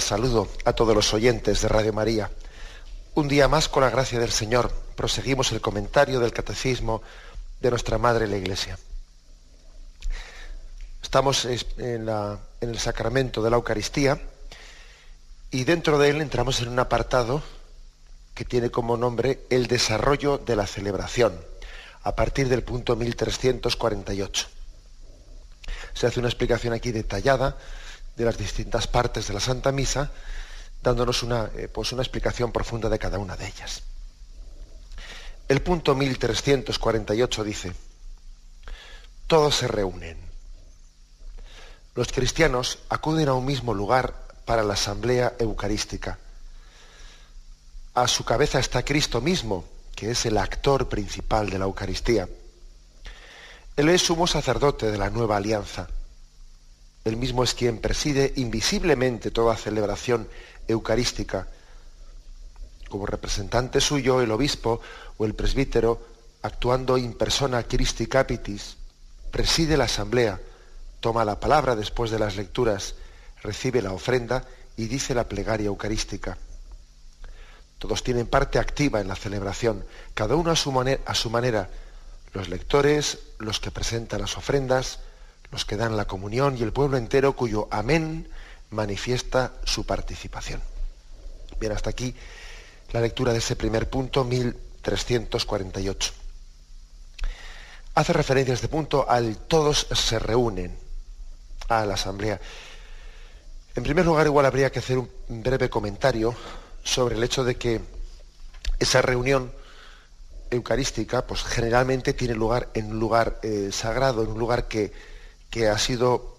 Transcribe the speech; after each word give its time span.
Saludo 0.00 0.48
a 0.64 0.72
todos 0.72 0.94
los 0.94 1.12
oyentes 1.12 1.60
de 1.60 1.68
Radio 1.68 1.92
María. 1.92 2.30
Un 3.14 3.28
día 3.28 3.48
más, 3.48 3.68
con 3.68 3.82
la 3.82 3.90
gracia 3.90 4.18
del 4.18 4.30
Señor, 4.30 4.72
proseguimos 4.96 5.52
el 5.52 5.60
comentario 5.60 6.20
del 6.20 6.32
Catecismo 6.32 7.02
de 7.60 7.70
nuestra 7.70 7.98
Madre 7.98 8.26
la 8.26 8.36
Iglesia. 8.36 8.78
Estamos 11.02 11.44
en, 11.44 11.60
en 11.78 12.08
el 12.60 12.78
sacramento 12.78 13.42
de 13.42 13.50
la 13.50 13.56
Eucaristía 13.56 14.20
y 15.50 15.64
dentro 15.64 15.98
de 15.98 16.10
él 16.10 16.20
entramos 16.20 16.60
en 16.60 16.68
un 16.68 16.78
apartado 16.78 17.42
que 18.34 18.44
tiene 18.44 18.70
como 18.70 18.96
nombre 18.96 19.40
el 19.50 19.66
desarrollo 19.66 20.38
de 20.38 20.56
la 20.56 20.66
celebración, 20.66 21.38
a 22.02 22.16
partir 22.16 22.48
del 22.48 22.62
punto 22.62 22.96
1348. 22.96 24.46
Se 25.92 26.06
hace 26.06 26.18
una 26.18 26.28
explicación 26.28 26.72
aquí 26.72 26.92
detallada 26.92 27.56
de 28.16 28.24
las 28.24 28.36
distintas 28.36 28.86
partes 28.86 29.28
de 29.28 29.34
la 29.34 29.40
Santa 29.40 29.72
Misa, 29.72 30.10
dándonos 30.82 31.22
una, 31.22 31.50
eh, 31.56 31.68
pues 31.68 31.92
una 31.92 32.02
explicación 32.02 32.52
profunda 32.52 32.88
de 32.88 32.98
cada 32.98 33.18
una 33.18 33.36
de 33.36 33.46
ellas. 33.46 33.82
El 35.48 35.62
punto 35.62 35.94
1348 35.94 37.44
dice, 37.44 37.72
todos 39.26 39.56
se 39.56 39.68
reúnen. 39.68 40.18
Los 41.94 42.12
cristianos 42.12 42.78
acuden 42.88 43.28
a 43.28 43.34
un 43.34 43.44
mismo 43.44 43.74
lugar 43.74 44.14
para 44.44 44.62
la 44.62 44.74
asamblea 44.74 45.34
eucarística. 45.38 46.18
A 47.94 48.08
su 48.08 48.24
cabeza 48.24 48.58
está 48.58 48.82
Cristo 48.82 49.20
mismo, 49.20 49.64
que 49.94 50.10
es 50.10 50.24
el 50.24 50.38
actor 50.38 50.88
principal 50.88 51.50
de 51.50 51.58
la 51.58 51.66
Eucaristía. 51.66 52.28
Él 53.76 53.88
es 53.88 54.02
sumo 54.02 54.26
sacerdote 54.26 54.90
de 54.90 54.98
la 54.98 55.10
nueva 55.10 55.36
alianza. 55.36 55.88
Él 57.04 57.16
mismo 57.16 57.42
es 57.42 57.54
quien 57.54 57.78
preside 57.78 58.32
invisiblemente 58.36 59.30
toda 59.30 59.56
celebración 59.56 60.28
eucarística. 60.68 61.48
Como 62.88 63.06
representante 63.06 63.80
suyo, 63.80 64.20
el 64.20 64.30
obispo 64.30 64.80
o 65.16 65.24
el 65.24 65.34
presbítero, 65.34 66.00
actuando 66.42 66.98
in 66.98 67.14
persona 67.14 67.62
Christi 67.64 68.06
Capitis, 68.06 68.76
preside 69.30 69.76
la 69.76 69.84
asamblea, 69.84 70.40
toma 71.00 71.24
la 71.24 71.40
palabra 71.40 71.74
después 71.74 72.10
de 72.10 72.18
las 72.18 72.36
lecturas, 72.36 72.94
recibe 73.42 73.82
la 73.82 73.92
ofrenda 73.92 74.44
y 74.76 74.86
dice 74.86 75.14
la 75.14 75.28
plegaria 75.28 75.66
eucarística. 75.66 76.38
Todos 77.78 78.04
tienen 78.04 78.28
parte 78.28 78.60
activa 78.60 79.00
en 79.00 79.08
la 79.08 79.16
celebración, 79.16 79.84
cada 80.14 80.36
uno 80.36 80.52
a 80.52 80.56
su, 80.56 80.70
a 81.04 81.14
su 81.14 81.30
manera. 81.30 81.68
Los 82.32 82.48
lectores, 82.48 83.18
los 83.38 83.58
que 83.58 83.72
presentan 83.72 84.20
las 84.20 84.36
ofrendas, 84.36 85.00
los 85.52 85.64
que 85.66 85.76
dan 85.76 85.96
la 85.96 86.06
comunión 86.06 86.56
y 86.56 86.62
el 86.62 86.72
pueblo 86.72 86.96
entero 86.96 87.36
cuyo 87.36 87.68
amén 87.70 88.28
manifiesta 88.70 89.52
su 89.64 89.84
participación. 89.84 90.62
Bien, 91.60 91.72
hasta 91.72 91.90
aquí 91.90 92.14
la 92.90 93.00
lectura 93.00 93.32
de 93.32 93.38
ese 93.38 93.54
primer 93.54 93.88
punto, 93.88 94.24
1348. 94.24 96.12
Hace 97.94 98.12
referencia 98.14 98.54
a 98.54 98.56
este 98.56 98.68
punto 98.68 99.08
al 99.08 99.36
todos 99.36 99.86
se 99.92 100.18
reúnen 100.18 100.74
a 101.68 101.84
la 101.84 101.94
asamblea. 101.94 102.40
En 103.76 103.82
primer 103.82 104.06
lugar, 104.06 104.26
igual 104.26 104.46
habría 104.46 104.72
que 104.72 104.78
hacer 104.78 104.98
un 104.98 105.08
breve 105.28 105.68
comentario 105.68 106.34
sobre 106.82 107.14
el 107.16 107.22
hecho 107.22 107.44
de 107.44 107.56
que 107.56 107.80
esa 108.78 109.02
reunión 109.02 109.52
eucarística, 110.50 111.26
pues 111.26 111.42
generalmente 111.44 112.14
tiene 112.14 112.34
lugar 112.34 112.70
en 112.74 112.92
un 112.92 112.98
lugar 112.98 113.38
eh, 113.42 113.68
sagrado, 113.72 114.22
en 114.22 114.30
un 114.30 114.38
lugar 114.38 114.68
que, 114.68 114.92
que 115.52 115.68
ha 115.68 115.76
sido 115.76 116.38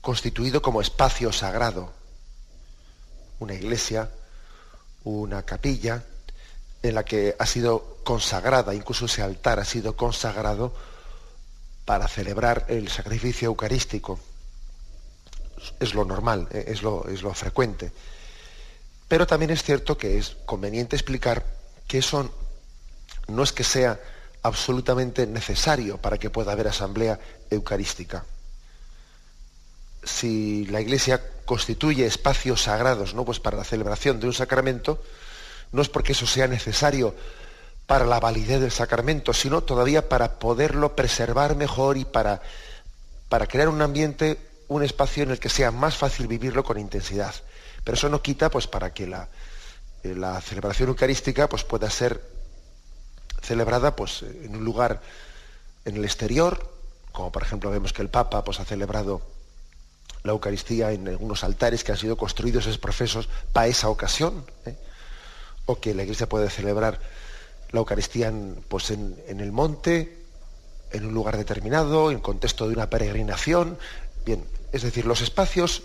constituido 0.00 0.62
como 0.62 0.80
espacio 0.80 1.32
sagrado. 1.32 1.92
Una 3.40 3.54
iglesia, 3.54 4.10
una 5.02 5.42
capilla, 5.42 6.04
en 6.80 6.94
la 6.94 7.04
que 7.04 7.34
ha 7.36 7.46
sido 7.46 7.98
consagrada, 8.04 8.76
incluso 8.76 9.06
ese 9.06 9.22
altar 9.22 9.58
ha 9.58 9.64
sido 9.64 9.96
consagrado 9.96 10.72
para 11.84 12.06
celebrar 12.06 12.64
el 12.68 12.88
sacrificio 12.88 13.46
eucarístico. 13.46 14.20
Es 15.80 15.94
lo 15.94 16.04
normal, 16.04 16.46
eh, 16.52 16.66
es 16.68 16.82
lo, 16.82 17.08
es 17.08 17.22
lo 17.22 17.34
frecuente. 17.34 17.90
Pero 19.08 19.26
también 19.26 19.50
es 19.50 19.64
cierto 19.64 19.98
que 19.98 20.16
es 20.16 20.36
conveniente 20.46 20.94
explicar 20.94 21.44
que 21.88 21.98
eso 21.98 22.30
no 23.26 23.42
es 23.42 23.52
que 23.52 23.64
sea 23.64 23.98
absolutamente 24.48 25.26
necesario 25.26 25.98
para 25.98 26.18
que 26.18 26.30
pueda 26.30 26.52
haber 26.52 26.68
asamblea 26.68 27.18
eucarística. 27.50 28.24
Si 30.02 30.66
la 30.66 30.80
Iglesia 30.80 31.22
constituye 31.44 32.06
espacios 32.06 32.62
sagrados, 32.62 33.14
¿no? 33.14 33.24
Pues 33.24 33.40
para 33.40 33.56
la 33.56 33.64
celebración 33.64 34.20
de 34.20 34.26
un 34.26 34.34
sacramento, 34.34 35.02
no 35.72 35.82
es 35.82 35.88
porque 35.88 36.12
eso 36.12 36.26
sea 36.26 36.46
necesario 36.46 37.14
para 37.86 38.04
la 38.04 38.20
validez 38.20 38.60
del 38.60 38.70
sacramento, 38.70 39.32
sino 39.32 39.62
todavía 39.62 40.08
para 40.08 40.38
poderlo 40.38 40.94
preservar 40.94 41.56
mejor 41.56 41.96
y 41.96 42.04
para, 42.04 42.42
para 43.28 43.46
crear 43.46 43.68
un 43.68 43.80
ambiente, 43.80 44.38
un 44.68 44.82
espacio 44.82 45.22
en 45.22 45.30
el 45.30 45.38
que 45.38 45.48
sea 45.48 45.70
más 45.70 45.96
fácil 45.96 46.26
vivirlo 46.26 46.64
con 46.64 46.78
intensidad. 46.78 47.34
Pero 47.84 47.96
eso 47.96 48.08
no 48.10 48.20
quita, 48.20 48.50
pues, 48.50 48.66
para 48.66 48.92
que 48.92 49.06
la, 49.06 49.28
eh, 50.02 50.14
la 50.14 50.40
celebración 50.40 50.90
eucarística 50.90 51.48
pues, 51.48 51.64
pueda 51.64 51.88
ser 51.88 52.37
celebrada 53.42 53.94
pues, 53.96 54.22
en 54.22 54.56
un 54.56 54.64
lugar 54.64 55.00
en 55.84 55.96
el 55.96 56.04
exterior, 56.04 56.70
como 57.12 57.32
por 57.32 57.42
ejemplo 57.42 57.70
vemos 57.70 57.92
que 57.92 58.02
el 58.02 58.08
Papa 58.08 58.44
pues, 58.44 58.60
ha 58.60 58.64
celebrado 58.64 59.20
la 60.24 60.32
Eucaristía 60.32 60.92
en 60.92 61.08
algunos 61.08 61.44
altares 61.44 61.84
que 61.84 61.92
han 61.92 61.98
sido 61.98 62.16
construidos 62.16 62.64
esos 62.66 62.78
profesos 62.78 63.28
para 63.52 63.68
esa 63.68 63.88
ocasión, 63.88 64.44
¿eh? 64.66 64.76
o 65.66 65.78
que 65.80 65.94
la 65.94 66.02
Iglesia 66.02 66.28
puede 66.28 66.50
celebrar 66.50 66.98
la 67.70 67.78
Eucaristía 67.80 68.28
en, 68.28 68.62
pues, 68.68 68.90
en, 68.90 69.16
en 69.28 69.40
el 69.40 69.52
monte, 69.52 70.16
en 70.90 71.06
un 71.06 71.14
lugar 71.14 71.36
determinado, 71.36 72.10
en 72.10 72.20
contexto 72.20 72.66
de 72.66 72.74
una 72.74 72.88
peregrinación. 72.90 73.78
Bien, 74.24 74.44
es 74.72 74.82
decir, 74.82 75.06
los 75.06 75.20
espacios 75.20 75.82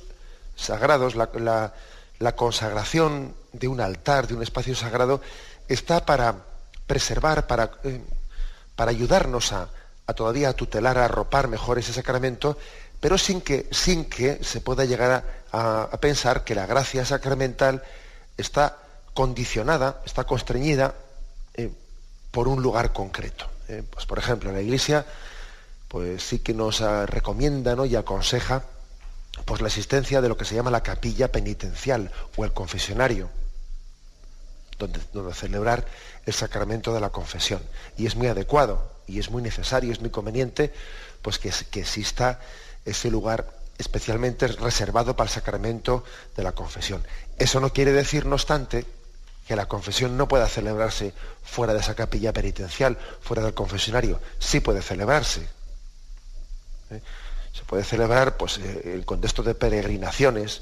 sagrados, 0.56 1.16
la- 1.16 1.74
la 2.20 2.36
consagración 2.36 3.36
de 3.52 3.68
un 3.68 3.82
altar, 3.82 4.28
de 4.28 4.34
un 4.36 4.44
espacio 4.44 4.76
sagrado, 4.76 5.20
está 5.68 6.06
para 6.06 6.46
preservar, 6.94 7.48
para, 7.48 7.72
eh, 7.86 8.02
para 8.76 8.92
ayudarnos 8.92 9.52
a, 9.52 9.68
todavía 10.16 10.50
a 10.50 10.54
tutelar, 10.54 11.00
a 11.00 11.06
arropar 11.06 11.48
mejor 11.48 11.80
ese 11.80 11.92
sacramento, 11.92 12.56
pero 13.00 13.18
sin 13.18 13.42
que, 13.42 13.68
sin 13.72 14.06
que 14.06 14.44
se 14.44 14.62
pueda 14.62 14.86
llegar 14.86 15.24
a 15.52 15.98
pensar 16.00 16.44
que 16.44 16.54
la 16.54 16.68
gracia 16.68 17.04
sacramental 17.04 17.82
está 18.38 18.78
condicionada, 19.14 20.02
está 20.06 20.24
constreñida 20.24 20.94
eh, 21.56 21.72
por 22.32 22.48
un 22.48 22.62
lugar 22.62 22.94
concreto. 22.94 23.50
eh. 23.68 23.84
Pues, 23.90 24.06
por 24.06 24.20
ejemplo, 24.20 24.52
la 24.52 24.62
Iglesia 24.62 25.06
pues 25.88 26.24
sí 26.24 26.40
que 26.40 26.54
nos 26.54 26.82
ah, 26.82 27.06
recomienda 27.06 27.76
¿no? 27.76 27.86
y 27.86 27.96
aconseja 27.96 28.64
pues 29.46 29.62
la 29.62 29.68
existencia 29.68 30.22
de 30.22 30.30
lo 30.30 30.38
que 30.38 30.46
se 30.46 30.56
llama 30.56 30.72
la 30.72 30.82
capilla 30.82 31.32
penitencial 31.32 32.12
o 32.36 32.46
el 32.46 32.54
confesionario, 32.54 33.30
donde, 34.88 35.34
celebrar 35.34 35.86
el 36.26 36.34
sacramento 36.34 36.94
de 36.94 37.02
la 37.02 37.10
confesión. 37.10 37.62
Y 37.98 38.06
es 38.06 38.16
muy 38.16 38.28
adecuado 38.28 38.92
y 39.08 39.20
es 39.20 39.30
muy 39.30 39.42
necesario, 39.42 39.92
es 39.92 40.00
muy 40.00 40.10
conveniente, 40.10 40.74
pues 41.22 41.40
que, 41.40 41.52
que 41.72 41.82
exista 41.82 42.40
ese 42.86 43.10
lugar 43.10 43.48
especialmente 43.78 44.48
reservado 44.48 45.16
para 45.16 45.28
el 45.28 45.34
sacramento 45.34 46.04
de 46.36 46.44
la 46.44 46.52
confesión. 46.52 47.04
Eso 47.38 47.60
no 47.60 47.74
quiere 47.74 47.92
decir, 47.92 48.26
no 48.26 48.36
obstante, 48.36 48.86
que 49.48 49.56
la 49.56 49.68
confesión 49.68 50.16
no 50.18 50.28
pueda 50.28 50.48
celebrarse 50.48 51.14
fuera 51.44 51.74
de 51.74 51.80
esa 51.80 51.96
capilla 51.96 52.32
penitencial, 52.32 52.98
fuera 53.22 53.44
del 53.44 53.54
confesionario. 53.54 54.22
Sí 54.40 54.60
puede 54.60 54.82
celebrarse. 54.82 55.42
¿eh? 56.92 57.02
Se 57.54 57.64
puede 57.66 57.84
celebrar 57.84 58.38
pues, 58.38 58.58
eh, 58.58 58.94
el 58.94 59.06
contexto 59.06 59.44
de 59.44 59.56
peregrinaciones, 59.56 60.62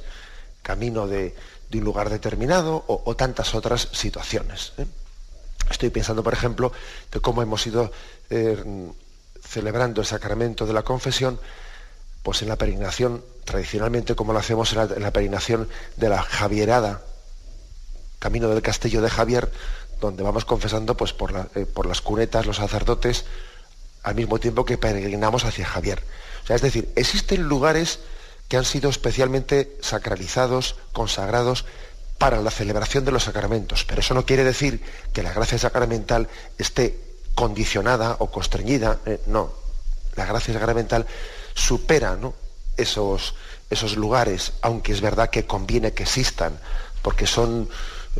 camino 0.63 1.07
de, 1.07 1.35
un 1.79 1.85
lugar 1.85 2.09
determinado 2.09 2.83
o, 2.87 3.15
tantas 3.15 3.53
otras 3.55 3.89
situaciones. 3.91 4.73
¿eh? 4.77 4.85
Estoy 5.69 5.89
pensando, 5.89 6.23
por 6.23 6.33
ejemplo, 6.33 6.71
de 7.11 7.19
cómo 7.19 7.41
hemos 7.41 7.65
ido 7.65 7.91
eh, 8.29 8.91
celebrando 9.47 10.01
el 10.01 10.07
sacramento 10.07 10.65
de 10.65 10.73
la 10.73 10.83
confesión, 10.83 11.39
pues 12.23 12.41
en 12.41 12.49
la 12.49 12.57
peregrinación, 12.57 13.23
tradicionalmente 13.45 14.15
como 14.15 14.33
lo 14.33 14.39
hacemos 14.39 14.73
en 14.73 15.01
la, 15.01 15.11
peregrinación 15.11 15.67
de 15.97 16.09
la 16.09 16.21
Javierada, 16.21 17.03
camino 18.19 18.49
del 18.49 18.61
castillo 18.61 19.01
de 19.01 19.09
Javier, 19.09 19.51
donde 19.99 20.23
vamos 20.23 20.45
confesando 20.45 20.95
pues, 20.95 21.13
por, 21.13 21.49
eh, 21.55 21.65
por 21.65 21.85
las 21.85 22.01
cunetas 22.01 22.45
los 22.45 22.57
sacerdotes 22.57 23.25
al 24.03 24.15
mismo 24.15 24.39
tiempo 24.39 24.65
que 24.65 24.77
peregrinamos 24.77 25.45
hacia 25.45 25.65
Javier. 25.65 26.03
O 26.43 26.47
sea, 26.47 26.55
es 26.55 26.61
decir, 26.61 26.91
existen 26.95 27.43
lugares 27.43 27.99
que 28.51 28.57
han 28.57 28.65
sido 28.65 28.89
especialmente 28.89 29.77
sacralizados, 29.79 30.75
consagrados 30.91 31.63
para 32.17 32.41
la 32.41 32.51
celebración 32.51 33.05
de 33.05 33.13
los 33.13 33.23
sacramentos. 33.23 33.85
Pero 33.85 34.01
eso 34.01 34.13
no 34.13 34.25
quiere 34.25 34.43
decir 34.43 34.83
que 35.13 35.23
la 35.23 35.31
gracia 35.31 35.57
sacramental 35.57 36.27
esté 36.57 36.99
condicionada 37.33 38.17
o 38.19 38.29
constreñida. 38.29 38.99
Eh, 39.05 39.21
no, 39.27 39.53
la 40.17 40.25
gracia 40.25 40.53
sacramental 40.53 41.07
supera 41.53 42.19
esos, 42.75 43.35
esos 43.69 43.95
lugares, 43.95 44.51
aunque 44.61 44.91
es 44.91 44.99
verdad 44.99 45.29
que 45.29 45.45
conviene 45.45 45.93
que 45.93 46.03
existan, 46.03 46.59
porque 47.01 47.27
son, 47.27 47.69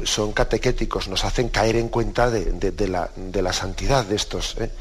son 0.06 0.32
catequéticos, 0.32 1.10
nos 1.10 1.26
hacen 1.26 1.50
caer 1.50 1.76
en 1.76 1.90
cuenta 1.90 2.30
de, 2.30 2.88
la, 2.88 3.52
santidad 3.52 4.06
de 4.06 4.16
estos, 4.16 4.56
¿eh? 4.62 4.72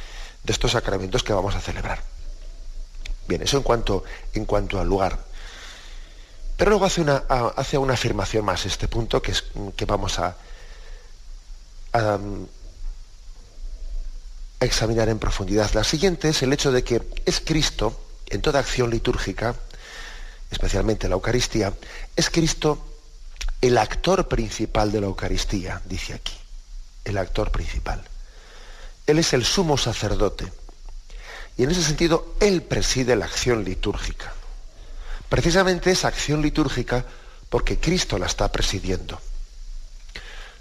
de 0.45 0.53
estos 0.53 0.71
sacramentos 0.71 1.25
que 1.25 1.33
vamos 1.33 1.57
a 1.57 1.61
celebrar. 1.61 2.05
Bien, 3.27 3.43
eso 3.43 3.57
en 3.57 3.65
cuanto, 3.65 4.05
en 4.33 4.45
cuanto 4.45 4.79
al 4.79 4.87
lugar. 4.87 5.30
Pero 6.61 6.73
luego 6.73 6.85
hace 6.85 7.01
una, 7.01 7.25
hace 7.57 7.79
una 7.79 7.95
afirmación 7.95 8.45
más 8.45 8.67
este 8.67 8.87
punto 8.87 9.23
que, 9.23 9.33
es, 9.33 9.45
que 9.75 9.87
vamos 9.87 10.19
a, 10.19 10.37
a, 11.95 12.19
examinar 14.61 15.09
en 15.09 15.19
profundidad. 15.19 15.73
La 15.73 15.85
siguiente 15.85 16.29
es 16.29 16.43
el 16.43 16.53
hecho 16.53 16.71
de 16.71 16.85
que 16.85 17.01
es 17.25 17.41
Cristo, 17.41 17.99
en 18.27 18.43
toda 18.43 18.61
acción 18.61 18.91
litúrgica, 18.91 19.55
especialmente 20.51 21.09
la 21.09 21.15
Eucaristía, 21.15 21.73
es 22.15 22.29
Cristo 22.29 22.85
el 23.63 23.79
actor 23.79 24.29
principal 24.29 24.93
de 24.93 25.01
la 25.01 25.07
Eucaristía, 25.07 25.81
dice 25.87 26.13
aquí, 26.13 26.37
el 27.07 27.17
actor 27.17 27.51
principal. 27.51 28.05
Él 29.07 29.19
es 29.19 29.33
el 29.33 29.47
sumo 29.47 29.79
sacerdote. 29.79 30.53
Y 31.57 31.63
en 31.63 31.71
ese 31.71 31.83
sentido, 31.83 32.35
Él 32.39 32.61
preside 32.61 33.17
la 33.17 33.25
acción 33.25 33.65
litúrgica. 33.65 34.35
Precisamente 35.31 35.93
esa 35.93 36.09
acción 36.09 36.43
litúrgica 36.43 37.07
porque 37.49 37.79
Cristo 37.79 38.19
la 38.19 38.27
está 38.27 38.51
presidiendo. 38.51 39.19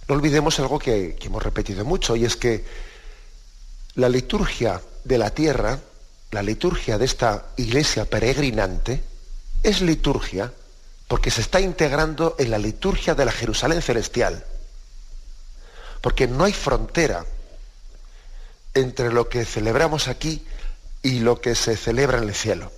No 0.08 0.16
olvidemos 0.16 0.60
algo 0.60 0.78
que, 0.78 1.18
hemos 1.22 1.44
repetido 1.44 1.84
mucho, 1.84 2.16
y 2.16 2.24
es 2.24 2.36
que 2.36 2.64
la 3.96 4.10
liturgia 4.10 4.80
de 5.04 5.18
la 5.18 5.32
tierra, 5.32 5.80
la 6.32 6.44
liturgia 6.44 7.00
de 7.00 7.06
esta 7.06 7.48
iglesia 7.58 8.06
peregrinante, 8.06 9.04
es 9.64 9.82
liturgia 9.82 10.54
porque 11.08 11.32
se 11.32 11.42
está 11.42 11.60
integrando 11.60 12.36
en 12.38 12.52
la 12.52 12.60
liturgia 12.60 13.16
de 13.16 13.26
la 13.26 13.32
Jerusalén 13.32 13.82
celestial. 13.82 14.46
Porque 16.02 16.28
no 16.28 16.44
hay 16.44 16.54
frontera 16.54 17.26
entre 18.76 19.12
lo 19.12 19.30
que 19.30 19.46
celebramos 19.46 20.08
aquí 20.08 20.46
y 21.02 21.22
lo 21.22 21.42
que 21.42 21.56
se 21.56 21.76
celebra 21.76 22.20
en 22.20 22.26
el 22.26 22.36
cielo. 22.36 22.72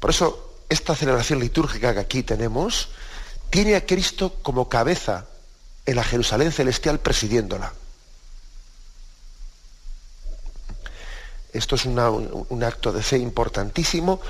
Por 0.00 0.10
eso, 0.10 0.54
esta 0.68 0.94
celebración 0.94 1.40
litúrgica 1.40 1.94
que 1.94 2.00
aquí 2.00 2.22
tenemos 2.22 2.88
tiene 3.50 3.76
a 3.76 3.86
Cristo 3.86 4.34
como 4.42 4.68
cabeza 4.68 5.26
en 5.84 5.96
la 5.96 6.04
Jerusalén 6.04 6.52
celestial 6.52 6.98
presidiéndola. 6.98 7.72
Esto 11.52 11.76
es 11.76 11.86
un, 11.86 12.62
acto 12.64 12.92
de 12.92 13.02
fe 13.02 13.16
importantísimo, 13.16 14.20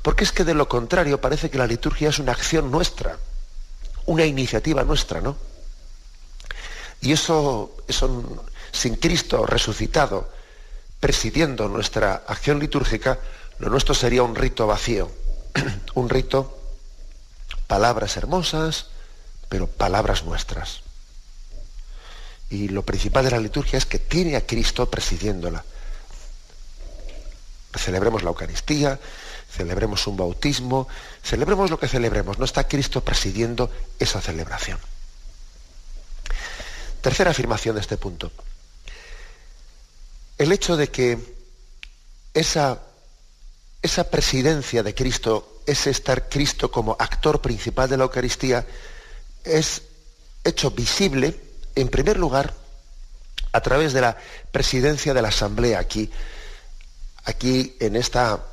porque 0.00 0.24
es 0.24 0.32
que 0.32 0.42
de 0.42 0.54
lo 0.54 0.68
contrario 0.68 1.20
parece 1.20 1.48
que 1.48 1.58
la 1.58 1.66
liturgia 1.66 2.08
es 2.08 2.18
una 2.18 2.32
acción 2.32 2.72
nuestra, 2.72 3.18
una 4.06 4.24
iniciativa 4.24 4.82
nuestra, 4.82 5.20
¿no? 5.20 5.36
Y 7.00 7.12
eso, 7.12 7.76
eso 7.86 8.44
sin 8.72 8.96
Cristo 8.96 9.46
resucitado, 9.46 10.28
presidiendo 10.98 11.68
nuestra 11.68 12.24
acción 12.26 12.58
litúrgica, 12.58 13.18
lo 13.62 13.70
nuestro 13.70 13.94
sería 13.94 14.24
un 14.24 14.34
rito 14.34 14.66
vacío, 14.66 15.08
un 15.94 16.08
rito, 16.08 16.58
palabras 17.68 18.16
hermosas, 18.16 18.88
pero 19.48 19.68
palabras 19.68 20.24
nuestras. 20.24 20.80
Y 22.50 22.68
lo 22.68 22.82
principal 22.82 23.24
de 23.24 23.30
la 23.30 23.38
liturgia 23.38 23.78
es 23.78 23.86
que 23.86 24.00
tiene 24.00 24.34
a 24.34 24.44
Cristo 24.44 24.90
presidiéndola. 24.90 25.64
Celebremos 27.74 28.24
la 28.24 28.30
Eucaristía, 28.30 28.98
celebremos 29.48 30.08
un 30.08 30.16
bautismo, 30.16 30.88
celebremos 31.22 31.70
lo 31.70 31.78
que 31.78 31.86
celebremos, 31.86 32.40
no 32.40 32.44
está 32.44 32.66
Cristo 32.66 33.02
presidiendo 33.02 33.70
esa 34.00 34.20
celebración. 34.20 34.80
Tercera 37.00 37.30
afirmación 37.30 37.76
de 37.76 37.80
este 37.80 37.96
punto 37.96 38.32
el 40.42 40.50
hecho 40.50 40.76
de 40.76 40.88
que 40.88 41.18
esa, 42.34 42.80
esa 43.82 44.04
presidencia 44.04 44.82
de 44.82 44.94
Cristo, 44.94 45.60
ese 45.66 45.90
estar 45.90 46.28
Cristo 46.28 46.70
como 46.70 46.96
actor 46.98 47.40
principal 47.40 47.88
de 47.88 47.96
la 47.96 48.04
Eucaristía, 48.04 48.64
es 49.44 49.82
hecho 50.44 50.70
visible, 50.70 51.38
en 51.74 51.88
primer 51.88 52.16
lugar, 52.16 52.54
a 53.52 53.60
través 53.60 53.92
de 53.92 54.00
la 54.00 54.16
presidencia 54.50 55.12
de 55.12 55.22
la 55.22 55.28
Asamblea 55.28 55.80
aquí, 55.80 56.10
aquí 57.24 57.76
en, 57.80 57.96
esta, 57.96 58.44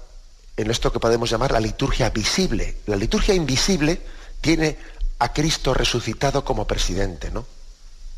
en 0.57 0.71
esto 0.71 0.91
que 0.91 0.99
podemos 0.99 1.29
llamar 1.29 1.51
la 1.51 1.59
liturgia 1.59 2.09
visible. 2.09 2.77
La 2.87 2.95
liturgia 2.95 3.33
invisible 3.33 4.01
tiene 4.41 4.77
a 5.19 5.31
Cristo 5.31 5.73
resucitado 5.73 6.43
como 6.43 6.65
presidente, 6.65 7.31
¿no? 7.31 7.45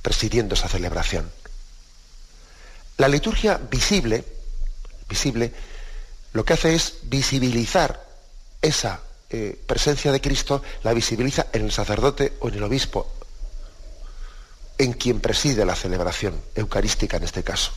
Presidiendo 0.01 0.55
esa 0.55 0.69
celebración. 0.69 1.29
La 2.97 3.07
liturgia 3.07 3.57
visible, 3.57 4.23
visible, 5.09 5.51
lo 6.33 6.45
que 6.45 6.53
hace 6.53 6.75
es 6.75 6.95
visibilizar 7.03 8.07
esa 8.61 9.01
eh, 9.29 9.59
presencia 9.65 10.11
de 10.11 10.21
Cristo, 10.21 10.61
la 10.83 10.93
visibiliza 10.93 11.47
en 11.53 11.65
el 11.65 11.71
sacerdote 11.71 12.33
o 12.39 12.49
en 12.49 12.55
el 12.55 12.63
obispo, 12.63 13.11
en 14.77 14.93
quien 14.93 15.19
preside 15.19 15.65
la 15.65 15.75
celebración 15.75 16.39
eucarística 16.55 17.17
en 17.17 17.23
este 17.23 17.43
caso. 17.43 17.71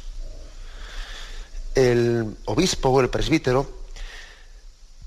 El 1.75 2.37
obispo 2.46 2.90
o 2.90 3.00
el 3.00 3.11
presbítero 3.11 3.84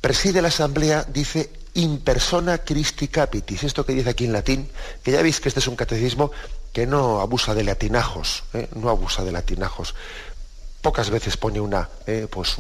preside 0.02 0.42
la 0.42 0.50
asamblea, 0.50 1.04
dice, 1.04 1.50
in 1.76 2.00
persona 2.00 2.60
Christi 2.60 3.08
capitis, 3.08 3.64
esto 3.64 3.86
que 3.86 3.94
dice 3.94 4.10
aquí 4.10 4.26
en 4.26 4.34
latín, 4.34 4.70
que 5.04 5.12
ya 5.12 5.22
veis 5.22 5.40
que 5.40 5.50
este 5.50 5.60
es 5.60 5.68
un 5.68 5.76
catecismo 5.76 6.32
que 6.74 6.86
no 6.86 7.22
abusa 7.22 7.54
de 7.54 7.64
latinajos, 7.64 8.44
¿eh? 8.54 8.68
no 8.76 8.90
abusa 8.90 9.24
de 9.24 9.32
latinajos. 9.32 9.96
Pocas 10.82 11.10
veces 11.10 11.38
pone 11.38 11.60
una, 11.60 11.90
¿eh? 12.06 12.28
pues 12.30 12.58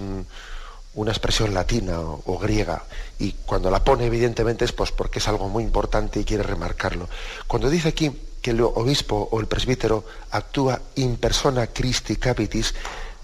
una 0.98 1.12
expresión 1.12 1.54
latina 1.54 2.00
o, 2.02 2.38
griega 2.40 2.84
y 3.20 3.32
cuando 3.46 3.70
la 3.70 3.84
pone 3.84 4.08
evidentemente 4.08 4.66
es 4.66 4.72
pues 4.72 4.92
porque 4.92 5.20
es 5.20 5.28
algo 5.28 5.48
muy 5.48 5.64
importante 5.64 6.20
y 6.20 6.26
quiere 6.26 6.42
remarcarlo. 6.42 7.08
Cuando 7.46 7.70
dice 7.70 7.90
aquí 7.90 8.12
que 8.42 8.52
el 8.52 8.62
obispo 8.62 9.30
o 9.32 9.40
el 9.40 9.46
presbítero 9.46 10.06
actúa 10.32 10.82
in 10.96 11.18
persona 11.18 11.68
Christi 11.68 12.16
capitis, 12.16 12.74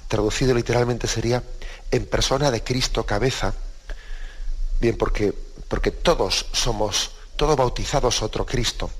traducido 0.08 0.54
literalmente 0.54 1.08
sería 1.08 1.42
en 1.90 2.06
persona 2.06 2.52
de 2.52 2.64
Cristo 2.64 3.06
cabeza, 3.06 3.54
bien 4.80 4.96
porque, 4.96 5.34
porque 5.68 5.90
todos 5.90 6.46
somos, 6.54 7.12
todos 7.36 7.58
bautizados 7.58 8.22
otro 8.22 8.46
Cristo. 8.46 8.92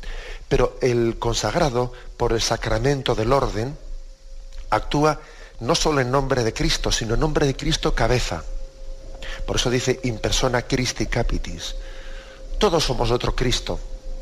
Pero 0.50 0.78
el 0.82 1.18
consagrado, 1.20 1.94
por 2.18 2.34
el 2.34 2.42
sacramento 2.42 3.14
del 3.14 3.34
orden, 3.34 3.78
actúa 4.72 5.20
no 5.60 5.76
solo 5.76 6.02
en 6.02 6.10
nombre 6.10 6.44
de 6.44 6.54
Cristo, 6.54 6.92
sino 6.92 7.14
en 7.14 7.20
nombre 7.20 7.46
de 7.46 7.56
Cristo 7.56 7.94
cabeza. 7.94 8.44
Por 9.46 9.56
eso 9.56 9.70
dice 9.70 10.00
in 10.04 10.20
persona 10.20 10.62
Christi 10.64 11.08
capitis. 11.08 11.76
Todos 12.58 12.84
somos 12.84 13.12
otro 13.12 13.36
Cristo, 13.36 13.80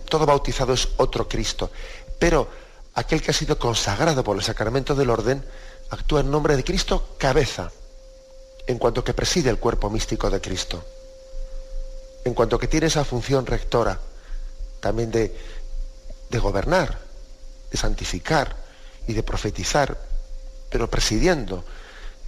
todo 0.10 0.26
bautizado 0.26 0.74
es 0.74 0.88
otro 0.98 1.28
Cristo, 1.28 1.72
pero 2.18 2.48
aquel 2.96 3.22
que 3.22 3.32
ha 3.32 3.34
sido 3.34 3.60
consagrado 3.60 4.24
por 4.24 4.36
el 4.38 4.44
sacramento 4.44 4.96
del 4.96 5.10
orden 5.10 5.44
actúa 5.90 6.22
en 6.22 6.32
nombre 6.32 6.56
de 6.56 6.64
Cristo 6.64 7.16
cabeza, 7.18 7.72
en 8.66 8.78
cuanto 8.78 9.04
que 9.04 9.14
preside 9.14 9.50
el 9.50 9.60
cuerpo 9.60 9.90
místico 9.90 10.30
de 10.30 10.42
Cristo, 10.42 10.84
en 12.24 12.34
cuanto 12.34 12.58
que 12.58 12.68
tiene 12.68 12.88
esa 12.88 13.06
función 13.06 13.46
rectora, 13.46 14.00
también 14.80 15.12
de 15.12 16.40
gobernar, 16.40 16.98
de 17.72 17.78
santificar 17.78 18.56
y 19.08 19.14
de 19.14 19.24
profetizar, 19.24 19.98
pero 20.70 20.90
presidiendo, 20.90 21.64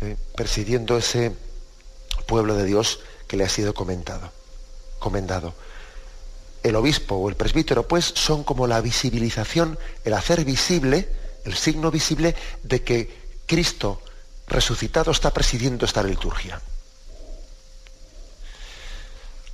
eh, 0.01 0.15
presidiendo 0.35 0.97
ese 0.97 1.31
pueblo 2.25 2.55
de 2.55 2.65
Dios 2.65 2.99
que 3.27 3.37
le 3.37 3.43
ha 3.43 3.49
sido 3.49 3.73
comentado, 3.73 4.31
comendado. 4.99 5.53
el 6.63 6.75
obispo 6.77 7.15
o 7.15 7.27
el 7.29 7.35
presbítero, 7.35 7.87
pues 7.87 8.05
son 8.05 8.43
como 8.43 8.67
la 8.67 8.79
visibilización, 8.79 9.77
el 10.05 10.13
hacer 10.13 10.45
visible, 10.45 11.09
el 11.43 11.55
signo 11.55 11.91
visible 11.91 12.35
de 12.63 12.83
que 12.83 13.23
Cristo 13.45 14.01
resucitado 14.47 15.11
está 15.11 15.31
presidiendo 15.31 15.85
esta 15.85 16.03
liturgia. 16.03 16.61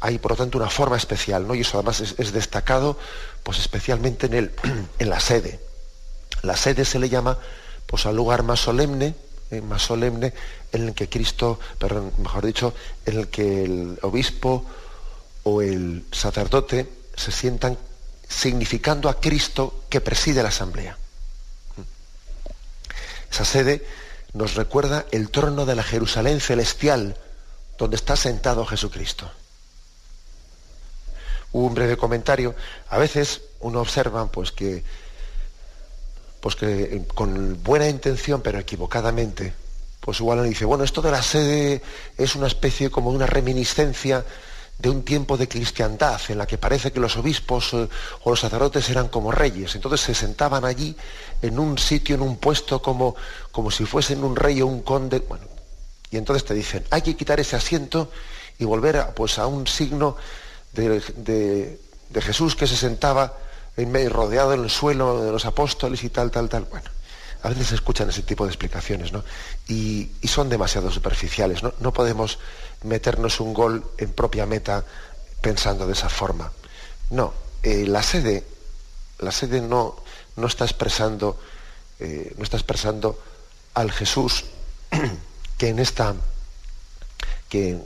Hay, 0.02 0.18
por 0.18 0.32
lo 0.32 0.38
tanto, 0.38 0.58
una 0.58 0.70
forma 0.70 0.98
especial, 0.98 1.48
¿no? 1.48 1.56
Y 1.56 1.62
eso 1.62 1.78
además 1.78 2.00
es, 2.00 2.32
destacado, 2.32 2.98
pues 3.44 3.60
especialmente 3.60 4.28
en, 4.28 4.34
el, 4.34 4.52
en 5.00 5.10
la 5.10 5.20
sede. 5.20 5.60
La 6.42 6.56
sede 6.56 6.86
se 6.86 7.00
le 7.00 7.10
llama, 7.10 7.38
pues, 7.86 8.06
al 8.06 8.16
lugar 8.16 8.44
más 8.44 8.62
solemne, 8.62 9.16
más 9.64 9.84
solemne, 9.84 10.34
en 10.72 10.88
el 10.90 10.94
que 10.94 11.10
Cristo, 11.10 11.60
perdón, 11.78 12.14
mejor 12.20 12.46
dicho, 12.46 12.74
en 13.06 13.18
el 13.18 13.28
que 13.28 13.64
el 13.64 14.00
obispo 14.02 14.66
o 15.44 15.62
el 15.62 16.06
sacerdote 16.12 16.88
se 17.16 17.32
sientan 17.32 17.78
significando 18.28 19.10
a 19.10 19.20
Cristo 19.20 19.84
que 19.90 20.02
preside 20.02 20.44
la 20.44 20.50
asamblea. 20.50 20.98
Esa 23.32 23.46
sede 23.46 23.86
nos 24.34 24.56
recuerda 24.56 25.06
el 25.12 25.30
trono 25.30 25.66
de 25.66 25.76
la 25.76 25.84
Jerusalén 25.84 26.40
celestial, 26.40 27.18
donde 27.78 27.96
está 27.96 28.16
sentado 28.16 28.66
Jesucristo. 28.66 29.30
Un 31.52 31.74
breve 31.74 31.98
comentario. 31.98 32.56
A 32.90 32.98
veces 33.00 33.42
uno 33.60 33.82
observa 33.82 34.28
pues, 34.32 34.52
que, 34.52 34.84
pues 36.40 36.56
que 36.56 37.04
con 37.14 37.62
buena 37.64 37.88
intención, 37.88 38.42
pero 38.42 38.60
equivocadamente, 38.60 39.54
pues 40.00 40.20
igual 40.20 40.48
dice, 40.48 40.66
bueno, 40.66 40.84
esto 40.84 41.02
de 41.02 41.12
la 41.12 41.22
sede 41.22 41.82
es 42.18 42.36
una 42.36 42.48
especie 42.48 42.90
como 42.90 43.10
una 43.10 43.26
reminiscencia 43.26 44.26
de 44.80 44.90
un 44.90 45.04
tiempo 45.04 45.36
de 45.36 45.50
cristiandad 45.50 46.22
en 46.30 46.38
la 46.38 46.48
que 46.48 46.58
parece 46.58 46.92
que 46.92 47.02
los 47.02 47.18
obispos 47.18 47.74
eh, 47.74 47.90
o 48.24 48.30
los 48.30 48.40
sacerdotes 48.40 48.90
eran 48.90 49.10
como 49.10 49.32
reyes. 49.32 49.76
Entonces 49.76 50.00
se 50.00 50.16
sentaban 50.16 50.64
allí 50.64 50.96
en 51.42 51.60
un 51.60 51.78
sitio, 51.78 52.16
en 52.16 52.22
un 52.22 52.38
puesto, 52.38 52.82
como, 52.82 53.16
como 53.52 53.72
si 53.72 53.86
fuesen 53.86 54.24
un 54.24 54.38
rey 54.38 54.62
o 54.62 54.68
un 54.68 54.82
conde. 54.82 55.20
Bueno, 55.20 55.46
y 56.10 56.18
entonces 56.18 56.46
te 56.46 56.54
dicen, 56.54 56.86
hay 56.92 57.02
que 57.02 57.18
quitar 57.18 57.42
ese 57.42 57.58
asiento 57.58 58.10
y 58.58 58.64
volver 58.64 58.98
a, 58.98 59.14
pues, 59.14 59.38
a 59.38 59.48
un 59.48 59.68
signo 59.68 60.16
de, 60.74 61.78
Jesús 62.22 62.56
que 62.56 62.68
se 62.68 62.78
sentaba 62.78 63.38
rodeado 64.10 64.54
en 64.54 64.64
el 64.64 64.70
suelo 64.70 65.24
de 65.24 65.32
los 65.32 65.46
apóstoles 65.46 66.04
y 66.04 66.10
tal, 66.10 66.32
tal, 66.32 66.50
tal. 66.50 66.66
Bueno, 66.66 66.90
a 67.44 67.50
veces 67.50 67.68
se 67.68 67.76
escuchan 67.76 68.10
ese 68.10 68.24
tipo 68.24 68.46
de 68.46 68.52
explicaciones, 68.52 69.14
¿no? 69.14 69.24
Y, 69.68 70.12
y 70.22 70.28
son 70.28 70.50
demasiado 70.50 70.92
superficiales, 70.92 71.64
¿no? 71.64 71.74
No 71.80 71.94
podemos 71.94 72.40
meternos 72.84 73.40
un 73.40 73.54
gol 73.54 73.84
en 73.98 74.12
propia 74.12 74.46
meta 74.46 74.84
pensando 75.42 75.88
de 75.88 75.94
esa 75.94 76.10
forma. 76.10 76.52
No, 77.10 77.34
eh, 77.64 77.86
la 77.88 78.04
sede, 78.04 78.44
la 79.20 79.32
sede 79.32 79.62
no, 79.62 79.98
no 80.36 80.48
está 80.48 80.66
expresando, 80.66 81.40
eh, 82.00 82.34
no 82.38 82.44
está 82.44 82.58
expresando 82.58 83.20
al 83.74 83.92
Jesús 83.92 84.46
que 85.58 85.70
en 85.70 85.80
esta, 85.80 86.16
que, 87.50 87.80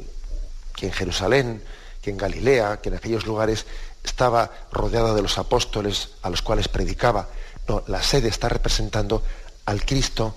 que, 0.75 0.87
en 0.87 0.91
Jerusalén, 0.91 1.63
que 2.01 2.11
en 2.11 2.17
Galilea, 2.17 2.81
que 2.81 2.89
en 2.89 2.95
aquellos 2.95 3.25
lugares 3.25 3.65
estaba 4.03 4.51
rodeada 4.71 5.13
de 5.13 5.21
los 5.21 5.37
apóstoles 5.37 6.09
a 6.21 6.29
los 6.29 6.41
cuales 6.41 6.67
predicaba. 6.67 7.29
No, 7.67 7.83
la 7.87 8.03
sede 8.03 8.27
está 8.27 8.49
representando 8.49 9.23
al 9.65 9.85
Cristo, 9.85 10.35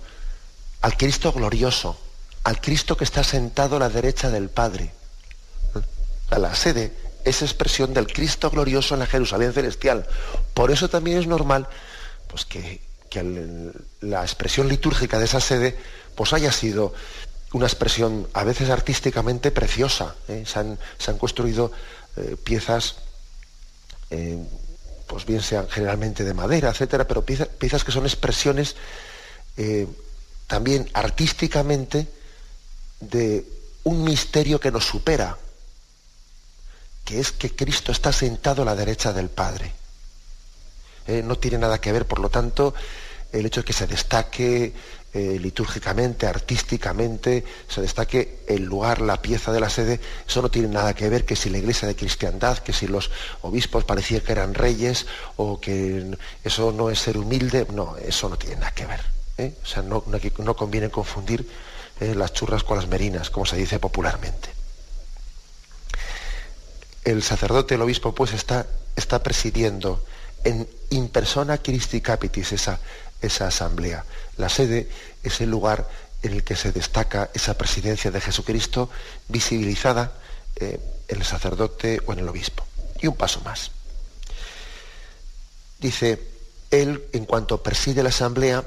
al 0.82 0.96
Cristo 0.96 1.32
glorioso, 1.32 1.98
al 2.44 2.60
Cristo 2.60 2.96
que 2.96 3.04
está 3.04 3.24
sentado 3.24 3.76
a 3.76 3.80
la 3.80 3.88
derecha 3.88 4.30
del 4.30 4.48
Padre. 4.48 4.92
La 6.30 6.54
sede 6.54 6.92
es 7.24 7.42
expresión 7.42 7.92
del 7.92 8.06
Cristo 8.06 8.50
glorioso 8.50 8.94
en 8.94 9.00
la 9.00 9.06
Jerusalén 9.06 9.52
celestial. 9.52 10.06
Por 10.54 10.70
eso 10.70 10.88
también 10.88 11.18
es 11.18 11.26
normal 11.26 11.68
pues, 12.28 12.44
que, 12.44 12.80
la 14.00 14.22
expresión 14.22 14.68
litúrgica 14.68 15.18
de 15.18 15.24
esa 15.24 15.40
sede 15.40 15.76
pues, 16.14 16.32
haya 16.32 16.52
sido 16.52 16.92
una 17.52 17.66
expresión 17.66 18.28
a 18.34 18.44
veces 18.44 18.70
artísticamente 18.70 19.50
preciosa. 19.50 20.14
¿eh? 20.28 20.44
Se, 20.46 20.58
han, 20.58 21.18
construido 21.18 21.72
eh, 22.16 22.36
piezas, 22.42 22.96
eh, 24.10 24.38
pues 25.06 25.24
bien 25.24 25.42
sean 25.42 25.68
generalmente 25.68 26.24
de 26.24 26.34
madera, 26.34 26.70
etcétera, 26.70 27.06
pero 27.06 27.24
piezas, 27.24 27.84
que 27.84 27.92
son 27.92 28.04
expresiones 28.04 28.76
también 30.46 30.88
artísticamente 30.92 32.06
de 33.00 33.44
un 33.84 34.04
misterio 34.04 34.60
que 34.60 34.70
nos 34.70 34.84
supera, 34.84 35.36
que 37.04 37.20
es 37.20 37.32
que 37.32 37.54
Cristo 37.54 37.92
está 37.92 38.12
sentado 38.12 38.62
a 38.62 38.64
la 38.64 38.74
derecha 38.74 39.12
del 39.12 39.28
Padre. 39.28 39.72
Eh, 41.06 41.22
no 41.24 41.38
tiene 41.38 41.58
nada 41.58 41.80
que 41.80 41.92
ver, 41.92 42.06
por 42.06 42.18
lo 42.18 42.28
tanto, 42.28 42.74
el 43.32 43.46
hecho 43.46 43.60
de 43.60 43.64
que 43.64 43.72
se 43.72 43.86
destaque 43.86 44.72
eh, 45.16 45.38
litúrgicamente, 45.40 46.26
artísticamente, 46.26 47.42
se 47.68 47.80
destaque 47.80 48.40
el 48.48 48.64
lugar, 48.64 49.00
la 49.00 49.22
pieza 49.22 49.50
de 49.50 49.60
la 49.60 49.70
sede, 49.70 49.98
eso 50.28 50.42
no 50.42 50.50
tiene 50.50 50.68
nada 50.68 50.92
que 50.92 51.08
ver 51.08 51.24
que 51.24 51.36
si 51.36 51.48
la 51.48 51.56
iglesia 51.56 51.88
de 51.88 51.96
cristiandad, 51.96 52.58
que 52.58 52.74
si 52.74 52.86
los 52.86 53.10
obispos 53.40 53.84
parecían 53.84 54.20
que 54.20 54.32
eran 54.32 54.52
reyes, 54.52 55.06
o 55.36 55.58
que 55.58 56.18
eso 56.44 56.70
no 56.70 56.90
es 56.90 56.98
ser 56.98 57.16
humilde, 57.16 57.66
no, 57.72 57.96
eso 57.96 58.28
no 58.28 58.36
tiene 58.36 58.56
nada 58.56 58.72
que 58.72 58.84
ver. 58.84 59.00
¿eh? 59.38 59.54
O 59.62 59.64
sea, 59.64 59.80
no, 59.80 60.04
no 60.36 60.54
conviene 60.54 60.90
confundir 60.90 61.48
eh, 62.00 62.14
las 62.14 62.34
churras 62.34 62.62
con 62.62 62.76
las 62.76 62.86
merinas, 62.86 63.30
como 63.30 63.46
se 63.46 63.56
dice 63.56 63.78
popularmente. 63.78 64.50
El 67.04 67.22
sacerdote, 67.22 67.76
el 67.76 67.80
obispo, 67.80 68.14
pues 68.14 68.34
está, 68.34 68.66
está 68.96 69.22
presidiendo 69.22 70.04
en 70.44 70.68
in 70.90 71.08
persona 71.08 71.56
Christi 71.56 72.02
Capitis 72.02 72.52
esa, 72.52 72.78
esa 73.20 73.48
asamblea. 73.48 74.04
La 74.36 74.48
sede 74.48 74.88
es 75.22 75.40
el 75.40 75.50
lugar 75.50 75.88
en 76.22 76.32
el 76.32 76.44
que 76.44 76.56
se 76.56 76.72
destaca 76.72 77.30
esa 77.34 77.56
presidencia 77.56 78.10
de 78.10 78.20
Jesucristo 78.20 78.90
visibilizada 79.28 80.12
eh, 80.56 80.80
en 81.08 81.18
el 81.18 81.24
sacerdote 81.24 82.00
o 82.06 82.12
en 82.12 82.20
el 82.20 82.28
obispo. 82.28 82.66
Y 83.00 83.06
un 83.06 83.16
paso 83.16 83.40
más. 83.42 83.70
Dice, 85.78 86.20
él, 86.70 87.04
en 87.12 87.26
cuanto 87.26 87.62
preside 87.62 88.02
la 88.02 88.08
asamblea, 88.08 88.64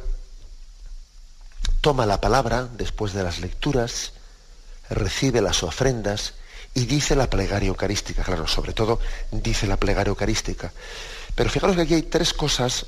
toma 1.82 2.06
la 2.06 2.22
palabra 2.22 2.68
después 2.74 3.14
de 3.14 3.24
las 3.24 3.40
lecturas, 3.40 4.14
recibe 4.90 5.42
las 5.42 5.64
ofrendas 5.64 6.34
y 6.74 6.86
dice 6.86 7.16
la 7.16 7.30
plegaria 7.30 7.68
eucarística. 7.68 8.24
Claro, 8.24 8.48
sobre 8.48 8.74
todo 8.74 9.00
dice 9.32 9.68
la 9.68 9.78
plegaria 9.78 10.10
eucarística. 10.10 10.72
Pero 11.36 11.50
fijaros 11.50 11.76
que 11.76 11.84
aquí 11.84 11.94
hay 11.96 12.04
tres 12.04 12.34
cosas 12.34 12.86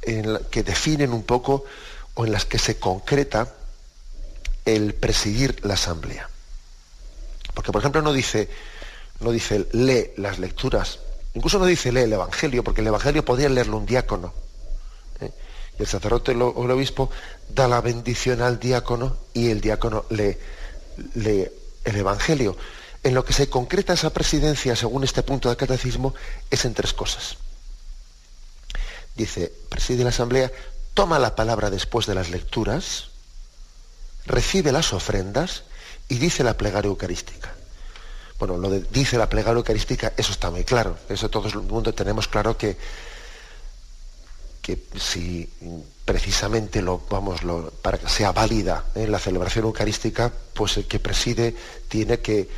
que 0.00 0.62
definen 0.62 1.12
un 1.12 1.22
poco 1.22 1.64
o 2.14 2.26
en 2.26 2.32
las 2.32 2.44
que 2.44 2.58
se 2.58 2.78
concreta 2.78 3.54
el 4.64 4.94
presidir 4.94 5.64
la 5.64 5.74
asamblea. 5.74 6.28
Porque, 7.54 7.72
por 7.72 7.80
ejemplo, 7.80 8.02
no 8.02 8.12
dice, 8.12 8.48
no 9.20 9.30
dice 9.30 9.66
lee 9.72 10.12
las 10.16 10.38
lecturas, 10.38 11.00
incluso 11.34 11.58
no 11.58 11.66
dice 11.66 11.92
lee 11.92 12.02
el 12.02 12.12
Evangelio, 12.12 12.64
porque 12.64 12.80
el 12.80 12.86
Evangelio 12.86 13.24
podría 13.24 13.48
leerlo 13.48 13.76
un 13.76 13.86
diácono 13.86 14.32
el 15.80 15.86
sacerdote 15.86 16.32
o 16.32 16.64
el 16.64 16.70
obispo 16.70 17.10
da 17.48 17.66
la 17.66 17.80
bendición 17.80 18.42
al 18.42 18.60
diácono 18.60 19.16
y 19.32 19.48
el 19.48 19.60
diácono 19.60 20.04
lee, 20.10 20.36
el 21.14 21.96
Evangelio. 21.96 22.56
En 23.02 23.14
lo 23.14 23.24
que 23.24 23.32
se 23.32 23.48
concreta 23.48 23.94
esa 23.94 24.10
presidencia, 24.10 24.76
según 24.76 25.04
este 25.04 25.22
punto 25.22 25.48
del 25.48 25.56
catecismo, 25.56 26.14
es 26.50 26.64
en 26.66 26.74
tres 26.74 26.92
cosas. 26.92 27.38
Dice, 29.14 29.52
preside 29.68 30.04
la 30.04 30.10
asamblea, 30.10 30.50
toma 30.94 31.18
la 31.18 31.34
palabra 31.34 31.70
después 31.70 32.06
de 32.06 32.14
las 32.14 32.30
lecturas, 32.30 33.08
recibe 34.26 34.72
las 34.72 34.92
ofrendas 34.92 35.64
y 36.08 36.18
dice 36.18 36.44
la 36.44 36.56
plegaria 36.56 36.88
eucarística. 36.88 37.52
Bueno, 38.38 38.56
lo 38.56 38.70
de 38.70 38.80
dice 38.90 39.18
la 39.18 39.28
plegaria 39.28 39.58
eucarística, 39.58 40.12
eso 40.16 40.32
está 40.32 40.50
muy 40.50 40.64
claro. 40.64 40.96
Eso 41.08 41.28
todo 41.28 41.48
el 41.48 41.56
mundo 41.60 41.92
tenemos 41.92 42.26
claro 42.28 42.56
que 42.56 42.76
que 44.62 44.78
si 44.98 45.48
precisamente 46.04 46.82
lo 46.82 47.02
vamos 47.08 47.40
para 47.82 47.98
que 47.98 48.08
sea 48.08 48.32
válida 48.32 48.84
en 48.94 49.02
¿eh? 49.04 49.08
la 49.08 49.18
celebración 49.18 49.64
eucarística, 49.64 50.32
pues 50.54 50.76
el 50.76 50.86
que 50.86 51.00
preside 51.00 51.54
tiene 51.88 52.20
que 52.20 52.48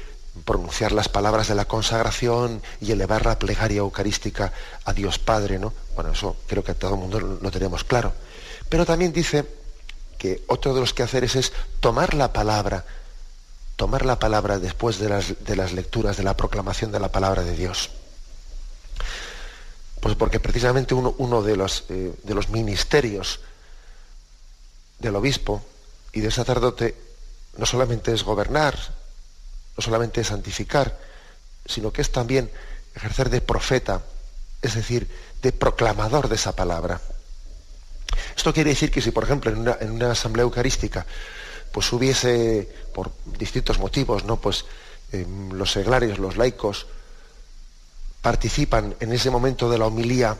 pronunciar 0.45 0.93
las 0.93 1.09
palabras 1.09 1.49
de 1.49 1.55
la 1.55 1.67
consagración 1.67 2.63
y 2.81 2.93
elevar 2.93 3.27
la 3.27 3.39
plegaria 3.39 3.79
eucarística 3.79 4.53
a 4.85 4.93
Dios 4.93 5.19
Padre, 5.19 5.59
¿no? 5.59 5.73
Bueno, 5.95 6.13
eso 6.13 6.37
creo 6.47 6.65
que 6.65 6.75
todo 6.75 6.95
el 6.95 7.01
mundo 7.01 7.21
lo, 7.21 7.51
tenemos 7.51 7.85
claro. 7.85 8.13
Pero 8.69 8.87
también 8.87 9.13
dice 9.13 9.47
que 10.19 10.43
otro 10.47 10.75
de 10.75 10.81
los 10.81 10.95
quehaceres 10.95 11.37
es 11.37 11.53
tomar 11.81 12.15
la 12.15 12.33
palabra, 12.33 12.87
tomar 13.77 14.07
la 14.07 14.19
palabra 14.19 14.59
después 14.59 14.99
de 14.99 15.11
las, 15.11 15.45
de 15.45 15.57
las 15.57 15.73
lecturas, 15.73 16.17
de 16.17 16.23
la 16.23 16.37
proclamación 16.37 16.93
de 16.93 17.01
la 17.01 17.13
palabra 17.13 17.43
de 17.43 17.55
Dios. 17.55 17.91
Pues 20.01 20.17
porque 20.17 20.41
precisamente 20.41 20.95
uno, 20.95 21.43
de, 21.43 21.57
los, 21.57 21.85
eh, 21.91 22.13
de 22.23 22.35
los 22.35 22.49
ministerios 22.49 23.41
del 24.99 25.15
obispo 25.15 25.63
y 26.13 26.21
del 26.21 26.33
sacerdote 26.33 26.97
no 27.59 27.67
solamente 27.67 28.13
es 28.13 28.25
gobernar, 28.25 28.77
no 29.77 29.83
solamente 29.83 30.25
santificar, 30.25 30.99
sino 31.67 31.93
que 31.93 32.03
es 32.03 32.11
también 32.13 32.51
ejercer 32.95 33.31
de 33.31 33.41
profeta 33.41 34.03
es 34.63 34.77
decir, 34.77 35.09
de 35.43 35.53
proclamador 35.53 36.29
de 36.29 36.37
esa 36.37 36.55
palabra. 36.55 37.01
Esto 38.37 38.55
quiere 38.55 38.71
decir 38.71 38.91
que 38.91 39.03
si, 39.03 39.11
por 39.11 39.25
ejemplo, 39.25 39.51
en 39.51 39.91
una, 39.91 40.13
asamblea 40.13 40.45
eucarística, 40.45 41.05
pues 41.73 41.93
hubiese, 41.93 42.69
por 42.95 43.11
distintos 43.39 43.79
motivos, 43.79 44.25
¿no? 44.25 44.41
Pues 44.41 44.65
em, 45.11 45.51
los 45.51 45.73
seglarios, 45.73 46.19
los 46.19 46.37
laicos, 46.37 46.87
participan 48.21 48.95
en 49.01 49.13
ese 49.13 49.31
momento 49.31 49.69
de 49.69 49.79
la 49.79 49.87
homilía, 49.87 50.37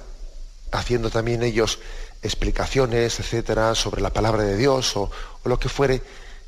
haciendo 0.71 1.11
también 1.11 1.43
ellos 1.43 1.81
explicaciones, 2.23 3.19
etcétera, 3.19 3.75
sobre 3.75 4.01
la 4.01 4.11
palabra 4.11 4.45
de 4.45 4.57
Dios 4.57 4.97
o, 4.97 5.11
lo 5.45 5.59
que 5.59 5.69
fuere, 5.69 6.01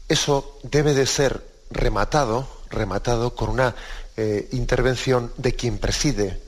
eso 0.08 0.60
debe 0.62 0.94
de 0.94 1.06
ser 1.06 1.44
rematado, 1.70 2.46
rematado 2.74 3.34
con 3.34 3.50
una 3.50 3.74
eh, 4.16 4.48
intervención 4.52 5.32
de 5.36 5.54
quien 5.54 5.78
preside, 5.78 6.40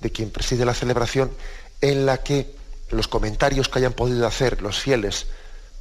de 0.00 0.10
quien 0.10 0.30
preside 0.30 0.64
la 0.64 0.74
celebración, 0.74 1.30
en 1.80 2.06
la 2.06 2.18
que 2.18 2.54
los 2.90 3.08
comentarios 3.08 3.68
que 3.68 3.78
hayan 3.78 3.92
podido 3.92 4.26
hacer 4.26 4.62
los 4.62 4.78
fieles 4.78 5.26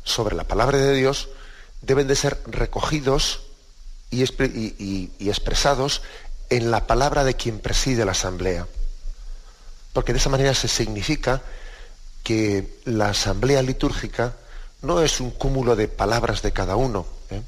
sobre 0.04 0.36
la 0.36 0.46
palabra 0.46 0.78
de 0.78 0.94
Dios 0.94 1.30
deben 1.82 2.08
de 2.08 2.16
ser 2.16 2.40
recogidos 2.46 3.42
y, 4.10 4.22
expresados 5.20 6.02
en 6.50 6.72
la 6.72 6.88
palabra 6.88 7.24
de 7.24 7.36
quien 7.36 7.60
preside 7.60 8.06
la 8.06 8.12
asamblea. 8.12 8.68
Porque 9.94 10.14
de 10.14 10.20
esa 10.20 10.30
manera 10.30 10.54
se 10.54 10.68
significa 10.68 11.42
que 12.24 12.80
la 12.86 13.10
asamblea 13.10 13.62
litúrgica 13.62 14.36
no 14.82 15.02
es 15.02 15.20
un 15.20 15.32
cúmulo 15.32 15.76
de 15.76 15.88
palabras 15.88 16.42
de 16.42 16.54
cada 16.54 16.76
uno, 16.76 17.06
¿eh? 17.30 17.42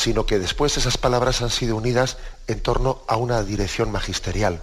Sino 0.00 0.24
que 0.24 0.38
después 0.38 0.78
esas 0.78 0.96
palabras 0.96 1.42
han 1.42 1.50
sido 1.50 1.76
unidas 1.76 2.16
en 2.46 2.60
torno 2.60 3.02
a 3.06 3.16
una 3.16 3.42
dirección 3.42 3.92
magisterial. 3.92 4.62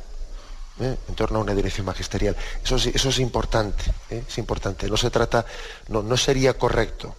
¿eh? 0.79 0.97
En 1.07 1.13
torno 1.15 1.37
a 1.37 1.41
una 1.43 1.53
dirección 1.53 1.85
magisterial. 1.85 2.35
Eso, 2.63 2.77
es 2.77 3.19
importante, 3.19 3.83
¿eh? 4.09 4.23
es 4.27 4.37
importante. 4.39 4.89
No 4.89 4.97
se 4.97 5.11
trata, 5.11 5.45
no, 5.89 6.01
no, 6.01 6.17
sería 6.17 6.57
correcto, 6.57 7.15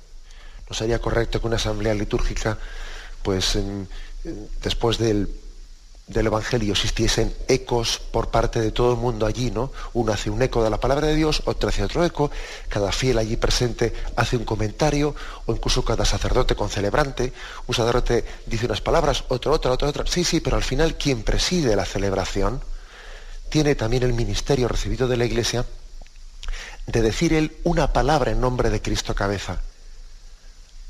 no 0.69 0.75
sería 0.75 0.99
correcto 1.01 1.41
que 1.41 1.47
una 1.47 1.57
asamblea 1.57 1.95
litúrgica, 1.95 2.59
pues 3.23 3.57
después 4.63 4.99
del 4.99 5.29
del 6.09 6.27
Evangelio 6.27 6.73
existiesen 6.73 7.35
ecos 7.49 8.01
por 8.11 8.31
parte 8.31 8.61
de 8.61 8.73
todo 8.73 8.93
el 8.93 8.99
mundo 8.99 9.27
allí, 9.27 9.51
¿no? 9.51 9.71
Uno 9.93 10.13
hace 10.13 10.31
un 10.31 10.41
eco 10.43 10.65
de 10.65 10.71
la 10.71 10.81
palabra 10.81 11.07
de 11.07 11.15
Dios, 11.15 11.43
otro 11.45 11.69
hace 11.69 11.85
otro 11.85 12.05
eco, 12.05 12.31
cada 12.69 12.93
fiel 12.93 13.19
allí 13.19 13.37
presente 13.37 13.93
hace 14.17 14.37
un 14.37 14.45
comentario, 14.45 15.15
o 15.47 15.53
incluso 15.53 15.85
cada 15.85 16.05
sacerdote 16.05 16.57
con 16.57 16.71
celebrante, 16.71 17.33
un 17.67 17.75
sacerdote 17.75 18.25
dice 18.47 18.67
unas 18.67 18.81
palabras, 18.81 19.25
otro, 19.29 19.53
otra, 19.53 19.73
otra, 19.73 19.89
otra. 19.89 20.07
Sí, 20.07 20.25
sí, 20.25 20.41
pero 20.41 20.57
al 20.57 20.65
final 20.65 20.97
quien 20.97 21.23
preside 21.23 21.77
la 21.77 21.85
celebración 21.85 22.63
tiene 23.51 23.75
también 23.75 24.03
el 24.03 24.15
ministerio 24.15 24.67
recibido 24.67 25.09
de 25.09 25.17
la 25.17 25.27
Iglesia 25.27 25.67
de 26.87 27.03
decir 27.03 27.35
él 27.35 27.57
una 27.65 27.93
palabra 27.93 28.31
en 28.31 28.41
nombre 28.41 28.71
de 28.71 28.81
Cristo 28.81 29.15
cabeza. 29.15 29.61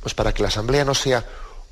Pues 0.00 0.14
para 0.14 0.32
que 0.32 0.42
la 0.42 0.48
asamblea 0.48 0.84
no 0.84 0.94
sea 0.94 1.26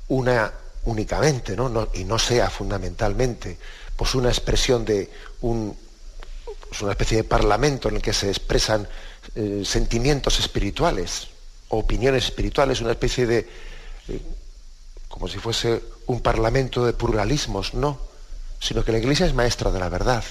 una 0.09 0.51
únicamente, 0.87 1.55
¿no? 1.55 1.89
y 1.93 2.05
no 2.05 2.17
sea 2.17 2.49
fundamentalmente 2.49 3.57
pues 3.95 4.15
una 4.15 4.29
expresión 4.29 4.85
de 4.85 5.09
un, 5.41 5.77
pues 6.69 6.81
una 6.81 6.91
especie 6.91 7.17
de 7.17 7.23
parlamento 7.25 7.89
en 7.89 7.97
el 7.97 8.01
que 8.01 8.13
se 8.13 8.29
expresan 8.29 8.87
eh, 9.35 9.63
sentimientos 9.65 10.39
espirituales, 10.39 11.27
opiniones 11.69 12.25
espirituales, 12.25 12.79
una 12.79 12.91
especie 12.91 13.27
de, 13.27 13.39
eh, 14.07 14.21
como 15.09 15.27
si 15.27 15.39
fuese 15.39 15.81
un 16.05 16.21
parlamento 16.21 16.85
de 16.85 16.93
pluralismos, 16.93 17.73
no, 17.73 17.99
sino 18.59 18.85
que 18.85 18.93
la 18.93 18.99
Iglesia 18.99 19.25
es 19.25 19.33
maestra 19.33 19.71
de 19.71 19.79
la 19.79 19.89
verdad. 19.89 20.23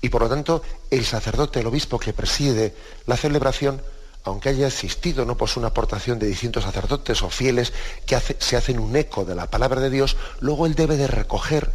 Y 0.00 0.08
por 0.08 0.22
lo 0.22 0.28
tanto, 0.28 0.62
el 0.90 1.04
sacerdote, 1.04 1.60
el 1.60 1.66
obispo 1.66 1.98
que 1.98 2.12
preside 2.12 2.74
la 3.06 3.16
celebración, 3.16 3.82
aunque 4.24 4.48
haya 4.48 4.66
existido 4.66 5.24
no 5.24 5.36
pues 5.36 5.56
una 5.56 5.68
aportación 5.68 6.18
de 6.18 6.26
distintos 6.26 6.64
sacerdotes 6.64 7.22
o 7.22 7.30
fieles 7.30 7.72
que 8.06 8.18
se 8.38 8.56
hacen 8.56 8.78
un 8.78 8.96
eco 8.96 9.24
de 9.24 9.34
la 9.34 9.50
palabra 9.50 9.80
de 9.80 9.90
Dios, 9.90 10.16
luego 10.40 10.66
él 10.66 10.74
debe 10.74 10.96
de 10.96 11.06
recoger 11.06 11.70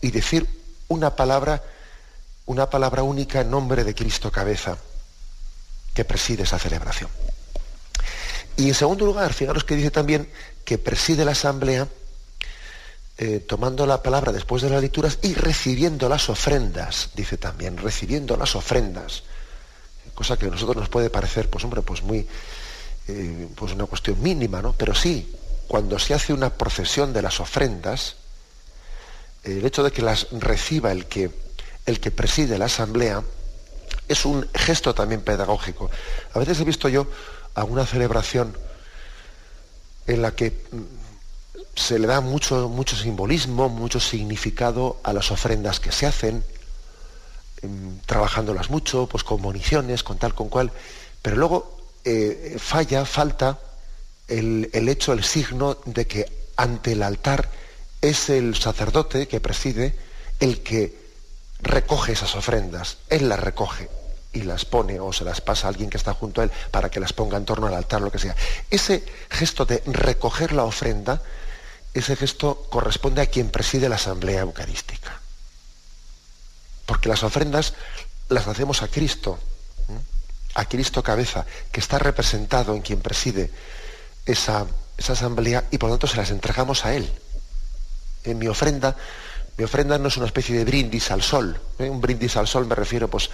y 0.00 0.10
decir 0.10 0.48
una 0.88 1.14
palabra, 1.14 1.62
una 2.46 2.68
palabra 2.68 3.04
única 3.04 3.40
en 3.40 3.50
nombre 3.50 3.84
de 3.84 3.94
Cristo 3.94 4.32
cabeza 4.32 4.76
que 5.94 6.04
preside 6.04 6.42
esa 6.42 6.58
celebración. 6.58 7.08
Y 8.56 8.68
en 8.68 8.74
segundo 8.74 9.06
lugar, 9.06 9.32
fijaros 9.32 9.64
que 9.64 9.76
dice 9.76 9.92
también 9.92 10.28
que 10.64 10.78
preside 10.78 11.24
la 11.24 11.32
asamblea 11.32 11.88
eh, 13.18 13.38
tomando 13.38 13.86
la 13.86 14.02
palabra 14.02 14.32
después 14.32 14.62
de 14.62 14.70
las 14.70 14.82
lecturas 14.82 15.20
y 15.22 15.34
recibiendo 15.34 16.08
las 16.08 16.28
ofrendas, 16.28 17.10
dice 17.14 17.38
también, 17.38 17.76
recibiendo 17.76 18.36
las 18.36 18.56
ofrendas 18.56 19.22
cosa 20.14 20.36
que 20.36 20.46
a 20.46 20.50
nosotros 20.50 20.76
nos 20.76 20.88
puede 20.88 21.10
parecer, 21.10 21.50
pues 21.50 21.64
hombre, 21.64 21.82
pues 21.82 22.02
muy, 22.02 22.26
eh, 23.08 23.48
pues 23.54 23.72
una 23.72 23.86
cuestión 23.86 24.22
mínima, 24.22 24.62
¿no? 24.62 24.72
Pero 24.72 24.94
sí, 24.94 25.34
cuando 25.66 25.98
se 25.98 26.14
hace 26.14 26.32
una 26.32 26.50
procesión 26.50 27.12
de 27.12 27.22
las 27.22 27.40
ofrendas, 27.40 28.16
el 29.42 29.64
hecho 29.64 29.82
de 29.82 29.92
que 29.92 30.02
las 30.02 30.28
reciba 30.30 30.92
el 30.92 31.06
que, 31.06 31.30
el 31.86 32.00
que 32.00 32.10
preside 32.10 32.58
la 32.58 32.66
asamblea 32.66 33.22
es 34.08 34.24
un 34.24 34.48
gesto 34.54 34.94
también 34.94 35.20
pedagógico. 35.20 35.90
A 36.32 36.38
veces 36.38 36.60
he 36.60 36.64
visto 36.64 36.88
yo 36.88 37.06
alguna 37.54 37.86
celebración 37.86 38.56
en 40.06 40.22
la 40.22 40.34
que 40.34 40.50
mm, 40.50 40.82
se 41.74 41.98
le 41.98 42.06
da 42.06 42.20
mucho, 42.20 42.68
mucho 42.68 42.96
simbolismo, 42.96 43.68
mucho 43.68 44.00
significado 44.00 45.00
a 45.02 45.12
las 45.12 45.30
ofrendas 45.30 45.80
que 45.80 45.92
se 45.92 46.06
hacen, 46.06 46.44
trabajándolas 48.06 48.70
mucho, 48.70 49.06
pues 49.06 49.24
con 49.24 49.40
municiones, 49.40 50.02
con 50.02 50.18
tal, 50.18 50.34
con 50.34 50.48
cual, 50.48 50.72
pero 51.22 51.36
luego 51.36 51.78
eh, 52.04 52.56
falla, 52.58 53.04
falta 53.04 53.58
el, 54.28 54.70
el 54.72 54.88
hecho, 54.88 55.12
el 55.12 55.24
signo 55.24 55.78
de 55.84 56.06
que 56.06 56.26
ante 56.56 56.92
el 56.92 57.02
altar 57.02 57.50
es 58.00 58.28
el 58.28 58.54
sacerdote 58.54 59.28
que 59.28 59.40
preside 59.40 59.96
el 60.40 60.62
que 60.62 60.96
recoge 61.60 62.12
esas 62.12 62.34
ofrendas, 62.34 62.98
él 63.08 63.28
las 63.28 63.40
recoge 63.40 63.88
y 64.32 64.42
las 64.42 64.64
pone 64.64 65.00
o 65.00 65.12
se 65.12 65.24
las 65.24 65.40
pasa 65.40 65.66
a 65.66 65.70
alguien 65.70 65.88
que 65.88 65.96
está 65.96 66.12
junto 66.12 66.40
a 66.40 66.44
él 66.44 66.50
para 66.70 66.90
que 66.90 67.00
las 67.00 67.12
ponga 67.12 67.38
en 67.38 67.44
torno 67.44 67.66
al 67.66 67.74
altar, 67.74 68.02
lo 68.02 68.10
que 68.10 68.18
sea. 68.18 68.34
Ese 68.70 69.04
gesto 69.30 69.64
de 69.64 69.82
recoger 69.86 70.52
la 70.52 70.64
ofrenda, 70.64 71.22
ese 71.94 72.16
gesto 72.16 72.66
corresponde 72.68 73.22
a 73.22 73.26
quien 73.26 73.50
preside 73.50 73.88
la 73.88 73.96
asamblea 73.96 74.40
eucarística 74.40 75.23
porque 76.86 77.08
las 77.08 77.22
ofrendas 77.22 77.74
las 78.28 78.46
hacemos 78.46 78.82
a 78.82 78.88
Cristo, 78.88 79.38
a 80.54 80.64
Cristo 80.66 81.02
cabeza, 81.02 81.44
que 81.70 81.80
está 81.80 81.98
representado 81.98 82.74
en 82.74 82.82
quien 82.82 83.00
preside 83.00 83.50
esa, 84.26 84.66
asamblea 84.98 85.64
y 85.70 85.78
por 85.78 85.88
lo 85.88 85.96
tanto 85.96 86.06
se 86.06 86.16
las 86.16 86.30
entregamos 86.30 86.84
a 86.84 86.94
Él. 86.94 87.10
En 88.22 88.38
mi 88.38 88.46
ofrenda, 88.46 88.96
mi 89.56 89.64
ofrenda 89.64 89.98
no 89.98 90.08
es 90.08 90.16
una 90.16 90.26
especie 90.26 90.56
de 90.56 90.64
brindis 90.64 91.10
al 91.10 91.22
sol. 91.22 91.60
¿eh? 91.78 91.90
Un 91.90 92.00
brindis 92.00 92.36
al 92.36 92.46
sol 92.46 92.66
me 92.66 92.74
refiero, 92.74 93.08
pues, 93.08 93.28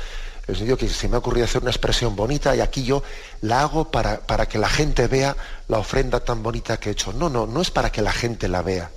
el 0.46 0.56
sentido 0.56 0.76
que 0.76 0.88
se 0.88 1.08
me 1.08 1.16
ha 1.16 1.18
ocurrido 1.18 1.44
hacer 1.44 1.62
una 1.62 1.70
expresión 1.70 2.16
bonita 2.16 2.56
y 2.56 2.60
aquí 2.60 2.82
yo 2.82 3.02
la 3.42 3.60
hago 3.60 3.90
para, 3.90 4.20
para 4.20 4.48
que 4.48 4.58
la 4.58 4.68
gente 4.68 5.06
vea 5.06 5.36
la 5.68 5.78
ofrenda 5.78 6.20
tan 6.20 6.42
bonita 6.42 6.78
que 6.78 6.88
he 6.88 6.92
hecho. 6.92 7.12
No, 7.12 7.28
no, 7.28 7.46
no 7.46 7.60
es 7.60 7.70
para 7.70 7.92
que 7.92 8.02
la 8.02 8.12
gente 8.12 8.48
la 8.48 8.62
vea. 8.62 8.90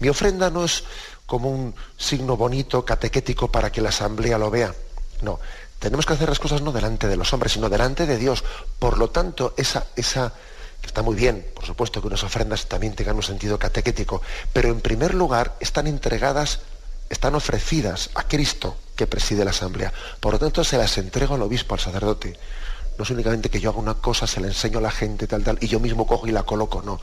Mi 0.00 0.08
ofrenda 0.08 0.50
no 0.50 0.64
es 0.64 0.84
como 1.28 1.50
un 1.50 1.74
signo 1.98 2.38
bonito, 2.38 2.86
catequético, 2.86 3.52
para 3.52 3.70
que 3.70 3.82
la 3.82 3.90
asamblea 3.90 4.38
lo 4.38 4.50
vea. 4.50 4.74
No, 5.20 5.38
tenemos 5.78 6.06
que 6.06 6.14
hacer 6.14 6.26
las 6.26 6.38
cosas 6.38 6.62
no 6.62 6.72
delante 6.72 7.06
de 7.06 7.16
los 7.16 7.30
hombres, 7.34 7.52
sino 7.52 7.68
delante 7.68 8.06
de 8.06 8.16
Dios. 8.16 8.42
Por 8.78 8.96
lo 8.96 9.10
tanto, 9.10 9.52
esa, 9.58 9.84
esa, 9.94 10.32
está 10.82 11.02
muy 11.02 11.14
bien, 11.14 11.46
por 11.54 11.66
supuesto 11.66 12.00
que 12.00 12.06
unas 12.06 12.24
ofrendas 12.24 12.66
también 12.66 12.94
tengan 12.94 13.16
un 13.16 13.22
sentido 13.22 13.58
catequético, 13.58 14.22
pero 14.54 14.70
en 14.70 14.80
primer 14.80 15.12
lugar 15.12 15.54
están 15.60 15.86
entregadas, 15.86 16.60
están 17.10 17.34
ofrecidas 17.34 18.08
a 18.14 18.26
Cristo 18.26 18.78
que 18.96 19.06
preside 19.06 19.44
la 19.44 19.50
asamblea. 19.50 19.92
Por 20.20 20.32
lo 20.32 20.38
tanto, 20.38 20.64
se 20.64 20.78
las 20.78 20.96
entrego 20.96 21.34
al 21.34 21.42
obispo, 21.42 21.74
al 21.74 21.80
sacerdote. 21.80 22.38
No 22.96 23.04
es 23.04 23.10
únicamente 23.10 23.50
que 23.50 23.60
yo 23.60 23.68
haga 23.68 23.80
una 23.80 23.94
cosa, 23.94 24.26
se 24.26 24.40
la 24.40 24.46
enseño 24.46 24.78
a 24.78 24.82
la 24.82 24.90
gente, 24.90 25.26
tal, 25.26 25.44
tal, 25.44 25.58
y 25.60 25.68
yo 25.68 25.78
mismo 25.78 26.06
cojo 26.06 26.26
y 26.26 26.32
la 26.32 26.44
coloco, 26.44 26.80
no. 26.80 26.98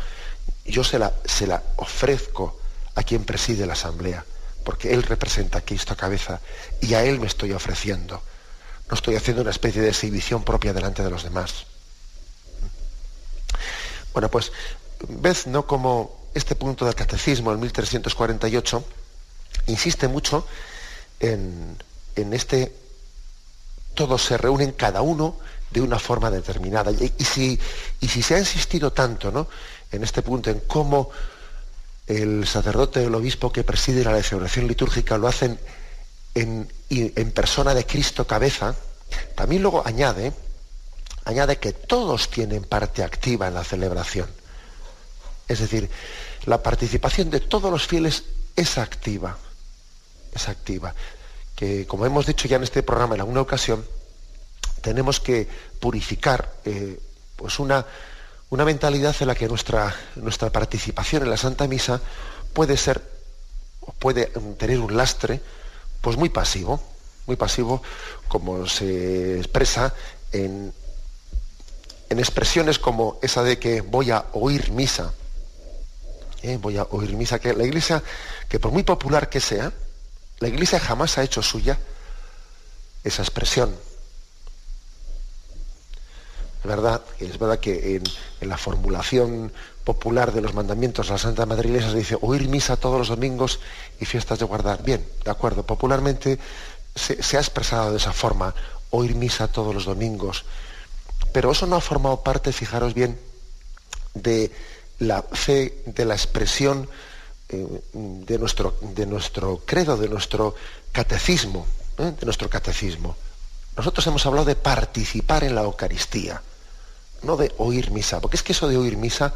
Yo 0.66 0.84
se 0.84 0.98
la, 0.98 1.14
se 1.26 1.46
la 1.46 1.62
ofrezco 1.76 2.65
a 2.96 3.04
quien 3.04 3.24
preside 3.26 3.66
la 3.66 3.74
asamblea, 3.74 4.26
porque 4.64 4.94
Él 4.94 5.04
representa 5.04 5.60
a 5.60 5.62
Cristo 5.62 5.96
cabeza 5.96 6.40
y 6.82 6.94
a 6.94 7.04
Él 7.04 7.20
me 7.20 7.28
estoy 7.28 7.52
ofreciendo. 7.52 8.22
No 8.90 8.96
estoy 8.96 9.16
haciendo 9.16 9.42
una 9.42 9.52
especie 9.52 9.82
de 9.82 9.90
exhibición 9.90 10.44
propia 10.44 10.74
delante 10.74 11.04
de 11.04 11.10
los 11.10 11.24
demás. 11.24 11.66
Bueno, 14.14 14.30
pues 14.30 14.52
ves, 15.10 15.48
¿no? 15.48 15.66
Como 15.68 16.30
este 16.34 16.56
punto 16.56 16.86
del 16.86 16.96
catecismo, 16.96 17.52
el 17.52 17.58
1348, 17.58 18.84
insiste 19.68 20.08
mucho 20.08 20.48
en, 21.20 21.78
este, 22.16 22.74
todos 23.94 24.22
se 24.22 24.38
reúnen 24.38 24.72
cada 24.74 25.02
uno 25.02 25.38
de 25.72 25.82
una 25.82 26.00
forma 26.00 26.30
determinada. 26.30 26.92
Y, 26.92 27.26
si, 27.26 27.60
y 28.00 28.08
si 28.08 28.22
se 28.22 28.36
ha 28.36 28.40
insistido 28.40 28.94
tanto 28.94 29.32
¿no? 29.32 29.48
en 29.92 30.04
este 30.04 30.22
punto, 30.22 30.50
en 30.50 30.62
cómo 30.62 31.10
el 32.08 32.48
sacerdote 32.48 33.00
o 33.00 33.08
el 33.08 33.16
obispo 33.16 33.52
que 33.52 33.64
preside 33.64 34.04
la 34.04 34.22
celebración 34.22 34.68
litúrgica 34.68 35.18
lo 35.18 35.28
hacen 35.28 35.60
en, 36.34 36.72
en 36.90 37.32
persona 37.32 37.74
de 37.74 37.86
Cristo 37.86 38.28
cabeza, 38.28 38.76
también 39.36 39.62
luego 39.62 39.86
añade, 39.86 40.34
añade 41.24 41.58
que 41.58 41.74
todos 41.74 42.30
tienen 42.30 42.64
parte 42.64 43.04
activa 43.04 43.48
en 43.48 43.54
la 43.54 43.64
celebración. 43.64 44.30
Es 45.48 45.60
decir, 45.60 45.90
la 46.46 46.62
participación 46.62 47.30
de 47.30 47.40
todos 47.40 47.72
los 47.72 47.88
fieles 47.88 48.24
es 48.56 48.78
activa, 48.78 49.38
es 50.34 50.48
activa. 50.48 50.94
Que 51.56 51.88
como 51.88 52.06
hemos 52.06 52.26
dicho 52.26 52.48
ya 52.48 52.58
en 52.58 52.64
este 52.64 52.84
programa 52.84 53.16
en 53.16 53.22
alguna 53.22 53.42
ocasión, 53.42 53.86
tenemos 54.82 55.20
que 55.20 55.48
purificar 55.80 56.54
eh, 56.66 57.00
pues 57.36 57.60
una, 57.60 57.86
una, 58.50 58.66
mentalidad 58.66 59.16
en 59.20 59.28
la 59.28 59.36
que 59.36 59.48
nuestra, 59.48 59.96
nuestra 60.16 60.52
participación 60.52 61.24
en 61.24 61.30
la 61.30 61.38
Santa 61.38 61.68
Misa 61.68 62.02
puede 62.54 62.78
ser, 62.78 63.02
puede 64.00 64.28
tener 64.58 64.80
un 64.80 64.96
lastre, 64.96 65.42
pues 66.02 66.18
muy 66.18 66.30
pasivo, 66.30 66.82
muy 67.28 67.36
pasivo, 67.36 67.82
como 68.28 68.68
se 68.68 69.38
expresa 69.38 69.94
en, 70.32 70.74
en 72.10 72.20
expresiones 72.20 72.80
como 72.80 73.20
esa 73.22 73.44
de 73.44 73.60
que 73.60 73.82
voy 73.82 74.12
a 74.12 74.26
oír 74.34 74.72
misa. 74.72 75.14
¿eh? 76.44 76.58
Voy 76.62 76.78
a 76.78 76.84
oír 76.84 77.16
misa, 77.16 77.40
que 77.40 77.54
la 77.54 77.64
iglesia, 77.64 78.04
que 78.48 78.60
por 78.60 78.72
muy 78.72 78.84
popular 78.84 79.30
que 79.30 79.40
sea, 79.40 79.72
la 80.40 80.48
iglesia 80.48 80.80
jamás 80.80 81.18
ha 81.18 81.24
hecho 81.24 81.42
suya 81.42 81.78
esa 83.04 83.22
expresión. 83.22 83.76
Es 86.66 86.70
verdad, 86.70 87.02
es 87.20 87.38
verdad 87.38 87.60
que 87.60 87.98
en, 87.98 88.50
la 88.50 88.58
formulación 88.58 89.54
popular 89.84 90.34
de 90.34 90.42
los 90.42 90.56
mandamientos 90.56 91.10
la 91.10 91.20
Santa 91.20 91.46
Madre 91.46 91.70
Iglesia 91.70 91.92
se 91.92 91.98
dice 91.98 92.18
oír 92.20 92.50
misa 92.50 92.76
todos 92.76 92.98
los 92.98 93.10
domingos 93.10 93.60
y 94.00 94.06
fiestas 94.06 94.40
de 94.40 94.46
guardar. 94.46 94.82
Bien, 94.82 95.08
de 95.24 95.30
acuerdo, 95.30 95.62
popularmente 95.62 96.40
se, 96.96 97.38
ha 97.38 97.40
expresado 97.40 97.92
de 97.92 97.98
esa 97.98 98.14
forma, 98.14 98.56
oír 98.90 99.14
misa 99.14 99.48
todos 99.48 99.76
los 99.76 99.86
domingos. 99.86 100.44
Pero 101.32 101.52
eso 101.52 101.68
no 101.68 101.76
ha 101.76 101.82
formado 101.82 102.24
parte, 102.24 102.52
fijaros 102.52 102.96
bien, 102.96 103.20
de 104.16 104.52
la 104.98 105.22
fe, 105.22 105.84
de 105.86 106.04
la 106.04 106.16
expresión 106.16 106.90
eh, 107.50 107.82
de, 107.94 108.40
nuestro, 108.40 108.76
de 108.82 109.06
nuestro 109.06 109.62
credo, 109.68 109.98
de 109.98 110.10
nuestro 110.10 110.56
catecismo, 110.92 111.68
¿eh? 112.00 112.12
de 112.20 112.26
nuestro 112.26 112.50
catecismo. 112.50 113.16
Nosotros 113.78 114.08
hemos 114.08 114.26
hablado 114.26 114.46
de 114.46 114.56
participar 114.56 115.44
en 115.44 115.54
la 115.54 115.62
Eucaristía 115.62 116.42
no 117.26 117.38
de 117.38 117.54
oír 117.58 117.92
misa, 117.92 118.22
porque 118.22 118.38
es 118.38 118.44
que 118.44 118.54
eso 118.54 118.68
de 118.68 118.78
oír 118.78 118.98
misa 118.98 119.34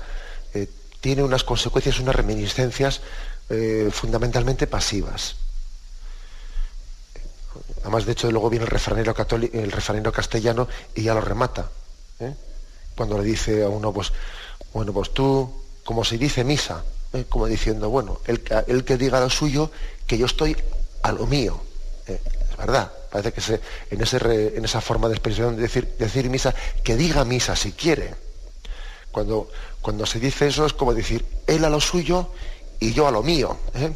eh, 0.53 0.67
tiene 1.01 1.23
unas 1.23 1.43
consecuencias, 1.43 1.99
unas 1.99 2.15
reminiscencias 2.15 3.01
eh, 3.49 3.89
fundamentalmente 3.91 4.67
pasivas. 4.67 5.35
Además, 7.81 8.05
de 8.05 8.11
hecho, 8.11 8.31
luego 8.31 8.49
viene 8.49 8.65
el 8.65 8.71
refranero, 8.71 9.13
católico, 9.13 9.57
el 9.57 9.71
refranero 9.71 10.11
castellano 10.11 10.67
y 10.95 11.03
ya 11.03 11.13
lo 11.13 11.21
remata. 11.21 11.69
¿eh? 12.19 12.33
Cuando 12.95 13.17
le 13.17 13.23
dice 13.23 13.63
a 13.63 13.69
uno, 13.69 13.91
pues, 13.91 14.11
bueno, 14.73 14.93
pues 14.93 15.13
tú, 15.13 15.51
como 15.83 16.03
se 16.03 16.17
dice 16.17 16.43
misa, 16.43 16.83
como 17.29 17.47
diciendo, 17.47 17.89
bueno, 17.89 18.19
el, 18.27 18.43
el, 18.67 18.85
que 18.85 18.97
diga 18.97 19.19
lo 19.19 19.29
suyo, 19.29 19.71
que 20.05 20.17
yo 20.17 20.27
estoy 20.27 20.55
a 21.01 21.11
lo 21.11 21.25
mío. 21.25 21.59
Es 22.05 22.57
verdad, 22.57 22.91
parece 23.09 23.33
que 23.33 23.41
se, 23.41 23.61
en, 23.89 24.65
esa 24.65 24.81
forma 24.81 25.07
de 25.07 25.15
expresión 25.15 25.55
de 25.55 25.63
decir, 25.63 26.29
misa, 26.29 26.53
que 26.83 26.95
diga 26.95 27.25
misa 27.25 27.55
si 27.55 27.71
quiere. 27.71 28.13
Cuando, 29.11 29.49
cuando 29.81 30.05
se 30.05 30.19
dice 30.19 30.47
eso 30.47 30.65
es 30.65 30.73
como 30.73 30.93
decir, 30.93 31.25
él 31.47 31.65
a 31.65 31.69
lo 31.69 31.81
suyo 31.81 32.29
y 32.79 32.93
yo 32.93 33.07
a 33.07 33.11
lo 33.11 33.23
mío. 33.23 33.57
¿eh? 33.73 33.91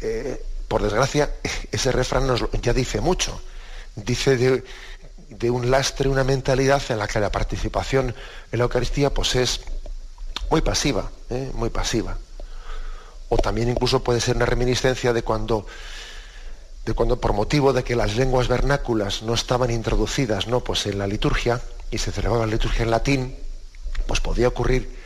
Eh, 0.00 0.44
por 0.66 0.82
desgracia, 0.82 1.30
ese 1.72 1.92
refrán 1.92 2.26
nos, 2.26 2.44
ya 2.60 2.72
dice 2.72 3.00
mucho. 3.00 3.40
Dice 3.94 4.36
de, 4.36 4.64
de, 5.30 5.50
un 5.50 5.70
lastre, 5.70 6.08
una 6.08 6.24
mentalidad 6.24 6.82
en 6.88 6.98
la 6.98 7.08
que 7.08 7.20
la 7.20 7.32
participación 7.32 8.14
en 8.52 8.58
la 8.58 8.64
Eucaristía 8.64 9.10
pues 9.10 9.34
es 9.34 9.60
muy 10.50 10.60
pasiva, 10.60 11.10
¿eh? 11.30 11.50
muy 11.54 11.70
pasiva. 11.70 12.16
O 13.28 13.36
también 13.36 13.68
incluso 13.68 14.02
puede 14.02 14.20
ser 14.20 14.36
una 14.36 14.46
reminiscencia 14.46 15.12
de 15.12 15.22
cuando 15.22 15.66
de 16.88 16.94
cuando 16.94 17.20
por 17.20 17.34
motivo 17.34 17.74
de 17.74 17.84
que 17.84 17.94
las 17.94 18.16
lenguas 18.16 18.48
vernáculas 18.48 19.22
no 19.22 19.34
estaban 19.34 19.70
introducidas 19.70 20.46
¿no? 20.46 20.60
Pues 20.60 20.86
en 20.86 20.98
la 20.98 21.06
liturgia 21.06 21.60
y 21.90 21.98
se 21.98 22.10
celebraba 22.10 22.46
la 22.46 22.52
liturgia 22.52 22.82
en 22.82 22.90
latín, 22.90 23.36
pues 24.06 24.20
podía 24.20 24.48
ocurrir 24.48 24.96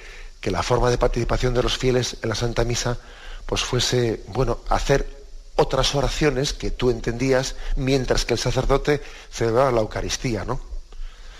que 0.40 0.52
la 0.52 0.62
forma 0.62 0.90
de 0.90 0.98
participación 0.98 1.54
de 1.54 1.62
los 1.64 1.76
fieles 1.76 2.18
en 2.22 2.28
la 2.28 2.36
Santa 2.36 2.64
Misa 2.64 2.98
pues 3.46 3.62
fuese, 3.62 4.22
bueno, 4.28 4.60
hacer 4.68 5.22
otras 5.56 5.94
oraciones 5.96 6.52
que 6.52 6.70
tú 6.70 6.90
entendías 6.90 7.56
mientras 7.74 8.24
que 8.24 8.34
el 8.34 8.40
sacerdote 8.40 9.02
celebraba 9.30 9.72
la 9.72 9.80
Eucaristía, 9.80 10.44
¿no? 10.44 10.60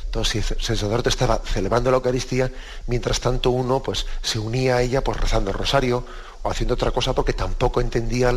Entonces, 0.06 0.44
si 0.58 0.72
el 0.72 0.78
sacerdote 0.78 1.08
estaba 1.08 1.40
celebrando 1.44 1.90
la 1.92 1.98
Eucaristía, 1.98 2.50
mientras 2.88 3.20
tanto 3.20 3.50
uno 3.50 3.80
pues 3.80 4.06
se 4.22 4.40
unía 4.40 4.76
a 4.76 4.82
ella 4.82 5.04
pues 5.04 5.20
rezando 5.20 5.52
el 5.52 5.56
rosario 5.56 6.04
o 6.42 6.50
haciendo 6.50 6.74
otra 6.74 6.90
cosa 6.90 7.12
porque 7.14 7.32
tampoco 7.32 7.80
entendía 7.80 8.30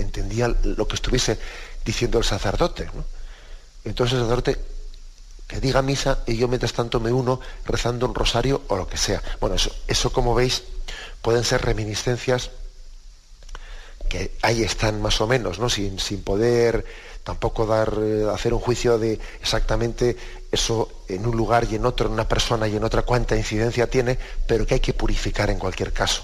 entendía 0.00 0.48
lo 0.62 0.86
que 0.88 0.96
estuviese 0.96 1.38
diciendo 1.84 2.18
el 2.18 2.24
sacerdote. 2.24 2.88
Entonces 3.84 4.18
el 4.18 4.24
sacerdote 4.24 4.58
que 5.46 5.60
diga 5.60 5.82
misa 5.82 6.20
y 6.26 6.36
yo 6.36 6.48
mientras 6.48 6.72
tanto 6.72 7.00
me 7.00 7.12
uno 7.12 7.40
rezando 7.66 8.06
un 8.06 8.14
rosario 8.14 8.62
o 8.68 8.76
lo 8.76 8.88
que 8.88 8.96
sea. 8.96 9.22
Bueno, 9.40 9.56
eso, 9.56 9.70
eso 9.86 10.12
como 10.12 10.34
veis 10.34 10.62
pueden 11.22 11.44
ser 11.44 11.62
reminiscencias 11.62 12.50
que 14.08 14.32
ahí 14.42 14.62
están 14.62 15.00
más 15.02 15.20
o 15.20 15.26
menos, 15.26 15.58
¿no? 15.58 15.68
sin, 15.68 15.98
sin 15.98 16.22
poder 16.22 16.84
tampoco 17.24 17.66
dar, 17.66 17.94
eh, 18.00 18.26
hacer 18.32 18.52
un 18.52 18.60
juicio 18.60 18.98
de 18.98 19.18
exactamente 19.40 20.16
eso 20.52 20.90
en 21.08 21.26
un 21.26 21.36
lugar 21.36 21.66
y 21.70 21.76
en 21.76 21.86
otro, 21.86 22.06
en 22.06 22.12
una 22.12 22.28
persona 22.28 22.68
y 22.68 22.76
en 22.76 22.84
otra 22.84 23.02
cuánta 23.02 23.34
incidencia 23.34 23.88
tiene, 23.88 24.18
pero 24.46 24.66
que 24.66 24.74
hay 24.74 24.80
que 24.80 24.92
purificar 24.92 25.50
en 25.50 25.58
cualquier 25.58 25.92
caso 25.92 26.22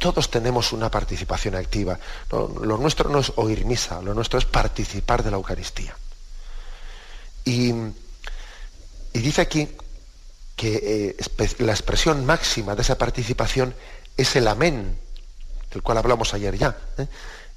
todos 0.00 0.30
tenemos 0.30 0.72
una 0.72 0.90
participación 0.90 1.54
activa. 1.54 1.96
Lo, 2.30 2.76
nuestro 2.78 3.08
no 3.08 3.20
es 3.20 3.32
oír 3.36 3.64
misa, 3.64 4.02
lo 4.02 4.14
nuestro 4.14 4.38
es 4.38 4.46
participar 4.46 5.22
de 5.22 5.30
la 5.30 5.36
Eucaristía. 5.36 5.94
Y, 7.44 7.72
dice 9.12 9.42
aquí 9.42 9.68
que 10.56 11.16
eh, 11.18 11.56
la 11.58 11.72
expresión 11.72 12.26
máxima 12.26 12.74
de 12.74 12.82
esa 12.82 12.98
participación 12.98 13.74
es 14.16 14.34
el 14.34 14.48
amén, 14.48 14.98
del 15.70 15.82
cual 15.82 15.98
hablamos 15.98 16.34
ayer 16.34 16.56
ya, 16.56 16.76
¿eh? 16.98 17.06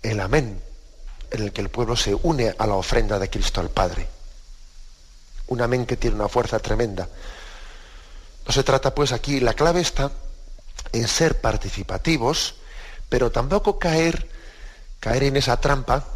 el 0.03 0.19
amén, 0.19 0.61
en 1.31 1.41
el 1.41 1.51
que 1.51 1.61
el 1.61 1.69
pueblo 1.69 1.95
se 1.95 2.13
une 2.13 2.53
a 2.57 2.67
la 2.67 2.75
ofrenda 2.75 3.17
de 3.17 3.29
Cristo 3.29 3.61
al 3.61 3.69
Padre. 3.69 4.07
Un 5.47 5.61
amén 5.61 5.85
que 5.85 5.97
tiene 5.97 6.17
una 6.17 6.29
fuerza 6.29 6.59
tremenda. 6.59 7.07
No 8.45 8.53
se 8.53 8.63
trata 8.63 8.93
pues 8.93 9.13
aquí, 9.13 9.39
la 9.39 9.53
clave 9.53 9.81
está 9.81 10.11
en 10.93 11.07
ser 11.07 11.41
participativos, 11.41 12.55
pero 13.09 13.31
tampoco 13.31 13.77
caer, 13.77 14.29
caer 14.99 15.23
en 15.23 15.37
esa 15.37 15.59
trampa 15.59 16.07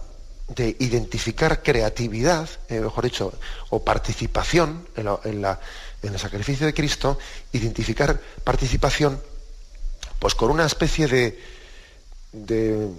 de 0.48 0.78
identificar 0.80 1.62
creatividad, 1.62 2.48
eh, 2.70 2.80
mejor 2.80 3.04
dicho, 3.04 3.34
o 3.70 3.84
participación 3.84 4.88
en, 4.96 5.46
el 6.04 6.20
sacrificio 6.20 6.66
de 6.66 6.74
Cristo, 6.74 7.20
identificar 7.52 8.20
participación 8.44 9.22
pues 10.20 10.36
con 10.36 10.50
una 10.50 10.66
especie 10.66 11.08
de, 11.08 11.44
de, 12.32 12.90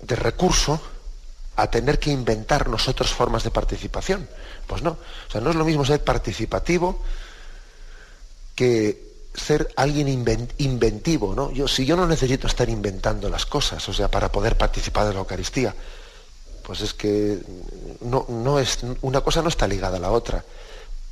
de 0.00 0.16
recurso 0.16 0.80
a 1.56 1.68
tener 1.70 1.98
que 1.98 2.10
inventar 2.10 2.68
nosotros 2.68 3.12
formas 3.12 3.42
de 3.42 3.50
participación. 3.50 4.28
Pues 4.66 4.82
no, 4.82 4.90
o 4.90 5.30
sea, 5.30 5.40
no 5.40 5.50
es 5.50 5.56
lo 5.56 5.64
mismo 5.64 5.84
ser 5.84 6.04
participativo 6.04 7.02
que 8.54 9.07
ser 9.38 9.72
alguien 9.76 10.08
inventivo, 10.58 11.34
¿no? 11.34 11.68
Si 11.68 11.86
yo 11.86 11.96
no 11.96 12.06
necesito 12.06 12.46
estar 12.46 12.68
inventando 12.68 13.28
las 13.28 13.46
cosas, 13.46 13.88
o 13.88 13.92
sea, 13.92 14.10
para 14.10 14.30
poder 14.30 14.56
participar 14.56 15.06
de 15.06 15.14
la 15.14 15.20
Eucaristía, 15.20 15.74
pues 16.62 16.80
es 16.82 16.92
que 16.92 17.38
no, 18.00 18.58
es, 18.58 18.80
una 19.00 19.20
cosa 19.22 19.40
no 19.40 19.48
está 19.48 19.66
ligada 19.66 19.96
a 19.96 20.00
la 20.00 20.10
otra. 20.10 20.44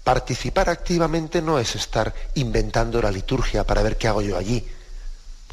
Participar 0.05 0.69
activamente 0.69 1.41
no 1.41 1.59
es 1.59 1.75
estar 1.75 2.15
inventando 2.35 3.01
la 3.01 3.11
liturgia 3.11 3.65
para 3.65 3.83
ver 3.83 3.97
qué 3.97 4.09
hago 4.09 4.23
yo 4.23 4.37
allí, 4.37 4.67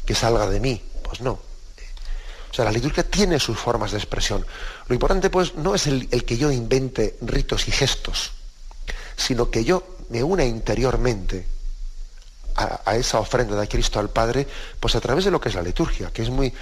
que 0.04 0.14
salga 0.14 0.48
de 0.48 0.60
mí. 0.60 0.82
Pues 1.02 1.20
no. 1.20 1.32
O 1.32 2.54
sea, 2.54 2.66
la 2.66 2.70
liturgia 2.70 3.02
tiene 3.02 3.40
sus 3.40 3.58
formas 3.58 3.92
de 3.92 3.98
expresión. 3.98 4.46
Lo 4.86 4.94
importante, 4.94 5.28
pues, 5.28 5.56
no 5.56 5.74
es 5.74 5.86
el 5.86 6.24
que 6.24 6.36
yo 6.36 6.52
invente 6.52 7.16
ritos 7.20 7.66
y 7.66 7.72
gestos, 7.72 8.32
sino 9.16 9.50
que 9.50 9.64
yo 9.64 9.96
me 10.10 10.22
una 10.22 10.44
interiormente 10.44 11.53
a, 12.56 12.96
esa 12.96 13.18
ofrenda 13.18 13.60
de 13.60 13.68
Cristo 13.68 13.98
al 13.98 14.10
Padre, 14.10 14.46
pues 14.78 14.94
a 14.94 15.00
través 15.00 15.24
de 15.24 15.30
lo 15.30 15.40
que 15.40 15.48
es 15.48 15.54
la 15.54 15.62
liturgia, 15.62 16.10
que 16.12 16.22
es 16.22 16.30
muy, 16.30 16.52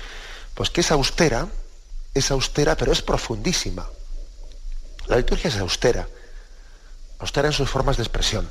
pues 0.54 0.70
que 0.70 0.80
es 0.80 0.90
austera, 0.90 1.46
es 2.14 2.30
austera, 2.30 2.76
pero 2.76 2.92
es 2.92 3.02
profundísima. 3.02 3.88
La 5.06 5.16
liturgia 5.16 5.48
es 5.48 5.56
austera, 5.56 6.06
austera 7.18 7.48
en 7.48 7.52
sus 7.52 7.68
formas 7.68 7.96
de 7.96 8.02
expresión, 8.02 8.48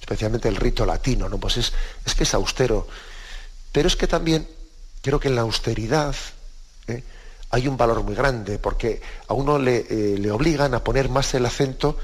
especialmente 0.00 0.48
el 0.48 0.56
rito 0.56 0.84
latino, 0.84 1.28
¿no? 1.28 1.38
Pues 1.38 1.56
es, 1.56 1.72
es 2.04 2.14
que 2.14 2.24
es 2.24 2.34
austero. 2.34 2.86
Pero 3.72 3.88
es 3.88 3.96
que 3.96 4.06
también 4.06 4.48
creo 5.02 5.20
que 5.20 5.28
en 5.28 5.36
la 5.36 5.42
austeridad 5.42 6.14
¿eh? 6.86 7.02
hay 7.50 7.68
un 7.68 7.76
valor 7.76 8.02
muy 8.02 8.14
grande, 8.14 8.58
porque 8.58 9.00
a 9.28 9.34
uno 9.34 9.58
le, 9.58 9.86
eh, 9.88 10.18
le 10.18 10.30
obligan 10.30 10.74
a 10.74 10.82
poner 10.82 11.08
más 11.08 11.32
el 11.34 11.46
acento 11.46 11.98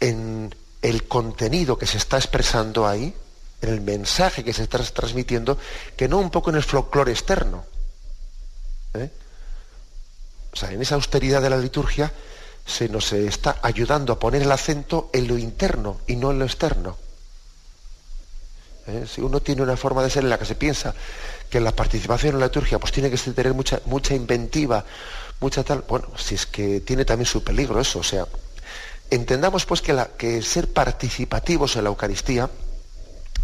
en 0.00 0.54
el 0.86 1.08
contenido 1.08 1.76
que 1.76 1.86
se 1.86 1.98
está 1.98 2.16
expresando 2.16 2.86
ahí, 2.86 3.12
en 3.60 3.68
el 3.68 3.80
mensaje 3.80 4.44
que 4.44 4.52
se 4.52 4.62
está 4.62 4.78
transmitiendo, 4.78 5.58
que 5.96 6.06
no 6.06 6.18
un 6.18 6.30
poco 6.30 6.50
en 6.50 6.56
el 6.56 6.62
folclore 6.62 7.10
externo. 7.10 7.64
¿eh? 8.94 9.10
O 10.52 10.56
sea, 10.56 10.70
en 10.70 10.80
esa 10.80 10.94
austeridad 10.94 11.42
de 11.42 11.50
la 11.50 11.56
liturgia 11.56 12.12
se 12.64 12.88
nos 12.88 13.12
está 13.12 13.58
ayudando 13.62 14.12
a 14.12 14.18
poner 14.20 14.42
el 14.42 14.52
acento 14.52 15.10
en 15.12 15.26
lo 15.26 15.36
interno 15.36 15.98
y 16.06 16.14
no 16.14 16.30
en 16.30 16.38
lo 16.38 16.44
externo. 16.44 16.96
¿Eh? 18.86 19.06
Si 19.12 19.20
uno 19.20 19.40
tiene 19.40 19.62
una 19.62 19.76
forma 19.76 20.04
de 20.04 20.10
ser 20.10 20.22
en 20.22 20.30
la 20.30 20.38
que 20.38 20.44
se 20.44 20.54
piensa 20.54 20.94
que 21.50 21.58
la 21.58 21.74
participación 21.74 22.34
en 22.34 22.40
la 22.40 22.46
liturgia 22.46 22.78
pues 22.78 22.92
tiene 22.92 23.10
que 23.10 23.16
tener 23.16 23.54
mucha, 23.54 23.80
mucha 23.86 24.14
inventiva, 24.14 24.84
mucha 25.40 25.64
tal, 25.64 25.82
bueno, 25.88 26.10
si 26.16 26.36
es 26.36 26.46
que 26.46 26.80
tiene 26.80 27.04
también 27.04 27.26
su 27.26 27.42
peligro 27.42 27.80
eso, 27.80 27.98
o 27.98 28.04
sea, 28.04 28.24
entendamos 29.10 29.66
pues 29.66 29.82
que, 29.82 30.42
ser 30.42 30.72
participativos 30.72 31.76
en 31.76 31.84
la 31.84 31.90
Eucaristía, 31.90 32.50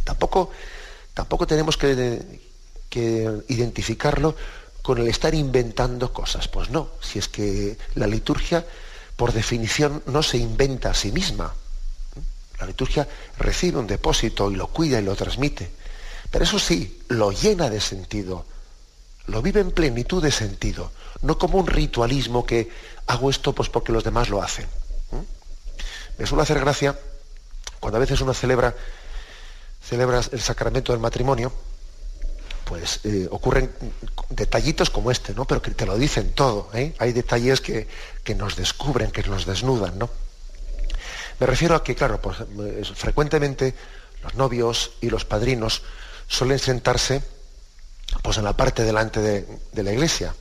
tampoco, 0.04 0.50
tampoco 1.14 1.46
tenemos 1.46 1.76
que, 1.76 2.40
que 2.88 3.30
identificarlo 3.48 4.34
con 4.82 4.98
el 4.98 5.08
estar 5.08 5.34
inventando 5.34 6.12
cosas. 6.12 6.48
Pues 6.48 6.70
no, 6.70 6.90
si 7.00 7.18
es 7.18 7.28
que 7.28 7.78
la 7.94 8.06
liturgia, 8.06 8.66
por 9.16 9.32
definición, 9.32 10.02
no 10.06 10.22
se 10.22 10.38
inventa 10.38 10.90
a 10.90 10.94
sí 10.94 11.12
misma. 11.12 11.54
La 12.58 12.66
liturgia 12.66 13.08
recibe 13.38 13.78
un 13.78 13.86
depósito 13.86 14.50
y 14.50 14.56
lo 14.56 14.68
cuida 14.68 15.00
y 15.00 15.04
lo 15.04 15.16
transmite. 15.16 15.70
Pero 16.30 16.44
eso 16.44 16.58
sí, 16.58 17.02
lo 17.08 17.30
llena 17.30 17.68
de 17.68 17.80
sentido, 17.80 18.46
lo 19.26 19.42
vive 19.42 19.60
en 19.60 19.70
plenitud 19.70 20.22
de 20.22 20.32
sentido, 20.32 20.90
no 21.22 21.38
como 21.38 21.58
un 21.58 21.66
ritualismo 21.66 22.44
que 22.44 22.70
hago 23.06 23.30
esto 23.30 23.52
pues 23.52 23.68
porque 23.68 23.92
los 23.92 24.04
demás 24.04 24.28
lo 24.28 24.42
hacen. 24.42 24.66
Me 26.18 26.26
suele 26.26 26.42
hacer 26.42 26.60
gracia 26.60 26.98
cuando 27.80 27.96
a 27.96 28.00
veces 28.00 28.20
uno 28.20 28.34
celebra, 28.34 28.74
celebra 29.82 30.20
el 30.30 30.40
sacramento 30.40 30.92
del 30.92 31.00
matrimonio, 31.00 31.52
pues 32.64 33.00
eh, 33.04 33.28
ocurren 33.30 33.72
detallitos 34.30 34.90
como 34.90 35.10
este, 35.10 35.34
¿no? 35.34 35.44
Pero 35.44 35.60
que 35.60 35.72
te 35.72 35.84
lo 35.84 35.98
dicen 35.98 36.32
todo. 36.32 36.70
¿eh? 36.74 36.94
Hay 36.98 37.12
detalles 37.12 37.60
que, 37.60 37.88
que, 38.22 38.34
nos 38.34 38.56
descubren, 38.56 39.10
que 39.10 39.22
nos 39.24 39.46
desnudan, 39.46 39.98
¿no? 39.98 40.08
Me 41.40 41.46
refiero 41.46 41.74
a 41.74 41.82
que, 41.82 41.94
claro, 41.94 42.20
frecuentemente 42.94 43.74
los 44.22 44.34
novios 44.34 44.92
y 45.00 45.10
los 45.10 45.24
padrinos 45.24 45.82
suelen 46.28 46.58
sentarse 46.58 47.22
pues, 48.22 48.38
en 48.38 48.44
la 48.44 48.56
parte 48.56 48.84
delante 48.84 49.20
de, 49.20 49.82
la 49.82 49.92
iglesia. 49.92 50.34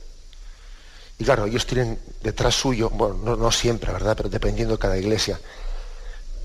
Y 1.22 1.24
claro, 1.24 1.46
ellos 1.46 1.66
tienen 1.66 2.00
detrás 2.20 2.52
suyo, 2.56 2.90
bueno, 2.90 3.36
no, 3.36 3.52
siempre, 3.52 3.92
¿verdad? 3.92 4.16
Pero 4.16 4.28
dependiendo 4.28 4.74
de 4.74 4.80
cada 4.80 4.98
iglesia, 4.98 5.38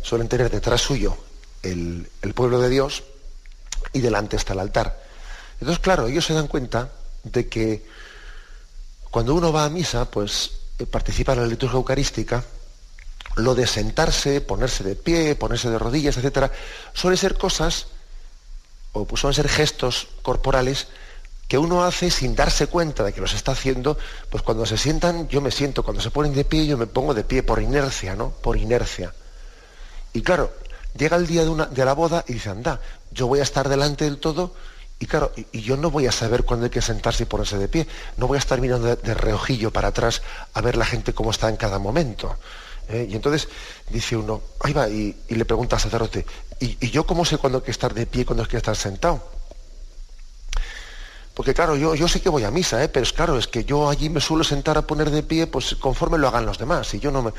suelen 0.03 0.27
tener 0.27 0.51
detrás 0.51 0.81
suyo 0.81 1.17
el, 1.63 2.07
pueblo 2.35 2.59
de 2.59 2.69
Dios 2.69 3.03
y 3.91 4.01
delante 4.01 4.35
está 4.35 4.53
el 4.53 4.59
altar. 4.59 5.03
Entonces, 5.59 5.81
claro, 5.81 6.05
ellos 6.05 6.27
se 6.27 6.35
dan 6.35 6.45
cuenta 6.45 6.91
de 7.23 7.49
que 7.49 7.87
cuando 9.09 9.33
uno 9.33 9.51
va 9.51 9.65
a 9.65 9.69
misa, 9.69 10.11
pues 10.11 10.51
eh, 10.77 10.85
participa 10.85 11.33
en 11.33 11.39
la 11.39 11.47
liturgia 11.47 11.77
eucarística, 11.77 12.43
lo 13.35 13.55
de 13.55 13.65
sentarse, 13.65 14.41
ponerse 14.41 14.83
de 14.83 14.95
pie, 14.95 15.33
ponerse 15.33 15.71
de 15.71 15.79
rodillas, 15.79 16.17
etcétera, 16.17 16.51
suele 16.93 17.17
ser 17.17 17.35
cosas, 17.35 17.87
o 18.91 19.05
pues 19.05 19.21
suelen 19.21 19.33
ser 19.33 19.49
gestos 19.49 20.09
corporales 20.21 20.85
que 21.47 21.57
uno 21.57 21.83
hace 21.83 22.12
sin 22.12 22.36
darse 22.36 22.67
cuenta 22.67 23.03
de 23.03 23.13
que 23.13 23.21
los 23.21 23.33
está 23.33 23.53
haciendo, 23.53 23.97
pues 24.29 24.43
cuando 24.43 24.65
se 24.65 24.77
sientan, 24.77 25.27
yo 25.29 25.41
me 25.41 25.51
siento, 25.51 25.83
cuando 25.83 26.01
se 26.01 26.12
ponen 26.12 26.33
de 26.33 26.43
pie, 26.43 26.67
yo 26.67 26.77
me 26.77 26.88
pongo 26.88 27.13
de 27.13 27.23
pie 27.23 27.41
por 27.41 27.62
inercia, 27.62 28.15
¿no? 28.15 28.31
Por 28.31 28.57
inercia. 28.57 29.13
Y 30.13 30.21
claro, 30.21 30.51
llega 30.97 31.15
el 31.15 31.27
día 31.27 31.45
de, 31.45 31.86
la 31.86 31.93
boda 31.93 32.25
y 32.27 32.33
dice, 32.33 32.49
anda, 32.49 32.81
yo 33.12 33.27
voy 33.27 33.39
a 33.39 33.43
estar 33.43 33.69
delante 33.69 34.05
del 34.05 34.17
todo 34.17 34.53
y 34.99 35.05
claro, 35.05 35.31
y, 35.36 35.62
yo 35.62 35.77
no 35.77 35.91
voy 35.91 36.07
a 36.07 36.12
saber 36.12 36.43
cuándo 36.43 36.65
hay 36.65 36.71
que 36.71 36.81
sentarse 36.81 37.23
y 37.23 37.25
ponerse 37.27 37.57
de 37.57 37.67
pie. 37.67 37.88
No 38.17 38.27
voy 38.27 38.38
a 38.38 38.39
estar 38.39 38.60
mirando 38.60 38.95
de, 38.95 39.13
reojillo 39.13 39.71
para 39.71 39.89
atrás 39.89 40.23
a 40.53 40.62
ver 40.62 40.75
la 40.75 40.86
gente 40.86 41.13
cómo 41.13 41.31
está 41.31 41.49
en 41.49 41.55
cada 41.55 41.77
momento. 41.77 42.36
¿eh? 42.89 43.07
Y 43.10 43.15
entonces 43.15 43.47
dice 43.89 44.17
uno, 44.17 44.41
ahí 44.60 44.73
va, 44.73 44.89
y, 44.89 45.15
le 45.29 45.45
pregunta 45.45 45.75
al 45.75 45.81
sacerdote, 45.81 46.25
¿y, 46.60 46.89
yo 46.89 47.05
cómo 47.05 47.25
sé 47.25 47.38
cuándo 47.38 47.60
hay 47.60 47.63
que 47.63 47.71
estar 47.71 47.93
de 47.93 48.05
pie 48.05 48.23
y 48.23 48.25
cuándo 48.25 48.43
hay 48.43 48.49
que 48.49 48.57
estar 48.57 48.75
sentado? 48.75 49.37
Porque 51.38 51.54
claro, 51.54 51.76
yo, 51.76 51.93
yo 51.93 52.08
sé 52.08 52.19
que 52.19 52.30
voy 52.30 52.45
a 52.45 52.50
misa, 52.50 52.84
¿eh? 52.84 52.89
pero 52.89 53.04
es 53.04 53.13
claro, 53.13 53.38
es 53.38 53.47
que 53.47 53.63
yo 53.63 53.91
allí 53.91 54.10
me 54.10 54.19
suelo 54.19 54.43
sentar 54.43 54.76
a 54.76 54.82
poner 54.82 55.12
de 55.12 55.21
pie 55.21 55.45
pues 55.45 55.76
conforme 55.76 56.17
lo 56.17 56.28
hagan 56.28 56.47
los 56.47 56.58
demás. 56.58 56.91
Y 56.95 57.00
yo 57.00 57.12
no 57.12 57.21
me... 57.21 57.32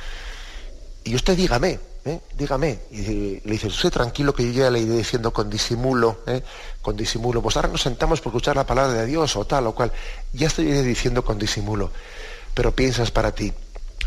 Y 1.03 1.17
usted 1.17 1.37
dígame, 1.37 1.81
¿eh? 2.05 2.21
dígame. 2.37 2.79
Y 2.93 3.41
le 3.41 3.51
dice, 3.51 3.67
usted 3.67 3.91
tranquilo 3.91 4.33
que 4.33 4.45
yo 4.45 4.53
ya 4.53 4.71
le 4.71 4.79
iré 4.79 4.99
diciendo 4.99 5.33
con 5.33 5.51
disimulo, 5.51 6.21
¿eh? 6.29 6.45
con 6.81 6.97
disimulo. 6.97 7.43
Pues 7.43 7.57
ahora 7.57 7.71
nos 7.71 7.83
sentamos 7.83 8.21
por 8.21 8.31
escuchar 8.31 8.55
la 8.55 8.65
palabra 8.65 8.93
de 8.93 9.05
Dios 9.05 9.35
o 9.35 9.45
tal 9.45 9.67
o 9.67 9.75
cual. 9.75 9.91
Ya 10.33 10.47
estoy 10.47 10.67
diciendo 10.67 11.25
con 11.25 11.37
disimulo. 11.37 11.91
Pero 12.55 12.77
piensas 12.77 13.11
para 13.11 13.33
ti. 13.33 13.53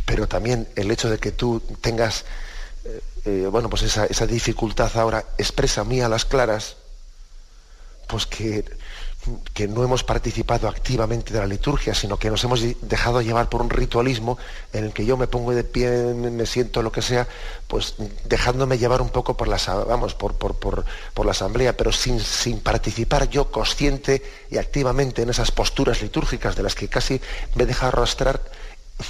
Pero 0.06 0.26
también 0.26 0.70
el 0.78 0.90
hecho 0.90 1.10
de 1.10 1.18
que 1.18 1.34
tú 1.34 1.62
tengas, 1.82 2.24
eh, 3.26 3.46
bueno, 3.52 3.70
pues 3.70 3.82
esa, 3.82 4.06
esa 4.06 4.26
dificultad 4.26 4.90
ahora 4.96 5.26
expresa 5.38 5.82
a 5.82 5.84
mí 5.84 6.00
a 6.00 6.08
las 6.08 6.24
claras, 6.24 6.78
pues 8.08 8.26
que 8.26 8.64
que 9.54 9.68
no 9.68 9.84
hemos 9.84 10.04
participado 10.04 10.68
activamente 10.68 11.34
de 11.34 11.40
la 11.40 11.46
liturgia, 11.46 11.94
sino 11.94 12.18
que 12.18 12.30
nos 12.30 12.44
hemos 12.44 12.62
dejado 12.82 13.22
llevar 13.22 13.50
por 13.50 13.62
un 13.62 13.70
ritualismo 13.70 14.38
en 14.74 14.86
el 14.86 14.94
que 14.94 15.06
yo 15.06 15.16
me 15.16 15.28
pongo 15.28 15.54
de 15.54 15.64
pie, 15.64 15.90
me 16.16 16.46
siento 16.46 16.82
lo 16.82 16.92
que 16.92 17.02
sea, 17.02 17.28
pues 17.68 17.96
dejándome 18.26 18.80
llevar 18.80 19.02
un 19.02 19.10
poco 19.10 19.38
por 19.38 19.48
la, 19.48 19.58
vamos, 19.88 20.16
por, 20.16 20.36
por, 20.36 20.86
la 21.26 21.32
asamblea, 21.32 21.78
pero 21.78 21.92
sin, 21.92 22.20
sin, 22.20 22.60
participar 22.62 23.30
yo 23.30 23.52
consciente 23.52 24.24
y 24.50 24.58
activamente 24.58 25.22
en 25.22 25.30
esas 25.30 25.52
posturas 25.52 26.02
litúrgicas 26.02 26.56
de 26.56 26.64
las 26.64 26.74
que 26.74 26.88
casi 26.88 27.22
me 27.56 27.66
deja 27.66 27.90
arrastrar 27.90 28.42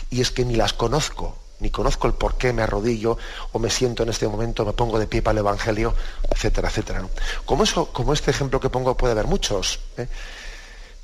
y 0.10 0.22
es 0.22 0.32
que 0.32 0.44
ni 0.44 0.56
las 0.56 0.74
conozco 0.74 1.41
ni 1.62 1.70
conozco 1.70 2.08
el 2.08 2.14
por 2.14 2.36
qué 2.36 2.52
me 2.52 2.64
arrodillo 2.64 3.18
o 3.54 3.60
me 3.60 3.70
siento 3.70 4.04
en 4.04 4.10
este 4.10 4.28
momento, 4.28 4.66
me 4.66 4.74
pongo 4.74 5.00
de 5.00 5.08
pie 5.08 5.22
para 5.22 5.34
el 5.34 5.38
Evangelio, 5.40 5.96
etcétera, 6.30 6.70
etcétera. 6.70 7.08
Como, 7.46 7.64
eso, 7.64 7.94
como 7.94 8.14
este 8.14 8.32
ejemplo 8.32 8.60
que 8.60 8.70
pongo 8.70 8.98
puede 8.98 9.14
haber 9.14 9.28
muchos, 9.28 9.80
¿eh? 9.98 10.08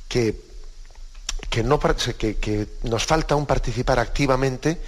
que, 0.07 0.35
que, 1.49 1.63
no, 1.63 1.79
que, 1.79 2.67
nos 2.83 3.05
falta 3.05 3.35
un 3.35 3.45
participar 3.45 3.99
activamente 3.99 4.81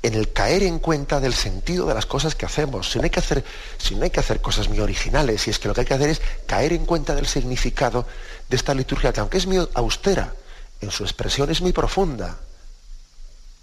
en 0.00 0.14
el 0.14 0.32
caer 0.32 0.62
en 0.62 0.78
cuenta 0.78 1.18
del 1.18 1.34
sentido 1.34 1.84
de 1.86 1.94
las 1.94 2.06
cosas 2.06 2.36
que 2.36 2.46
hacemos. 2.46 2.92
Si 2.92 2.98
no 2.98 3.04
hay 3.04 3.10
que 3.10 3.18
hacer, 3.18 3.44
si 3.78 3.96
no 3.96 4.04
hay 4.04 4.10
que 4.10 4.20
hacer 4.20 4.40
cosas 4.40 4.68
muy 4.68 4.78
originales, 4.78 5.42
si 5.42 5.50
es 5.50 5.58
que 5.58 5.66
lo 5.66 5.74
que 5.74 5.80
hay 5.80 5.86
que 5.86 5.94
hacer 5.94 6.10
es 6.10 6.22
caer 6.46 6.72
en 6.72 6.86
cuenta 6.86 7.16
del 7.16 7.26
significado 7.26 8.06
de 8.48 8.56
esta 8.56 8.74
liturgia, 8.74 9.12
que 9.12 9.18
aunque 9.18 9.38
es 9.38 9.46
muy 9.46 9.68
austera, 9.74 10.32
en 10.80 10.92
su 10.92 11.02
expresión 11.02 11.50
es 11.50 11.60
muy 11.60 11.72
profunda. 11.72 12.38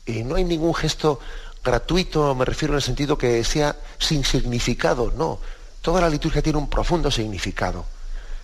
Y 0.06 0.24
no 0.24 0.36
hay 0.36 0.44
ningún 0.44 0.74
gesto 0.76 1.20
gratuito, 1.64 2.36
me 2.36 2.46
refiero 2.46 2.74
en 2.74 2.78
el 2.78 2.82
sentido 2.82 3.18
que 3.18 3.44
sea 3.44 3.76
sin 3.98 4.26
significado, 4.26 5.14
no. 5.16 5.40
Toda 5.82 6.02
la 6.02 6.10
liturgia 6.10 6.42
tiene 6.42 6.60
un 6.60 6.70
profundo 6.70 7.10
significado. 7.10 7.86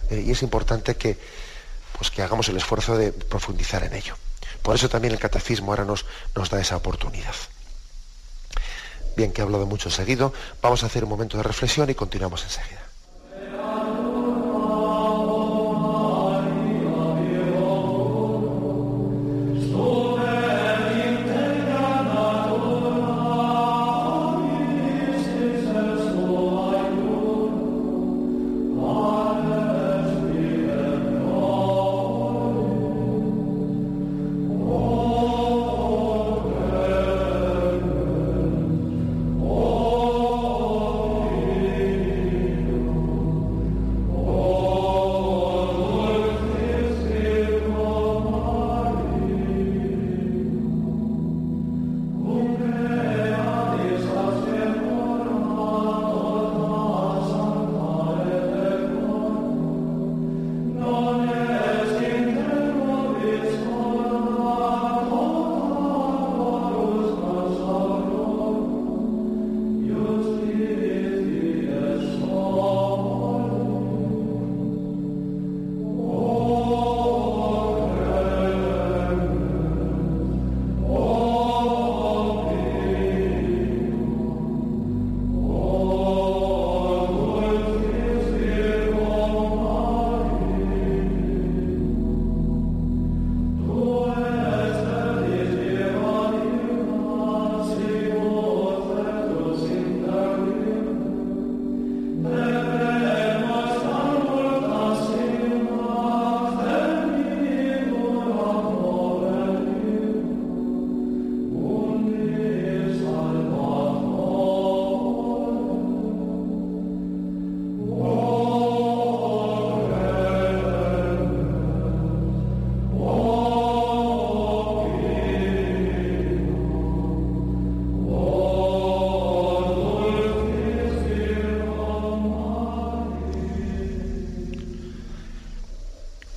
Eh, 0.10 0.24
y 0.28 0.32
es 0.32 0.42
importante 0.42 0.96
que, 0.96 1.18
pues, 1.98 2.12
que 2.12 2.22
hagamos 2.22 2.48
el 2.50 2.58
esfuerzo 2.58 2.98
de 2.98 3.12
profundizar 3.12 3.84
en 3.84 3.94
ello. 3.94 4.16
Por 4.62 4.76
eso 4.76 4.90
también 4.90 5.14
el 5.14 5.20
catecismo 5.20 5.72
ahora 5.72 5.86
nos, 5.86 6.06
nos 6.36 6.50
da 6.50 6.60
esa 6.60 6.78
oportunidad. 6.78 7.36
Bien, 9.16 9.32
que 9.32 9.42
he 9.42 9.44
hablado 9.44 9.66
mucho 9.66 9.90
seguido, 9.90 10.34
vamos 10.62 10.84
a 10.84 10.86
hacer 10.86 11.04
un 11.04 11.10
momento 11.10 11.38
de 11.38 11.44
reflexión 11.44 11.90
y 11.90 11.96
continuamos 11.96 12.44
enseguida. 12.44 13.99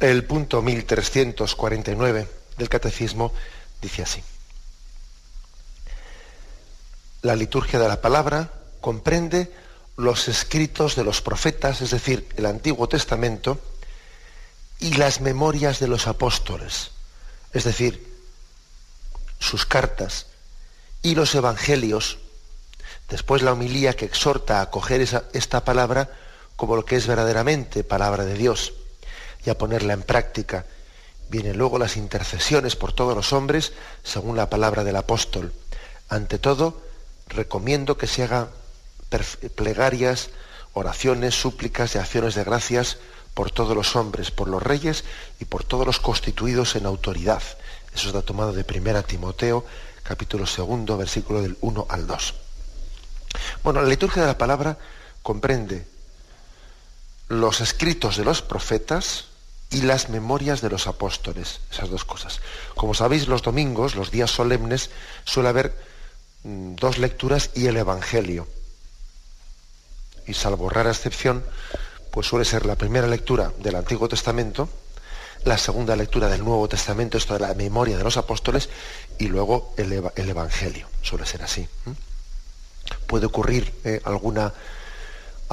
El 0.03 0.25
punto 0.25 0.63
1349 0.63 2.29
del 2.59 2.69
Catecismo 2.69 3.33
dice 3.81 4.03
así. 4.03 4.21
La 7.23 7.37
liturgia 7.37 7.79
de 7.79 7.87
la 7.87 8.01
palabra 8.01 8.53
comprende 8.81 9.53
los 9.97 10.27
escritos 10.27 10.97
de 10.97 11.05
los 11.05 11.23
profetas, 11.23 11.83
es 11.83 11.93
decir, 11.93 12.29
el 12.37 12.47
Antiguo 12.47 12.89
Testamento, 12.89 13.61
y 14.81 14.95
las 14.95 15.21
memorias 15.21 15.79
de 15.79 15.87
los 15.87 16.09
apóstoles, 16.09 16.91
es 17.53 17.63
decir, 17.63 18.05
sus 19.39 19.67
cartas, 19.67 20.27
y 21.03 21.15
los 21.15 21.33
evangelios, 21.37 22.19
después 23.09 23.43
la 23.43 23.53
homilía 23.53 23.95
que 23.95 24.07
exhorta 24.07 24.59
a 24.59 24.63
acoger 24.63 25.01
esta 25.33 25.65
palabra 25.65 26.11
como 26.57 26.75
lo 26.75 26.85
que 26.85 26.97
es 26.97 27.07
verdaderamente 27.07 27.85
palabra 27.85 28.25
de 28.25 28.35
Dios 28.35 28.73
y 29.45 29.51
a 29.51 29.59
ponerla 29.59 29.93
en 29.93 30.03
práctica. 30.03 30.67
Vienen 31.29 31.57
luego 31.57 31.79
las 31.79 31.97
intercesiones 31.97 32.77
por 32.77 32.93
todos 32.93 33.17
los 33.17 33.33
hombres 33.33 33.73
según 34.03 34.37
la 34.37 34.51
palabra 34.51 34.85
del 34.85 34.97
apóstol. 34.97 35.53
Ante 36.09 36.39
todo, 36.39 36.83
recomiendo 37.29 37.97
que 37.97 38.07
se 38.07 38.25
hagan 38.25 38.49
plegarias, 39.55 40.31
oraciones, 40.75 41.35
súplicas 41.35 41.95
y 41.95 41.99
acciones 41.99 42.35
de 42.35 42.45
gracias 42.45 42.99
por 43.35 43.51
todos 43.51 43.75
los 43.75 43.97
hombres, 43.97 44.31
por 44.31 44.49
los 44.49 44.63
reyes 44.63 45.05
y 45.41 45.47
por 45.47 45.65
todos 45.65 45.87
los 45.87 46.01
constituidos 46.01 46.77
en 46.77 46.87
autoridad. 46.87 47.43
Eso 47.95 48.09
está 48.09 48.23
tomado 48.23 48.53
de 48.53 48.65
1 48.69 49.03
Timoteo, 49.05 49.65
capítulo 50.03 50.47
segundo, 50.47 50.97
versículo 50.97 51.43
del 51.43 51.57
1 51.61 51.87
al 51.89 52.07
2. 52.07 52.35
Bueno, 53.63 53.81
la 53.81 53.89
liturgia 53.89 54.23
de 54.23 54.29
la 54.29 54.39
palabra 54.39 54.79
comprende 55.23 55.87
los 57.29 57.61
escritos 57.61 58.17
de 58.17 58.25
los 58.25 58.43
profetas 58.43 59.27
y 59.73 59.83
las 59.83 60.11
memorias 60.11 60.61
de 60.61 60.69
los 60.69 60.87
apóstoles, 60.87 61.61
esas 61.71 61.91
dos 61.91 62.05
cosas. 62.05 62.41
Como 62.77 62.95
sabéis, 62.95 63.27
los 63.27 63.43
domingos, 63.43 63.95
los 63.95 64.11
días 64.11 64.31
solemnes, 64.31 64.91
suele 65.25 65.49
haber 65.49 65.75
mm, 66.45 66.75
dos 66.75 66.99
lecturas 66.99 67.51
y 67.55 67.67
el 67.67 67.79
Evangelio. 67.79 68.47
Y 70.27 70.35
salvo 70.35 70.69
rara 70.69 70.91
excepción, 70.91 71.43
pues 72.11 72.27
suele 72.27 72.45
ser 72.45 72.67
la 72.67 72.77
primera 72.77 73.07
lectura 73.07 73.53
del 73.59 73.75
Antiguo 73.75 74.09
Testamento, 74.09 74.69
la 75.45 75.57
segunda 75.57 75.97
lectura 75.97 76.29
del 76.29 76.45
Nuevo 76.45 76.69
Testamento, 76.69 77.17
esto 77.17 77.35
de 77.35 77.41
la 77.41 77.55
memoria 77.55 77.97
de 77.97 78.05
los 78.05 78.19
apóstoles, 78.19 78.69
y 79.19 79.29
luego 79.29 79.75
el, 79.79 79.93
Evangelio. 80.29 80.87
Suele 81.01 81.27
ser 81.27 81.43
así. 81.43 81.67
Puede 83.07 83.27
ocurrir 83.27 83.73
eh, 83.85 84.01
alguna, 84.05 84.53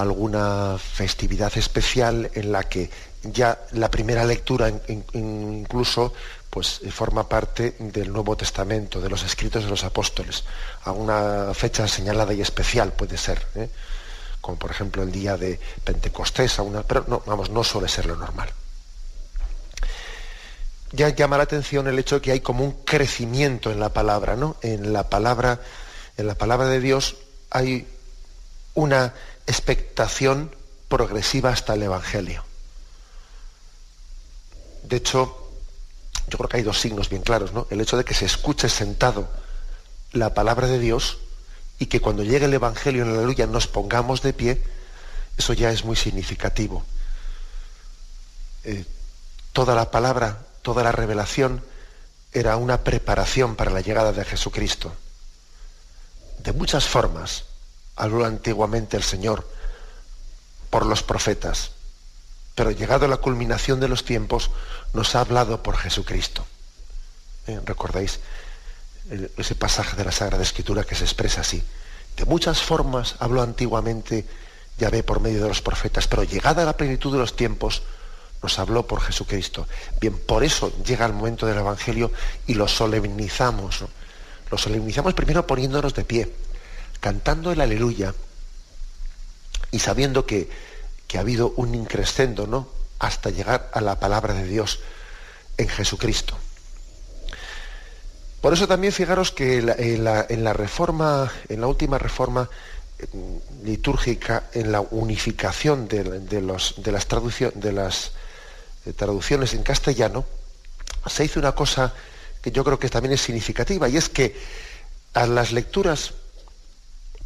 alguna 0.02 0.78
festividad 0.78 1.52
especial 1.58 2.30
en 2.34 2.52
la 2.52 2.64
que 2.64 2.90
ya 3.24 3.60
la 3.72 3.92
primera 3.92 4.24
lectura 4.24 4.72
incluso 5.14 6.14
pues 6.50 6.82
forma 6.90 7.28
parte 7.28 7.76
del 7.80 8.12
Nuevo 8.12 8.36
Testamento, 8.36 9.02
de 9.02 9.10
los 9.10 9.24
escritos 9.24 9.66
de 9.66 9.70
los 9.70 9.84
apóstoles. 9.84 10.44
Alguna 10.86 11.54
fecha 11.54 11.88
señalada 11.88 12.34
y 12.34 12.42
especial 12.42 12.94
puede 12.94 13.18
ser, 13.18 13.46
¿eh? 13.56 13.70
como 14.42 14.58
por 14.58 14.72
ejemplo 14.72 15.04
el 15.04 15.12
día 15.12 15.38
de 15.38 15.60
Pentecostés, 15.84 16.58
pero 16.88 17.06
no, 17.08 17.22
vamos, 17.26 17.50
no 17.50 17.64
suele 17.64 17.88
ser 17.88 18.06
lo 18.06 18.16
normal 18.16 18.50
ya 20.92 21.10
llama 21.10 21.38
la 21.38 21.44
atención 21.44 21.88
el 21.88 22.00
hecho 22.00 22.16
de 22.16 22.22
que 22.22 22.32
hay 22.32 22.40
como 22.40 22.64
un 22.64 22.72
crecimiento 22.84 23.72
en 23.72 23.80
la 23.80 23.90
palabra, 23.90 24.36
¿no? 24.36 24.58
En 24.62 24.92
la 24.92 25.10
palabra, 25.10 25.62
en 26.18 26.28
la 26.28 26.36
palabra 26.36 26.68
de 26.68 26.80
Dios 26.80 27.18
hay 27.52 27.88
una 28.74 29.14
expectación 29.50 30.56
progresiva 30.88 31.50
hasta 31.50 31.74
el 31.74 31.84
Evangelio. 31.84 32.44
De 34.84 34.98
hecho, 34.98 35.52
yo 36.28 36.38
creo 36.38 36.50
que 36.50 36.58
hay 36.58 36.64
dos 36.64 36.80
signos 36.80 37.10
bien 37.10 37.22
claros, 37.22 37.54
¿no? 37.54 37.68
El 37.70 37.82
hecho 37.82 37.98
de 37.98 38.06
que 38.06 38.14
se 38.14 38.26
escuche 38.26 38.70
sentado 38.70 39.30
la 40.12 40.34
palabra 40.34 40.68
de 40.68 40.80
Dios 40.80 41.18
y 41.78 41.88
que 41.88 42.00
cuando 42.00 42.24
llegue 42.24 42.46
el 42.46 42.54
Evangelio 42.54 43.04
en 43.04 43.14
la 43.14 43.20
aleluya 43.20 43.48
nos 43.48 43.68
pongamos 43.68 44.22
de 44.22 44.34
pie, 44.34 44.62
eso 45.38 45.54
ya 45.54 45.72
es 45.72 45.84
muy 45.84 45.96
significativo. 45.96 46.84
Eh, 48.64 48.86
toda 49.54 49.76
la 49.76 49.90
palabra 49.90 50.46
toda 50.62 50.84
la 50.84 50.92
revelación 50.92 51.64
era 52.32 52.58
una 52.58 52.84
preparación 52.84 53.56
para 53.56 53.72
la 53.72 53.82
llegada 53.82 54.12
de 54.12 54.24
Jesucristo. 54.24 54.94
De 56.40 56.54
muchas 56.54 56.88
formas 56.88 57.46
habló 58.00 58.26
antiguamente 58.26 58.98
el 58.98 59.04
Señor 59.04 59.48
por 60.70 60.86
los 60.86 61.04
profetas, 61.04 61.72
pero 62.56 62.72
llegado 62.72 63.06
a 63.06 63.10
la 63.10 63.18
culminación 63.18 63.80
de 63.80 63.88
los 63.88 64.04
tiempos 64.04 64.50
nos 64.94 65.16
ha 65.16 65.22
hablado 65.22 65.62
por 65.62 65.78
Jesucristo. 65.78 66.46
¿Eh? 67.48 67.60
¿Recordáis 67.66 68.20
ese 69.38 69.56
pasaje 69.56 69.96
de 69.96 70.06
la 70.06 70.12
Sagrada 70.12 70.44
Escritura 70.44 70.84
que 70.84 70.96
se 70.96 71.04
expresa 71.04 71.42
así? 71.42 71.64
De 72.18 72.26
muchas 72.26 72.62
formas 72.62 73.16
habló 73.20 73.42
antiguamente 73.42 74.26
Yahvé 74.78 75.04
por 75.04 75.20
medio 75.20 75.42
de 75.42 75.50
los 75.50 75.62
profetas, 75.62 76.08
pero 76.08 76.24
llegada 76.24 76.64
a 76.64 76.66
la 76.66 76.78
plenitud 76.78 77.12
de 77.12 77.20
los 77.20 77.36
tiempos, 77.36 77.84
nos 78.42 78.58
habló 78.60 78.88
por 78.88 79.02
Jesucristo. 79.02 79.68
Bien, 80.00 80.18
por 80.18 80.44
eso 80.44 80.72
llega 80.84 81.06
el 81.06 81.14
momento 81.14 81.46
del 81.46 81.58
Evangelio 81.58 82.12
y 82.48 82.54
lo 82.54 82.68
solemnizamos. 82.68 83.84
Lo 84.50 84.58
solemnizamos 84.58 85.14
primero 85.14 85.46
poniéndonos 85.46 85.94
de 85.94 86.06
pie, 86.06 86.34
cantando 87.00 87.52
el 87.52 87.62
aleluya 87.62 88.14
y 89.72 89.80
sabiendo 89.80 90.26
que, 90.26 90.50
ha 91.16 91.20
habido 91.20 91.54
un 91.56 91.74
increscendo, 91.76 92.46
¿no? 92.46 92.68
Hasta 93.00 93.30
llegar 93.30 93.70
a 93.74 93.82
la 93.82 94.00
palabra 94.00 94.34
de 94.34 94.46
Dios 94.46 94.80
en 95.58 95.68
Jesucristo. 95.68 96.38
Por 98.42 98.54
eso 98.54 98.68
también 98.68 98.94
fijaros 98.94 99.32
que 99.32 99.58
en 99.58 100.04
la, 100.04 100.54
reforma, 100.54 101.32
en 101.50 101.62
la 101.62 101.68
última 101.68 101.98
reforma 101.98 102.50
eh, 103.00 103.08
litúrgica, 103.64 104.50
en 104.54 104.72
la 104.72 104.82
unificación 104.82 105.88
de, 105.88 106.04
las 106.42 106.76
de 106.78 106.92
las 106.92 107.08
traducciones 108.96 109.54
en 109.54 109.64
castellano, 109.64 110.26
se 111.08 111.26
hizo 111.26 111.40
una 111.40 111.54
cosa 111.54 111.94
que 112.42 112.52
yo 112.52 112.64
creo 112.64 112.80
que 112.80 112.90
también 112.90 113.14
es 113.14 113.22
significativa, 113.22 113.90
y 113.90 113.98
es 113.98 114.10
que 114.10 114.36
a 115.14 115.26
las 115.26 115.52
lecturas 115.52 116.14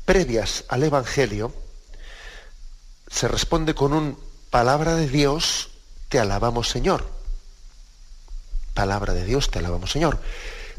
previas 0.06 0.66
al 0.68 0.84
Evangelio 0.84 1.54
se 3.08 3.28
responde 3.28 3.76
con 3.76 3.94
un 3.94 4.18
palabra 4.50 4.96
de 4.96 5.08
Dios, 5.08 5.70
te 6.10 6.20
alabamos 6.20 6.70
Señor. 6.70 7.08
Palabra 8.74 9.14
de 9.14 9.26
Dios, 9.26 9.52
te 9.52 9.60
alabamos 9.60 9.92
Señor. 9.92 10.20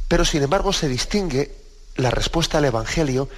Pero 0.08 0.24
sin 0.24 0.42
embargo 0.42 0.72
se 0.72 0.88
distingue 0.88 1.54
la 1.96 2.10
respuesta 2.10 2.58
al 2.58 2.64
Evangelio 2.64 3.28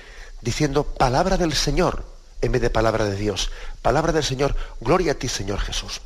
diciendo 0.41 0.84
palabra 0.84 1.37
del 1.37 1.55
Señor 1.55 2.05
en 2.41 2.53
vez 2.53 2.62
de 2.62 2.70
palabra 2.70 3.05
de 3.05 3.16
Dios. 3.16 3.51
Palabra 3.82 4.12
del 4.12 4.24
Señor, 4.24 4.57
gloria 4.80 5.12
a 5.12 5.14
ti 5.14 5.28
Señor 5.28 5.61
Jesús. 5.61 6.01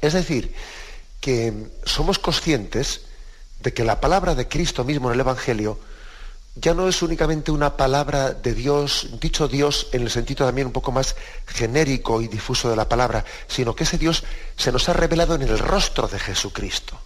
Es 0.00 0.12
decir, 0.12 0.54
que 1.20 1.70
somos 1.84 2.18
conscientes 2.18 3.02
de 3.60 3.72
que 3.72 3.84
la 3.84 4.00
palabra 4.00 4.34
de 4.34 4.46
Cristo 4.46 4.84
mismo 4.84 5.08
en 5.08 5.14
el 5.14 5.20
Evangelio 5.20 5.78
ya 6.56 6.72
no 6.72 6.88
es 6.88 7.02
únicamente 7.02 7.50
una 7.50 7.76
palabra 7.76 8.32
de 8.32 8.54
Dios, 8.54 9.08
dicho 9.20 9.48
Dios 9.48 9.88
en 9.92 10.02
el 10.02 10.10
sentido 10.10 10.46
también 10.46 10.68
un 10.68 10.72
poco 10.72 10.92
más 10.92 11.16
genérico 11.46 12.20
y 12.20 12.28
difuso 12.28 12.70
de 12.70 12.76
la 12.76 12.88
palabra, 12.88 13.24
sino 13.48 13.74
que 13.74 13.82
ese 13.82 13.98
Dios 13.98 14.22
se 14.56 14.70
nos 14.70 14.88
ha 14.88 14.92
revelado 14.92 15.34
en 15.34 15.42
el 15.42 15.58
rostro 15.58 16.06
de 16.06 16.18
Jesucristo. 16.18 16.96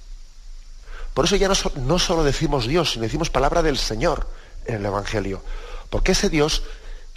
Por 1.15 1.25
eso 1.25 1.37
ya 1.37 1.49
no, 1.49 1.99
solo 1.99 2.25
decimos 2.25 2.67
Dios, 2.67 2.93
sino 2.93 3.05
decimos 3.05 3.31
palabra 3.31 3.63
del 3.63 3.79
Señor 3.79 4.29
en 4.67 4.77
el 4.77 4.87
Evangelio, 4.87 5.43
porque 5.89 6.13
ese 6.13 6.29
Dios 6.29 6.63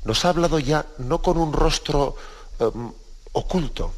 nos 0.05 0.23
ha 0.23 0.29
hablado 0.29 0.57
ya 0.57 0.85
no 0.99 1.21
con 1.21 1.37
un 1.37 1.51
rostro 1.51 2.15
em, 2.59 2.91
oculto, 3.33 3.93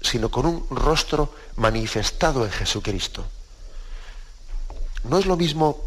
sino 0.00 0.30
con 0.30 0.46
un 0.46 0.66
rostro 0.70 1.34
manifestado 1.56 2.44
en 2.44 2.50
Jesucristo. 2.50 3.24
No 5.04 5.18
es 5.18 5.26
lo 5.26 5.36
mismo, 5.36 5.82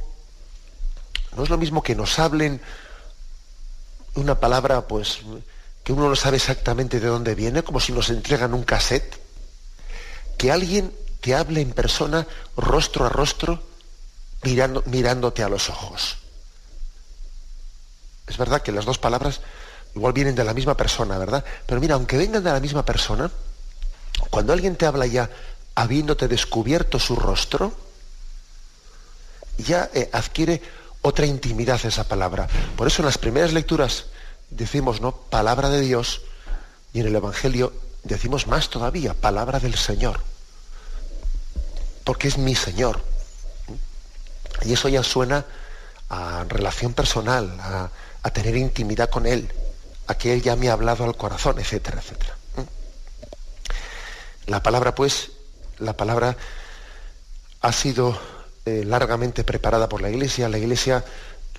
no 1.36 1.44
es 1.44 1.50
lo 1.50 1.58
mismo 1.58 1.82
que 1.82 1.96
nos 1.96 2.20
hablen 2.20 2.62
una 4.16 4.40
palabra, 4.40 4.88
pues, 4.88 5.20
que 5.84 5.94
uno 5.94 6.10
no 6.10 6.16
sabe 6.16 6.38
exactamente 6.38 7.00
de 7.00 7.08
dónde 7.08 7.36
viene, 7.36 7.64
como 7.64 7.80
si 7.80 7.92
nos 7.92 8.10
entregan 8.10 8.54
un 8.54 8.64
cassette, 8.64 9.20
que 10.38 10.52
alguien 10.52 10.94
te 11.22 11.36
hable 11.36 11.62
en 11.62 11.72
persona, 11.72 12.28
rostro 12.58 13.06
a 13.06 13.10
rostro, 13.10 13.64
mirándote 14.44 15.44
a 15.44 15.50
los 15.50 15.70
ojos. 15.70 16.18
Es 18.28 18.38
verdad 18.38 18.62
que 18.62 18.72
las 18.72 18.86
dos 18.86 18.98
palabras 18.98 19.42
igual 19.96 20.14
vienen 20.14 20.36
de 20.36 20.44
la 20.44 20.54
misma 20.54 20.76
persona, 20.76 21.18
¿verdad? 21.18 21.44
Pero 21.66 21.80
mira, 21.80 21.96
aunque 21.96 22.18
vengan 22.18 22.44
de 22.44 22.52
la 22.52 22.60
misma 22.60 22.84
persona, 22.84 23.30
cuando 24.30 24.54
alguien 24.54 24.76
te 24.76 24.86
habla 24.86 25.06
ya 25.06 25.30
habiéndote 25.76 26.28
descubierto 26.28 27.00
su 27.00 27.16
rostro, 27.16 27.74
ya 29.58 29.90
eh, 29.94 30.10
adquiere 30.12 30.62
otra 31.02 31.26
intimidad 31.26 31.80
esa 31.86 32.08
palabra. 32.08 32.48
Por 32.76 32.88
eso 32.88 33.02
en 33.02 33.08
las 33.08 33.18
primeras 33.18 33.54
lecturas 33.54 34.06
decimos, 34.50 35.02
¿no? 35.02 35.12
Palabra 35.14 35.70
de 35.70 35.82
Dios, 35.82 36.22
y 36.94 37.00
en 37.00 37.08
el 37.08 37.16
Evangelio 37.16 37.74
decimos 38.04 38.48
más 38.48 38.70
todavía, 38.70 39.14
palabra 39.14 39.60
del 39.60 39.76
Señor. 39.76 40.20
porque 42.04 42.28
es 42.28 42.38
mi 42.38 42.56
Señor. 42.56 43.02
Y 44.64 44.74
eso 44.74 44.90
ya 44.90 45.04
suena 45.04 45.46
a 46.10 46.46
relación 46.48 46.94
personal, 46.94 47.58
a, 47.60 47.90
a 48.22 48.30
tener 48.32 48.58
intimidad 48.58 49.10
con 49.10 49.26
Él, 49.26 49.52
a 50.08 50.16
que 50.16 50.34
Él 50.34 50.42
ya 50.42 50.56
me 50.56 50.70
ha 50.70 50.74
hablado 50.74 51.04
al 51.06 51.16
corazón, 51.16 51.60
etcétera, 51.60 52.00
etcétera. 52.02 52.36
La 54.48 54.62
palabra, 54.62 54.94
pues, 54.96 55.32
la 55.80 55.94
palabra 55.96 56.36
ha 57.62 57.72
sido 57.72 58.20
eh, 58.66 58.84
largamente 58.86 59.44
preparada 59.44 59.90
por 59.90 60.02
la 60.02 60.10
Iglesia. 60.10 60.48
La 60.48 60.60
Iglesia 60.60 61.04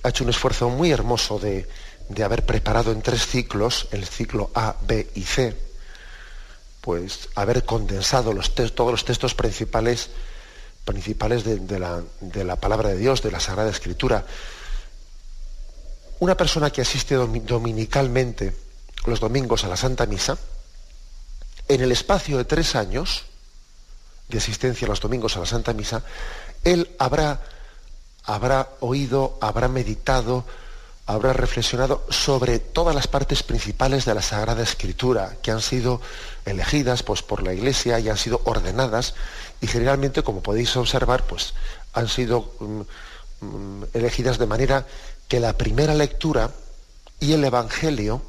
ha 0.03 0.09
hecho 0.09 0.23
un 0.23 0.29
esfuerzo 0.29 0.69
muy 0.69 0.91
hermoso 0.91 1.37
de, 1.39 1.67
haber 2.23 2.45
preparado 2.45 2.91
en 2.91 3.01
tres 3.01 3.27
ciclos, 3.27 3.87
el 3.91 4.05
ciclo 4.05 4.51
A, 4.55 4.75
B 4.87 5.09
y 5.15 5.23
C, 5.23 5.53
pues 6.81 7.29
haber 7.35 7.65
condensado 7.65 8.33
todos 8.73 8.91
los 8.91 9.05
textos 9.05 9.35
principales, 9.35 10.11
principales 10.85 11.43
de, 11.43 11.79
la, 11.79 12.03
de, 12.21 12.43
la, 12.43 12.55
palabra 12.55 12.89
de 12.89 12.97
Dios, 12.97 13.21
de 13.21 13.31
la 13.31 13.39
Sagrada 13.39 13.69
Escritura. 13.69 14.25
Una 16.19 16.37
persona 16.37 16.69
que 16.69 16.81
asiste 16.81 17.15
dominicalmente 17.15 18.55
los 19.05 19.19
domingos 19.19 19.65
a 19.65 19.67
la 19.67 19.77
Santa 19.77 20.05
Misa, 20.05 20.37
en 21.67 21.81
el 21.81 21.91
espacio 21.91 22.37
de 22.37 22.45
tres 22.45 22.75
años 22.75 23.25
de 24.29 24.37
asistencia 24.37 24.87
los 24.87 24.99
domingos 24.99 25.35
a 25.37 25.39
la 25.39 25.45
Santa 25.45 25.73
Misa, 25.73 26.03
él 26.63 26.89
habrá, 26.99 27.41
habrá 28.23 28.69
oído, 28.79 29.37
habrá 29.41 29.67
meditado, 29.67 30.45
habrá 31.05 31.33
reflexionado 31.33 32.05
sobre 32.09 32.59
todas 32.59 32.95
las 32.95 33.07
partes 33.07 33.43
principales 33.43 34.05
de 34.05 34.15
la 34.15 34.21
Sagrada 34.21 34.63
Escritura 34.63 35.35
que 35.41 35.51
han 35.51 35.61
sido 35.61 36.01
elegidas 36.45 37.03
pues, 37.03 37.21
por 37.21 37.43
la 37.43 37.53
Iglesia 37.53 37.99
y 37.99 38.09
han 38.09 38.17
sido 38.17 38.41
ordenadas 38.45 39.13
y 39.61 39.67
generalmente, 39.67 40.23
como 40.23 40.41
podéis 40.41 40.75
observar, 40.75 41.23
pues, 41.23 41.53
han 41.93 42.07
sido 42.07 42.51
mm, 42.59 42.81
mm, 43.45 43.83
elegidas 43.93 44.37
de 44.37 44.45
manera 44.45 44.85
que 45.27 45.39
la 45.39 45.57
primera 45.57 45.93
lectura 45.93 46.51
y 47.19 47.33
el 47.33 47.43
Evangelio 47.43 48.21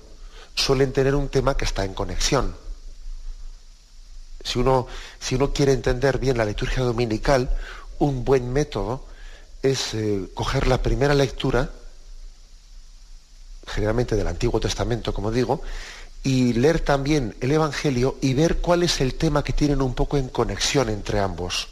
suelen 0.55 0.93
tener 0.93 1.15
un 1.15 1.29
tema 1.29 1.57
que 1.57 1.65
está 1.65 1.85
en 1.85 1.95
conexión. 1.95 2.57
Si 4.45 4.59
uno, 4.59 4.87
si 5.19 5.35
uno 5.35 5.53
quiere 5.53 5.73
entender 5.73 6.19
bien 6.19 6.37
la 6.37 6.45
liturgia 6.45 6.83
dominical, 6.83 7.51
un 7.99 8.25
buen 8.25 8.53
método 8.53 9.05
es 9.63 9.95
eh, 9.95 10.29
coger 10.35 10.67
la 10.67 10.83
primera 10.83 11.15
lectura, 11.15 11.71
generalmente 13.67 14.17
del 14.17 14.27
Antiguo 14.27 14.61
Testamento, 14.61 15.15
como 15.15 15.31
digo, 15.31 15.63
y 16.23 16.55
leer 16.55 16.81
también 16.81 17.37
el 17.41 17.53
Evangelio 17.53 18.17
y 18.21 18.35
ver 18.35 18.59
cuál 18.59 18.83
es 18.83 19.01
el 19.01 19.15
tema 19.15 19.45
que 19.45 19.53
tienen 19.53 19.83
un 19.83 19.95
poco 19.95 20.17
en 20.17 20.29
conexión 20.29 20.89
entre 20.89 21.21
ambos. 21.21 21.69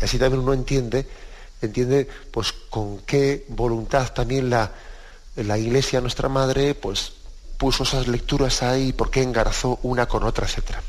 Y 0.00 0.04
así 0.04 0.18
también 0.18 0.42
uno 0.42 0.52
entiende, 0.52 1.06
entiende 1.60 2.08
pues 2.30 2.52
con 2.70 2.98
qué 3.00 3.44
voluntad 3.48 4.12
también 4.12 4.50
la, 4.50 4.72
la 5.36 5.58
Iglesia, 5.58 6.00
nuestra 6.00 6.28
Madre, 6.28 6.74
pues 6.74 7.12
puso 7.56 7.82
esas 7.82 8.08
lecturas 8.08 8.62
ahí, 8.62 8.92
por 8.92 9.10
qué 9.10 9.22
engarzó 9.22 9.78
una 9.82 10.06
con 10.06 10.22
otra, 10.22 10.46
etcétera. 10.46 10.82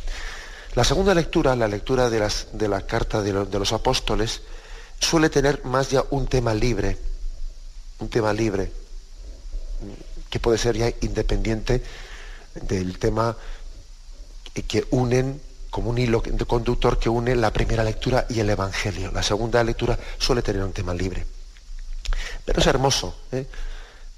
La 0.74 0.86
segunda 0.86 1.14
lectura, 1.14 1.56
la 1.56 1.68
lectura 1.68 2.10
de, 2.10 2.20
las, 2.20 2.48
de 2.54 2.70
la 2.70 2.86
carta 2.86 3.22
de, 3.22 3.34
los 3.34 3.74
apóstoles, 3.74 4.42
suele 5.00 5.30
tener 5.30 5.66
más 5.66 5.90
ya 5.90 6.04
un 6.12 6.28
tema 6.28 6.54
libre, 6.54 6.98
un 8.00 8.10
tema 8.10 8.32
libre, 8.32 8.72
que 10.30 10.40
puede 10.40 10.58
ser 10.58 10.78
ya 10.78 10.90
independiente 11.02 11.84
del 12.54 13.00
tema 13.00 13.36
que 14.68 14.86
unen, 14.92 15.42
como 15.70 15.90
un 15.90 15.98
hilo 15.98 16.24
conductor 16.48 17.00
que 17.00 17.10
une 17.10 17.36
la 17.36 17.52
primera 17.52 17.84
lectura 17.84 18.26
y 18.30 18.40
el 18.40 18.50
Evangelio. 18.50 19.12
La 19.12 19.24
segunda 19.24 19.62
lectura 19.64 20.00
suele 20.18 20.42
tener 20.42 20.64
un 20.64 20.74
tema 20.74 20.94
libre. 20.94 21.26
Pero 22.46 22.62
es 22.62 22.68
hermoso, 22.68 23.16
¿eh? 23.34 23.46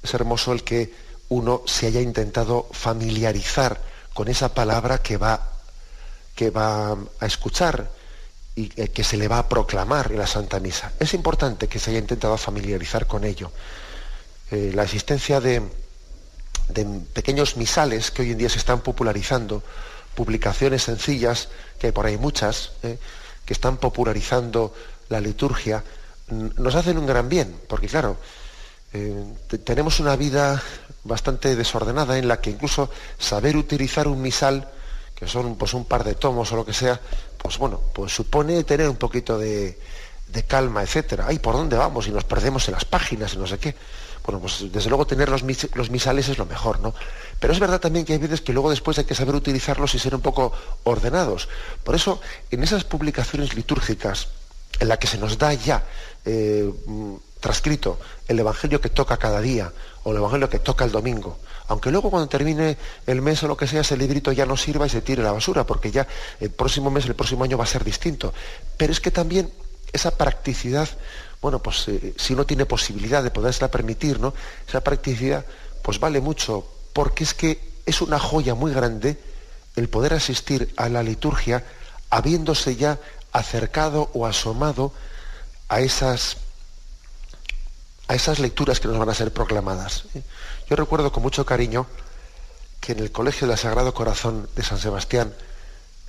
es 0.04 0.14
hermoso 0.14 0.54
el 0.54 0.64
que 0.64 0.94
uno 1.30 1.64
se 1.66 1.88
haya 1.88 2.02
intentado 2.02 2.68
familiarizar 2.72 3.82
con 4.14 4.28
esa 4.28 4.54
palabra 4.54 5.00
que 5.00 5.18
va 5.18 5.53
que 6.36 6.50
va 6.50 6.92
a 6.92 7.26
escuchar 7.26 7.90
y 8.56 8.68
que 8.68 9.04
se 9.04 9.18
le 9.18 9.28
va 9.28 9.40
a 9.40 9.50
proclamar 9.50 10.12
en 10.12 10.20
la 10.20 10.28
Santa 10.28 10.60
Misa. 10.60 10.94
Es 11.00 11.14
importante 11.14 11.68
que 11.68 11.80
se 11.80 11.90
haya 11.90 12.00
intentado 12.00 12.38
familiarizar 12.38 13.08
con 13.08 13.24
ello. 13.24 13.52
Eh, 14.52 14.72
la 14.74 14.84
existencia 14.84 15.40
de, 15.40 15.64
pequeños 17.14 17.58
misales 17.58 18.12
que 18.12 18.22
hoy 18.22 18.32
en 18.32 18.38
día 18.38 18.50
se 18.50 18.60
están 18.60 18.82
popularizando, 18.82 19.64
publicaciones 20.16 20.84
sencillas, 20.84 21.50
que 21.80 21.88
hay 21.88 21.92
por 21.92 22.06
ahí 22.06 22.18
muchas, 22.18 22.74
eh, 22.84 23.00
que 23.46 23.54
están 23.54 23.78
popularizando 23.78 24.74
la 25.10 25.20
liturgia, 25.20 25.84
nos 26.30 26.76
hacen 26.76 26.98
un 26.98 27.08
gran 27.08 27.30
bien, 27.30 27.60
porque 27.68 27.88
claro, 27.88 28.18
eh, 28.94 29.26
tenemos 29.64 30.00
una 30.00 30.16
vida 30.16 30.62
bastante 31.04 31.56
desordenada 31.56 32.18
en 32.18 32.28
la 32.28 32.40
que 32.40 32.52
incluso 32.52 32.90
saber 33.18 33.58
utilizar 33.58 34.08
un 34.08 34.22
misal 34.22 34.70
que 35.24 35.30
son 35.30 35.56
pues 35.56 35.74
un 35.74 35.86
par 35.86 36.04
de 36.04 36.16
tomos 36.16 36.52
o 36.52 36.56
lo 36.56 36.66
que 36.66 36.74
sea, 36.74 37.00
pues 37.38 37.58
bueno, 37.58 37.80
pues 37.94 38.14
supone 38.14 38.64
tener 38.64 38.90
un 38.90 38.98
poquito 38.98 39.38
de, 39.38 39.78
calma, 40.48 40.84
etcétera. 40.84 41.26
Ay, 41.28 41.40
¿por 41.40 41.56
dónde 41.56 41.78
vamos? 41.78 42.08
Y 42.08 42.12
nos 42.12 42.24
perdemos 42.24 42.68
en 42.68 42.74
las 42.74 42.86
páginas 42.86 43.34
y 43.34 43.38
no 43.38 43.48
sé 43.48 43.58
qué. 43.58 43.76
Bueno, 44.26 44.40
pues 44.40 44.72
desde 44.72 44.90
luego 44.90 45.06
tener 45.06 45.30
los, 45.30 45.44
los 45.76 45.90
misales 45.90 46.30
es 46.30 46.38
lo 46.38 46.46
mejor, 46.46 46.80
¿no? 46.80 46.94
Pero 47.40 47.54
es 47.54 47.60
verdad 47.60 47.80
también 47.80 48.06
que 48.06 48.14
hay 48.14 48.20
veces 48.20 48.42
que 48.42 48.54
luego 48.54 48.70
después 48.70 48.98
hay 48.98 49.06
que 49.06 49.16
saber 49.16 49.36
utilizarlos 49.36 49.94
y 49.96 50.00
ser 50.00 50.16
un 50.16 50.22
poco 50.22 50.54
ordenados. 50.84 51.50
Por 51.84 51.96
eso, 51.96 52.22
en 52.50 52.64
esas 52.64 52.84
publicaciones 52.84 53.54
litúrgicas, 53.54 54.30
en 54.80 54.88
la 54.88 54.98
que 54.98 55.08
se 55.08 55.18
nos 55.18 55.38
da 55.38 55.54
ya 55.54 55.84
eh, 56.26 56.72
transcrito 57.40 58.00
el 58.28 58.40
Evangelio 58.40 58.82
que 58.82 58.90
toca 58.90 59.18
cada 59.18 59.42
día 59.42 59.72
o 60.04 60.12
el 60.12 60.18
Evangelio 60.18 60.50
que 60.50 60.60
toca 60.60 60.86
el 60.86 60.92
domingo, 60.92 61.38
aunque 61.74 61.92
luego 61.92 62.10
cuando 62.10 62.30
termine 62.30 62.78
el 63.08 63.22
mes 63.22 63.44
o 63.44 63.48
lo 63.48 63.58
que 63.58 63.68
sea, 63.68 63.82
ese 63.82 63.98
librito 63.98 64.32
ya 64.32 64.46
no 64.46 64.56
sirva 64.56 64.86
y 64.86 64.90
se 64.90 65.02
tire 65.02 65.22
a 65.22 65.26
la 65.26 65.32
basura, 65.32 65.66
porque 65.66 65.92
ya 65.92 66.08
el 66.40 66.52
próximo 66.52 66.90
mes, 66.90 67.06
el 67.06 67.16
próximo 67.16 67.44
año 67.44 67.58
va 67.58 67.64
a 67.64 67.68
ser 67.68 67.84
distinto. 67.84 68.34
Pero 68.78 68.94
es 68.94 69.00
que 69.00 69.12
también 69.12 69.52
esa 69.92 70.12
practicidad, 70.12 70.88
bueno, 71.42 71.60
pues 71.60 71.88
eh, 71.88 72.14
si 72.18 72.34
uno 72.34 72.46
tiene 72.46 72.66
posibilidad 72.66 73.24
de 73.24 73.32
poderse 73.32 73.68
permitir, 73.70 74.20
¿no? 74.20 74.34
Esa 74.68 74.82
practicidad, 74.82 75.46
pues 75.82 76.00
vale 76.00 76.22
mucho, 76.22 76.66
porque 76.94 77.24
es 77.24 77.34
que 77.34 77.60
es 77.86 78.02
una 78.02 78.20
joya 78.20 78.54
muy 78.56 78.72
grande 78.72 79.18
el 79.76 79.90
poder 79.90 80.14
asistir 80.14 80.72
a 80.78 80.90
la 80.90 81.02
liturgia 81.02 81.64
habiéndose 82.12 82.76
ya 82.76 83.00
acercado 83.32 84.12
o 84.14 84.28
asomado 84.28 84.94
a 85.70 85.82
esas 85.82 86.38
a 88.08 88.16
esas 88.16 88.38
lecturas 88.38 88.80
que 88.80 88.88
nos 88.88 89.00
van 89.00 89.10
a 89.10 89.14
ser 89.16 89.34
proclamadas. 89.34 90.04
¿eh? 90.14 90.22
Yo 90.70 90.76
recuerdo 90.76 91.12
con 91.12 91.24
mucho 91.24 91.46
cariño 91.46 91.88
que 92.80 92.94
en 92.94 93.00
el 93.00 93.12
Colegio 93.12 93.48
del 93.48 93.58
Sagrado 93.58 93.94
Corazón 93.94 94.50
de 94.56 94.64
San 94.64 94.78
Sebastián, 94.78 95.34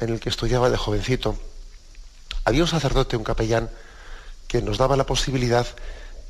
en 0.01 0.11
el 0.11 0.21
que 0.21 0.29
estudiaba 0.29 0.71
de 0.71 0.77
jovencito, 0.77 1.37
había 2.45 2.63
un 2.63 2.69
sacerdote, 2.69 3.17
un 3.17 3.25
capellán, 3.25 3.71
que 4.49 4.63
nos 4.63 4.79
daba 4.79 4.97
la 4.97 5.07
posibilidad 5.07 5.67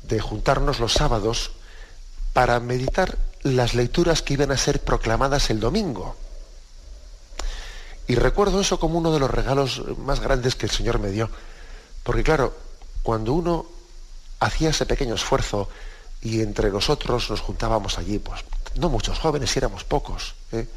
de 0.03 0.19
juntarnos 0.19 0.79
los 0.79 0.93
sábados 0.93 1.51
para 2.33 2.59
meditar 2.59 3.17
las 3.43 3.73
lecturas 3.73 4.21
que 4.21 4.33
iban 4.33 4.51
a 4.51 4.57
ser 4.57 4.81
proclamadas 4.83 5.49
el 5.49 5.59
domingo. 5.59 6.15
Y 8.07 8.15
recuerdo 8.15 8.61
eso 8.61 8.79
como 8.79 8.97
uno 8.97 9.11
de 9.11 9.19
los 9.19 9.31
regalos 9.31 9.83
más 9.97 10.19
grandes 10.19 10.55
que 10.55 10.65
el 10.65 10.71
Señor 10.71 10.99
me 10.99 11.09
dio. 11.09 11.29
Porque 12.03 12.23
claro, 12.23 12.55
cuando 13.03 13.33
uno 13.33 13.65
hacía 14.39 14.69
ese 14.69 14.85
pequeño 14.85 15.15
esfuerzo 15.15 15.69
y 16.25 16.41
entre 16.41 16.71
nosotros 16.71 17.29
nos 17.29 17.39
juntábamos 17.39 17.99
allí, 17.99 18.17
pues 18.17 18.41
no 18.77 18.89
muchos 18.89 19.19
jóvenes, 19.19 19.51
si 19.51 19.59
éramos 19.59 19.83
pocos, 19.83 20.33
¿eh? 20.51 20.67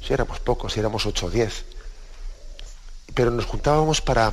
si 0.00 0.12
éramos 0.12 0.38
pocos, 0.38 0.72
si 0.72 0.78
éramos 0.78 1.04
ocho 1.06 1.26
o 1.26 1.30
diez, 1.30 1.64
pero 3.12 3.32
nos 3.32 3.46
juntábamos 3.46 4.00
para, 4.00 4.32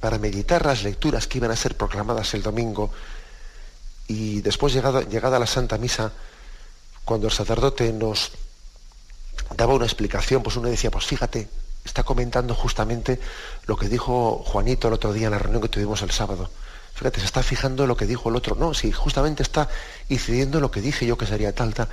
para 0.00 0.18
meditar 0.18 0.66
las 0.66 0.82
lecturas 0.82 1.28
que 1.28 1.38
iban 1.38 1.52
a 1.52 1.56
ser 1.56 1.76
proclamadas 1.76 2.34
el 2.34 2.42
domingo 2.42 2.90
y 4.08 4.40
después 4.40 4.72
llegada, 4.72 5.02
llegada 5.02 5.38
la 5.38 5.46
Santa 5.46 5.78
Misa, 5.78 6.10
cuando 7.04 7.28
el 7.28 7.32
sacerdote 7.32 7.92
nos 7.92 8.32
daba 9.56 9.74
una 9.74 9.86
explicación, 9.86 10.42
pues 10.42 10.56
uno 10.56 10.70
decía, 10.70 10.90
pues 10.90 11.06
fíjate, 11.06 11.48
está 11.84 12.02
comentando 12.02 12.56
justamente 12.56 13.20
lo 13.66 13.76
que 13.76 13.88
dijo 13.88 14.42
Juanito 14.44 14.88
el 14.88 14.94
otro 14.94 15.12
día 15.12 15.26
en 15.26 15.32
la 15.32 15.38
reunión 15.38 15.62
que 15.62 15.68
tuvimos 15.68 16.02
el 16.02 16.10
sábado. 16.10 16.50
Fíjate, 16.94 17.20
se 17.20 17.26
está 17.26 17.42
fijando 17.42 17.86
lo 17.86 17.96
que 17.96 18.06
dijo 18.06 18.28
el 18.28 18.36
otro. 18.36 18.54
No, 18.54 18.74
si 18.74 18.92
justamente 18.92 19.42
está 19.42 19.68
incidiendo 20.08 20.58
en 20.58 20.62
lo 20.62 20.70
que 20.70 20.80
dije 20.80 21.06
yo 21.06 21.16
que 21.16 21.26
sería 21.26 21.54
tal, 21.54 21.74
tal. 21.74 21.88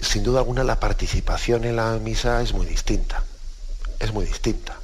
Sin 0.00 0.22
duda 0.22 0.40
alguna 0.40 0.64
la 0.64 0.78
participación 0.78 1.64
en 1.64 1.76
la 1.76 1.92
misa 1.98 2.42
es 2.42 2.52
muy 2.52 2.66
distinta. 2.66 3.24
Es 3.98 4.12
muy 4.12 4.24
distinta. 4.24 4.78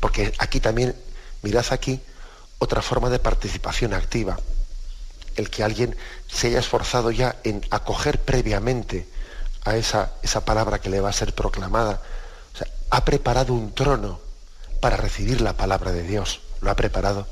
Porque 0.00 0.32
aquí 0.38 0.60
también, 0.60 0.94
mirad 1.42 1.64
aquí, 1.70 2.00
otra 2.58 2.82
forma 2.82 3.10
de 3.10 3.18
participación 3.18 3.94
activa. 3.94 4.38
El 5.36 5.50
que 5.50 5.64
alguien 5.64 5.96
se 6.28 6.48
haya 6.48 6.58
esforzado 6.58 7.10
ya 7.10 7.36
en 7.44 7.64
acoger 7.70 8.20
previamente 8.20 9.08
a 9.64 9.76
esa, 9.76 10.12
esa 10.22 10.44
palabra 10.44 10.80
que 10.80 10.90
le 10.90 11.00
va 11.00 11.08
a 11.08 11.12
ser 11.12 11.34
proclamada. 11.34 12.02
O 12.54 12.58
sea, 12.58 12.68
ha 12.90 13.04
preparado 13.04 13.54
un 13.54 13.74
trono 13.74 14.20
para 14.80 14.96
recibir 14.96 15.40
la 15.40 15.56
palabra 15.56 15.92
de 15.92 16.02
Dios 16.02 16.40
lo 16.62 16.70
ha 16.70 16.76
preparado. 16.76 17.26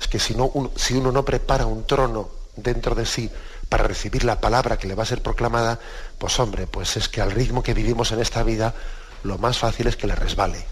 Es 0.00 0.08
que 0.08 0.18
si, 0.18 0.34
no, 0.34 0.46
uno 0.46 1.12
no 1.12 1.24
prepara 1.24 1.66
un 1.66 1.86
trono 1.86 2.30
dentro 2.56 2.94
de 2.94 3.06
sí 3.06 3.30
para 3.68 3.84
recibir 3.84 4.24
la 4.24 4.40
palabra 4.40 4.78
que 4.78 4.88
le 4.88 4.94
va 4.94 5.02
a 5.02 5.06
ser 5.06 5.22
proclamada, 5.22 5.78
pues 6.18 6.38
hombre, 6.40 6.66
pues 6.66 6.96
es 6.96 7.08
que 7.08 7.20
al 7.20 7.30
ritmo 7.30 7.62
que 7.62 7.74
vivimos 7.74 8.12
en 8.12 8.20
esta 8.20 8.42
vida, 8.42 8.74
lo 9.22 9.38
más 9.38 9.58
fácil 9.58 9.86
es 9.86 9.96
que 9.96 10.06
le 10.06 10.14
resbale. 10.14 10.64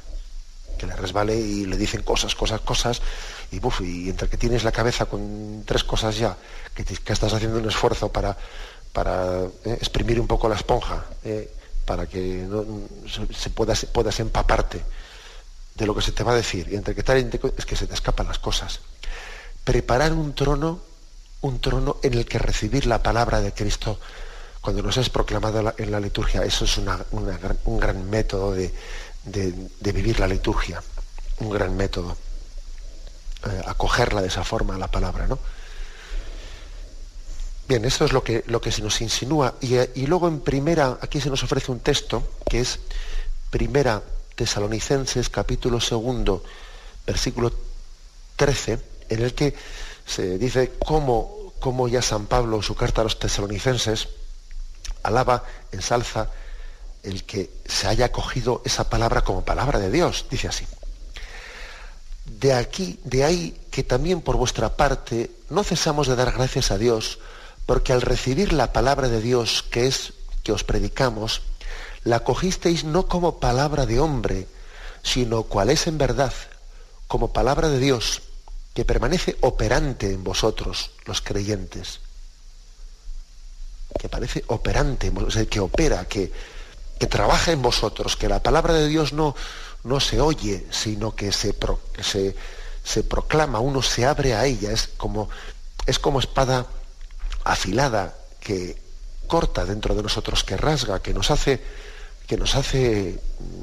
Que 0.78 0.86
le 0.86 0.96
resbale 0.96 1.36
y 1.36 1.66
le 1.66 1.76
dicen 1.76 2.02
cosas, 2.02 2.34
cosas, 2.34 2.60
cosas, 2.60 3.02
y, 3.50 3.58
buf, 3.58 3.80
y 3.80 4.08
entre 4.08 4.28
que 4.28 4.36
tienes 4.36 4.64
la 4.64 4.72
cabeza 4.72 5.06
con 5.06 5.62
tres 5.66 5.84
cosas 5.84 6.16
ya, 6.16 6.36
que, 6.74 6.84
estás 7.12 7.32
haciendo 7.32 7.58
un 7.58 7.68
esfuerzo 7.68 8.10
para, 8.10 8.36
para 8.92 9.44
eh, 9.64 9.76
exprimir 9.78 10.20
un 10.20 10.26
poco 10.26 10.48
la 10.48 10.56
esponja, 10.56 11.04
eh, 11.24 11.52
para 11.84 12.06
que 12.06 12.46
se, 13.32 13.50
puedas, 13.50 13.86
puedas 13.86 14.18
empaparte 14.20 14.82
de 15.74 15.86
lo 15.86 15.94
que 15.94 16.02
se 16.02 16.12
te 16.12 16.24
va 16.24 16.32
a 16.32 16.36
decir, 16.36 16.68
y 16.70 16.76
entre 16.76 16.94
que 16.94 17.02
tal 17.02 17.18
es 17.56 17.66
que 17.66 17.76
se 17.76 17.86
te 17.86 17.94
escapan 17.94 18.26
las 18.26 18.38
cosas. 18.38 18.80
Preparar 19.66 20.14
un 20.14 20.34
trono 20.34 20.80
un 21.46 21.60
trono 21.60 21.98
en 22.02 22.14
el 22.14 22.26
que 22.26 22.38
recibir 22.38 22.86
la 22.86 23.02
palabra 23.02 23.40
de 23.40 23.52
Cristo 23.52 23.98
cuando 24.60 24.82
nos 24.82 24.96
es 24.96 25.10
proclamada 25.10 25.74
en 25.78 25.90
la 25.90 26.00
liturgia. 26.00 26.42
Eso 26.42 26.64
es 26.64 26.76
un 26.78 27.78
gran 27.78 28.10
método 28.10 28.52
de, 28.52 28.72
vivir 29.80 30.18
la 30.18 30.26
liturgia, 30.26 30.82
un 31.40 31.50
gran 31.50 31.76
método. 31.76 32.16
Eh, 33.44 33.62
acogerla 33.66 34.22
de 34.22 34.28
esa 34.28 34.42
forma, 34.42 34.76
la 34.78 34.90
palabra, 34.90 35.26
¿no? 35.26 35.38
Bien, 37.68 37.84
eso 37.84 38.04
es 38.04 38.12
lo 38.12 38.24
que, 38.24 38.44
lo 38.46 38.60
que 38.60 38.72
se 38.72 38.82
nos 38.82 39.00
insinúa. 39.00 39.54
Y, 39.60 39.76
y, 39.76 40.06
luego 40.06 40.26
en 40.26 40.40
primera, 40.40 40.98
aquí 41.00 41.20
se 41.20 41.30
nos 41.30 41.42
ofrece 41.42 41.70
un 41.70 41.80
texto 41.80 42.22
que 42.48 42.60
es 42.60 42.80
primera 43.50 44.02
Tesalonicenses, 44.34 45.28
capítulo 45.28 45.80
segundo, 45.80 46.42
versículo 47.06 47.52
13, 48.36 48.80
en 49.08 49.22
el 49.22 49.34
que 49.34 49.54
se 50.06 50.38
dice 50.38 50.72
cómo, 50.84 51.52
cómo 51.60 51.88
ya 51.88 52.02
San 52.02 52.26
Pablo 52.26 52.56
en 52.56 52.62
su 52.62 52.74
carta 52.74 53.00
a 53.00 53.04
los 53.04 53.18
tesalonicenses 53.18 54.08
alaba, 55.02 55.44
ensalza 55.72 56.30
el 57.02 57.24
que 57.24 57.50
se 57.64 57.86
haya 57.86 58.10
cogido 58.10 58.62
esa 58.64 58.90
palabra 58.90 59.22
como 59.22 59.44
palabra 59.44 59.78
de 59.78 59.90
Dios, 59.90 60.26
dice 60.30 60.48
así. 60.48 60.66
De 62.24 62.52
aquí, 62.52 62.98
de 63.04 63.22
ahí 63.22 63.60
que 63.70 63.84
también 63.84 64.20
por 64.20 64.36
vuestra 64.36 64.76
parte 64.76 65.30
no 65.48 65.62
cesamos 65.62 66.08
de 66.08 66.16
dar 66.16 66.32
gracias 66.32 66.72
a 66.72 66.78
Dios, 66.78 67.20
porque 67.66 67.92
al 67.92 68.02
recibir 68.02 68.52
la 68.52 68.72
palabra 68.72 69.08
de 69.08 69.20
Dios 69.20 69.64
que 69.70 69.86
es 69.86 70.12
que 70.42 70.52
os 70.52 70.64
predicamos, 70.64 71.42
la 72.02 72.20
cogisteis 72.20 72.84
no 72.84 73.06
como 73.06 73.38
palabra 73.38 73.86
de 73.86 74.00
hombre, 74.00 74.46
sino 75.02 75.44
cual 75.44 75.70
es 75.70 75.86
en 75.86 75.98
verdad, 75.98 76.32
como 77.06 77.32
palabra 77.32 77.68
de 77.68 77.78
Dios, 77.78 78.22
que 78.76 78.84
permanece 78.84 79.38
operante 79.40 80.12
en 80.12 80.22
vosotros, 80.22 80.90
los 81.06 81.22
creyentes. 81.22 82.00
Que 83.98 84.10
parece 84.10 84.44
operante, 84.48 85.10
que 85.48 85.60
opera, 85.60 86.04
que, 86.04 86.30
que, 86.98 87.06
trabaja 87.06 87.52
en 87.52 87.62
vosotros, 87.62 88.16
que 88.16 88.28
la 88.28 88.42
palabra 88.42 88.74
de 88.74 88.86
Dios 88.86 89.14
no, 89.14 89.34
no 89.82 89.98
se 89.98 90.20
oye, 90.20 90.66
sino 90.70 91.16
que 91.16 91.32
se, 91.32 91.56
se, 92.02 92.36
se, 92.84 93.02
proclama, 93.02 93.60
uno 93.60 93.80
se 93.80 94.04
abre 94.04 94.34
a 94.34 94.44
ella, 94.44 94.72
es 94.72 94.90
como, 94.98 95.30
es 95.86 95.98
como 95.98 96.20
espada 96.20 96.66
afilada 97.44 98.14
que 98.40 98.76
corta 99.26 99.64
dentro 99.64 99.94
de 99.94 100.02
nosotros, 100.02 100.44
que 100.44 100.58
rasga, 100.58 101.00
que 101.00 101.14
nos 101.14 101.30
hace, 101.30 101.62
que 102.26 102.36
nos 102.36 102.54
hace, 102.54 103.18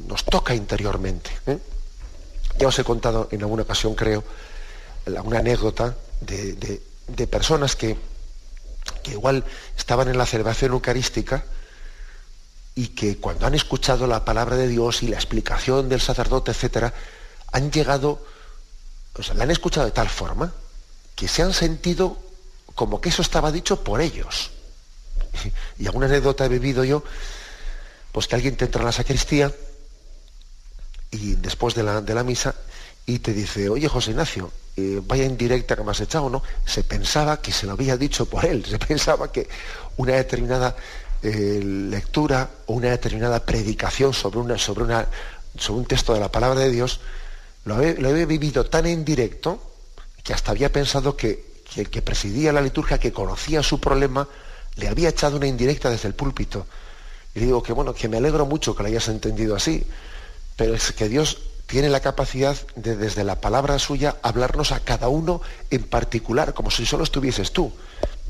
nos 0.08 0.26
toca 0.26 0.56
interiormente. 0.56 1.30
¿eh? 1.46 1.60
Ya 2.58 2.68
os 2.68 2.80
he 2.80 2.84
contado 2.84 3.28
en 3.32 3.44
alguna 3.44 3.62
ocasión, 3.62 3.94
creo, 3.94 4.24
una 5.06 5.40
anécdota 5.40 5.96
de, 6.22 7.28
personas 7.28 7.76
que, 7.76 7.98
que, 9.04 9.12
igual 9.12 9.44
estaban 9.78 10.08
en 10.08 10.18
la 10.18 10.26
celebración 10.26 10.72
eucarística 10.72 11.44
y 12.76 12.90
que 12.90 13.18
cuando 13.18 13.46
han 13.46 13.56
escuchado 13.56 14.08
la 14.08 14.26
palabra 14.26 14.56
de 14.56 14.68
Dios 14.68 15.04
y 15.04 15.08
la 15.08 15.18
explicación 15.18 15.90
del 15.90 16.02
sacerdote, 16.02 16.52
etcétera, 16.52 16.94
han 17.52 17.72
llegado, 17.72 18.26
o 19.16 19.24
sea, 19.24 19.36
la 19.36 19.44
han 19.44 19.52
escuchado 19.52 19.86
de 19.86 19.92
tal 19.92 20.10
forma 20.10 20.54
que 21.16 21.28
se 21.28 21.44
han 21.44 21.54
sentido 21.54 22.18
como 22.74 23.00
que 23.00 23.10
eso 23.10 23.22
estaba 23.22 23.52
dicho 23.52 23.84
por 23.84 24.02
ellos. 24.02 24.52
Y 25.78 25.86
alguna 25.86 26.08
anécdota 26.08 26.46
he 26.46 26.50
vivido 26.50 26.84
yo, 26.84 27.04
pues 28.12 28.28
que 28.28 28.36
alguien 28.36 28.56
te 28.56 28.66
entra 28.66 28.82
en 28.82 28.86
la 28.86 28.92
sacristía 28.92 29.52
y 31.12 31.36
después 31.36 31.76
de 31.76 31.84
la, 31.84 32.02
de 32.02 32.14
la 32.16 32.24
misa 32.24 32.56
y 33.06 33.20
te 33.20 33.34
dice, 33.34 33.70
oye 33.70 33.88
José 33.88 34.12
Ignacio, 34.12 34.52
eh, 34.76 35.02
vaya 35.06 35.26
indirecta 35.26 35.76
que 35.76 35.84
me 35.84 35.92
has 35.92 36.02
echado, 36.02 36.30
¿no? 36.30 36.42
Se 36.66 36.84
pensaba 36.84 37.42
que 37.42 37.52
se 37.52 37.66
lo 37.66 37.74
había 37.74 37.98
dicho 37.98 38.26
por 38.26 38.46
él, 38.46 38.66
se 38.66 38.80
pensaba 38.88 39.32
que 39.32 39.48
una 39.98 40.14
determinada 40.14 40.76
eh, 41.22 41.62
lectura 41.64 42.50
o 42.66 42.74
una 42.74 42.90
determinada 42.90 43.46
predicación 43.46 44.14
sobre, 44.14 44.40
una, 44.40 44.58
sobre, 44.58 44.84
una, 44.84 45.08
sobre 45.58 45.80
un 45.80 45.86
texto 45.86 46.14
de 46.14 46.20
la 46.20 46.32
palabra 46.32 46.60
de 46.60 46.72
Dios 46.72 47.00
lo 47.66 47.76
había, 47.76 48.26
vivido 48.26 48.66
tan 48.66 48.86
en 48.86 49.06
directo 49.06 49.62
que 50.22 50.34
hasta 50.34 50.52
había 50.52 50.72
pensado 50.72 51.16
que, 51.16 51.64
el 51.78 51.90
que 51.90 52.02
presidía 52.02 52.52
la 52.52 52.62
liturgia, 52.62 53.00
que 53.00 53.14
conocía 53.14 53.64
su 53.64 53.80
problema, 53.80 54.28
le 54.76 54.88
había 54.88 55.10
echado 55.10 55.38
una 55.38 55.48
indirecta 55.48 55.90
desde 55.90 56.08
el 56.08 56.14
púlpito. 56.14 56.68
Y 57.34 57.40
digo 57.40 57.64
que 57.64 57.74
bueno, 57.74 57.94
que 57.94 58.10
me 58.10 58.18
alegro 58.18 58.46
mucho 58.46 58.76
que 58.76 58.84
lo 58.84 58.90
hayas 58.90 59.08
entendido 59.08 59.56
así, 59.56 59.86
pero 60.56 60.76
es 60.76 60.92
que 60.92 61.08
Dios 61.08 61.40
tiene 61.66 61.90
la 61.90 62.02
capacidad 62.02 62.56
de 62.76 62.96
desde 62.96 63.24
la 63.24 63.42
palabra 63.42 63.80
suya 63.80 64.18
hablarnos 64.22 64.72
a 64.72 64.80
cada 64.80 65.08
uno 65.08 65.42
en 65.70 65.84
particular, 65.84 66.54
como 66.54 66.72
si 66.72 66.86
solo 66.86 67.04
estuvieses 67.04 67.52
tú. 67.52 67.74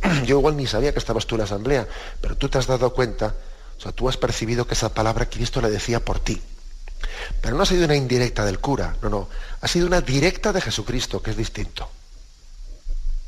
Yo 0.25 0.39
igual 0.39 0.57
ni 0.57 0.67
sabía 0.67 0.93
que 0.93 0.99
estabas 0.99 1.25
tú 1.25 1.35
en 1.35 1.39
la 1.39 1.45
asamblea, 1.45 1.87
pero 2.21 2.37
tú 2.37 2.49
te 2.49 2.57
has 2.57 2.67
dado 2.67 2.93
cuenta, 2.93 3.35
o 3.77 3.81
sea, 3.81 3.91
tú 3.91 4.07
has 4.07 4.17
percibido 4.17 4.67
que 4.67 4.75
esa 4.75 4.93
palabra 4.93 5.29
Cristo 5.29 5.61
le 5.61 5.69
decía 5.69 6.03
por 6.03 6.19
ti. 6.19 6.41
Pero 7.41 7.57
no 7.57 7.63
ha 7.63 7.65
sido 7.65 7.85
una 7.85 7.95
indirecta 7.95 8.45
del 8.45 8.59
cura, 8.59 8.95
no, 9.01 9.09
no, 9.09 9.29
ha 9.59 9.67
sido 9.67 9.87
una 9.87 10.01
directa 10.01 10.53
de 10.53 10.61
Jesucristo, 10.61 11.21
que 11.21 11.31
es 11.31 11.37
distinto. 11.37 11.89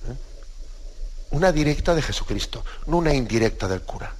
¿Eh? 0.07 0.15
Una 1.31 1.51
directa 1.51 1.93
de 1.93 2.01
Jesucristo, 2.01 2.63
no 2.87 2.97
una 2.97 3.13
indirecta 3.13 3.67
del 3.67 3.81
cura. 3.81 4.13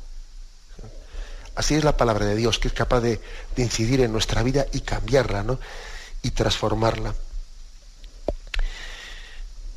Así 1.56 1.76
es 1.76 1.84
la 1.84 1.95
palabra 1.95 2.26
de 2.26 2.36
Dios, 2.36 2.60
que 2.60 2.68
es 2.68 2.74
capaz 2.74 2.99
de, 2.99 3.20
incidir 3.56 4.01
en 4.01 4.12
nuestra 4.12 4.43
vida 4.43 4.66
y 4.74 4.82
cambiarla, 4.82 5.43
¿no? 5.43 5.60
Y 6.22 6.32
transformarla. 6.32 7.16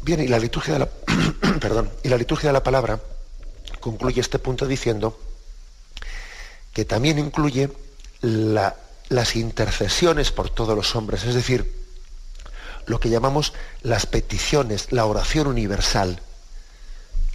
Bien, 0.03 0.21
y 0.21 0.29
la 0.29 0.39
liturgia 0.39 0.75
de 0.75 0.81
la, 0.81 0.89
perdón, 1.61 1.91
y 2.03 2.09
la 2.09 2.17
liturgia 2.17 2.49
de 2.49 2.55
la 2.55 2.63
palabra 2.63 3.01
concluye 3.81 4.21
este 4.21 4.39
punto 4.39 4.67
diciendo 4.67 5.19
que 6.73 6.85
también 6.85 7.19
incluye 7.19 7.71
las 8.21 9.37
intercesiones 9.37 10.33
por 10.33 10.51
todos 10.51 10.77
los 10.77 10.97
hombres, 10.97 11.25
es 11.25 11.35
decir, 11.35 11.79
lo 12.87 12.99
que 12.99 13.11
llamamos 13.11 13.53
las 13.83 14.07
peticiones, 14.07 14.91
la 14.93 15.05
oración 15.05 15.47
universal. 15.47 16.21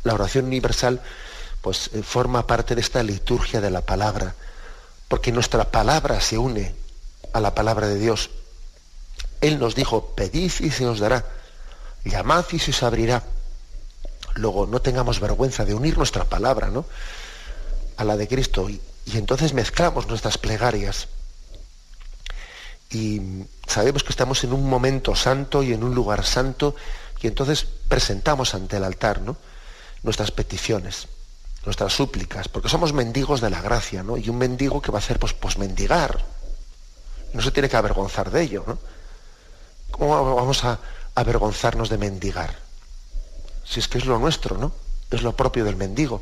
La 0.04 0.14
oración 0.14 0.46
universal 0.46 1.02
pues 1.64 1.90
eh, 1.94 2.04
forma 2.04 2.46
parte 2.46 2.76
de 2.76 2.82
esta 2.82 3.02
liturgia 3.02 3.62
de 3.62 3.72
la 3.72 3.82
palabra, 3.82 4.36
porque 5.08 5.32
nuestra 5.32 5.72
palabra 5.72 6.20
se 6.20 6.38
une 6.38 6.76
a 7.32 7.40
la 7.40 7.56
palabra 7.56 7.88
de 7.88 7.98
Dios. 7.98 8.30
Él 9.40 9.60
nos 9.60 9.74
dijo, 9.74 10.14
pedid 10.14 10.52
y 10.60 10.72
se 10.72 10.86
os 10.86 11.00
dará, 11.00 11.26
llamad 12.04 12.46
y 12.52 12.60
se 12.60 12.72
os 12.72 12.84
abrirá. 12.84 13.24
Luego 14.36 14.68
no 14.68 14.82
tengamos 14.82 15.22
vergüenza 15.22 15.64
de 15.64 15.74
unir 15.74 15.98
nuestra 15.98 16.26
palabra 16.26 16.68
¿no? 16.68 16.86
a 17.96 18.04
la 18.04 18.18
de 18.18 18.28
Cristo 18.28 18.70
y, 18.70 18.82
y 19.06 19.18
entonces 19.18 19.54
mezclamos 19.54 20.08
nuestras 20.08 20.38
plegarias. 20.38 21.08
Y 22.90 23.22
sabemos 23.68 24.04
que 24.04 24.10
estamos 24.10 24.44
en 24.44 24.52
un 24.52 24.70
momento 24.70 25.16
santo 25.16 25.64
y 25.64 25.72
en 25.72 25.84
un 25.86 25.96
lugar 25.96 26.26
santo 26.26 26.76
y 27.22 27.28
entonces 27.28 27.66
presentamos 27.88 28.54
ante 28.54 28.76
el 28.76 28.84
altar 28.84 29.22
¿no? 29.22 29.38
nuestras 30.04 30.32
peticiones 30.32 31.08
nuestras 31.66 31.94
súplicas, 31.94 32.48
porque 32.48 32.70
somos 32.70 32.94
mendigos 32.94 33.42
de 33.42 33.50
la 33.50 33.62
gracia, 33.62 34.04
¿no? 34.04 34.18
Y 34.18 34.30
un 34.30 34.38
mendigo 34.38 34.82
que 34.82 34.92
va 34.92 34.98
a 34.98 35.02
hacer, 35.02 35.20
pues, 35.20 35.34
pues 35.34 35.58
mendigar. 35.58 36.24
No 37.34 37.42
se 37.42 37.52
tiene 37.52 37.70
que 37.70 37.78
avergonzar 37.78 38.30
de 38.32 38.42
ello, 38.42 38.64
¿no? 38.68 38.78
¿Cómo 39.92 40.36
vamos 40.36 40.64
a 40.66 40.80
avergonzarnos 41.16 41.90
de 41.90 41.98
mendigar? 41.98 42.56
Si 43.64 43.80
es 43.80 43.88
que 43.88 43.98
es 43.98 44.06
lo 44.06 44.20
nuestro, 44.20 44.58
¿no? 44.58 44.74
Es 45.10 45.22
lo 45.22 45.36
propio 45.36 45.64
del 45.64 45.76
mendigo. 45.76 46.22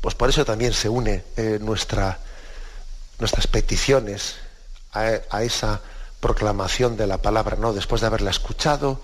Pues 0.00 0.14
por 0.14 0.28
eso 0.28 0.44
también 0.44 0.72
se 0.72 0.88
une 0.88 1.24
eh, 1.36 1.58
nuestra, 1.60 2.18
nuestras 3.18 3.46
peticiones 3.46 4.36
a, 4.92 5.12
a 5.30 5.42
esa 5.42 5.80
proclamación 6.20 6.96
de 6.96 7.06
la 7.06 7.18
palabra, 7.18 7.56
¿no? 7.56 7.72
Después 7.72 8.00
de 8.00 8.08
haberla 8.08 8.30
escuchado, 8.30 9.00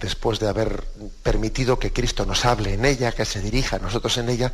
después 0.00 0.38
de 0.38 0.48
haber 0.48 0.84
permitido 1.22 1.78
que 1.78 1.92
Cristo 1.92 2.24
nos 2.24 2.44
hable 2.44 2.74
en 2.74 2.84
ella, 2.84 3.12
que 3.12 3.24
se 3.24 3.40
dirija 3.40 3.76
a 3.76 3.80
nosotros 3.80 4.16
en 4.18 4.28
ella, 4.28 4.52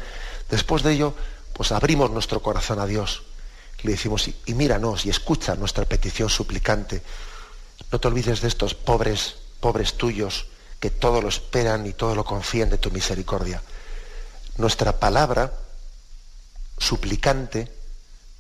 después 0.51 0.83
de 0.83 0.93
ello, 0.93 1.15
pues 1.53 1.73
abrimos 1.73 2.11
nuestro 2.11 2.43
corazón 2.43 2.81
a 2.81 2.87
Dios. 2.87 3.23
Le 3.83 3.93
decimos, 3.93 4.29
y 4.29 4.55
míranos 4.55 5.05
y 5.05 5.11
escucha 5.11 5.55
nuestra 5.57 5.85
petición 5.85 6.31
suplicante. 6.31 7.03
No 7.93 8.01
te 8.01 8.09
olvides 8.09 8.41
de 8.41 8.49
estos 8.49 8.75
pobres, 8.75 9.37
pobres 9.61 9.95
tuyos, 9.95 10.47
que 10.81 10.91
todo 10.91 11.21
lo 11.21 11.29
esperan 11.29 11.87
y 11.87 11.93
todo 11.93 12.15
lo 12.15 12.25
confían 12.25 12.71
de 12.71 12.79
tu 12.79 12.91
misericordia. 12.91 13.63
Nuestra 14.57 14.99
palabra 14.99 15.53
suplicante 16.79 17.71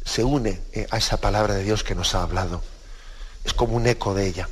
se 0.04 0.24
une 0.24 0.62
eh, 0.72 0.86
a 0.90 0.98
esa 0.98 1.18
palabra 1.18 1.54
de 1.54 1.64
Dios 1.64 1.82
que 1.84 1.94
nos 1.94 2.14
ha 2.14 2.22
hablado. 2.22 2.62
Es 3.44 3.52
como 3.52 3.76
un 3.76 3.86
eco 3.86 4.14
de 4.14 4.26
ella. 4.26 4.48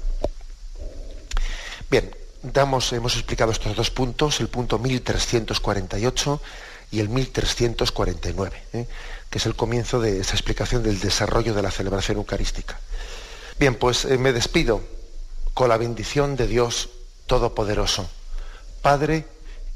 Bien, 1.90 2.14
damos, 2.42 2.92
hemos 2.92 3.14
explicado 3.14 3.52
estos 3.52 3.76
dos 3.76 3.90
puntos, 3.90 4.40
el 4.40 4.48
punto 4.48 4.78
1348 4.78 6.42
y 6.90 7.00
el 7.00 7.08
1349, 7.08 8.62
¿eh? 8.72 8.86
que 9.30 9.38
es 9.38 9.46
el 9.46 9.54
comienzo 9.54 10.00
de 10.00 10.20
esa 10.20 10.34
explicación 10.34 10.82
del 10.82 11.00
desarrollo 11.00 11.54
de 11.54 11.62
la 11.62 11.70
celebración 11.70 12.18
eucarística. 12.18 12.78
Bien, 13.58 13.74
pues 13.74 14.04
eh, 14.04 14.18
me 14.18 14.32
despido 14.32 14.82
con 15.54 15.68
la 15.68 15.76
bendición 15.76 16.36
de 16.36 16.46
Dios 16.46 16.90
Todopoderoso. 17.26 18.08
Padre, 18.82 19.26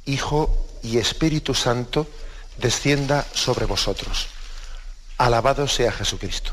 Hijo 0.05 0.67
y 0.83 0.99
Espíritu 0.99 1.55
Santo, 1.55 2.07
descienda 2.59 3.27
sobre 3.33 3.67
vosotros. 3.67 4.29
Alabado 5.19 5.69
sea 5.69 5.93
Jesucristo. 5.93 6.53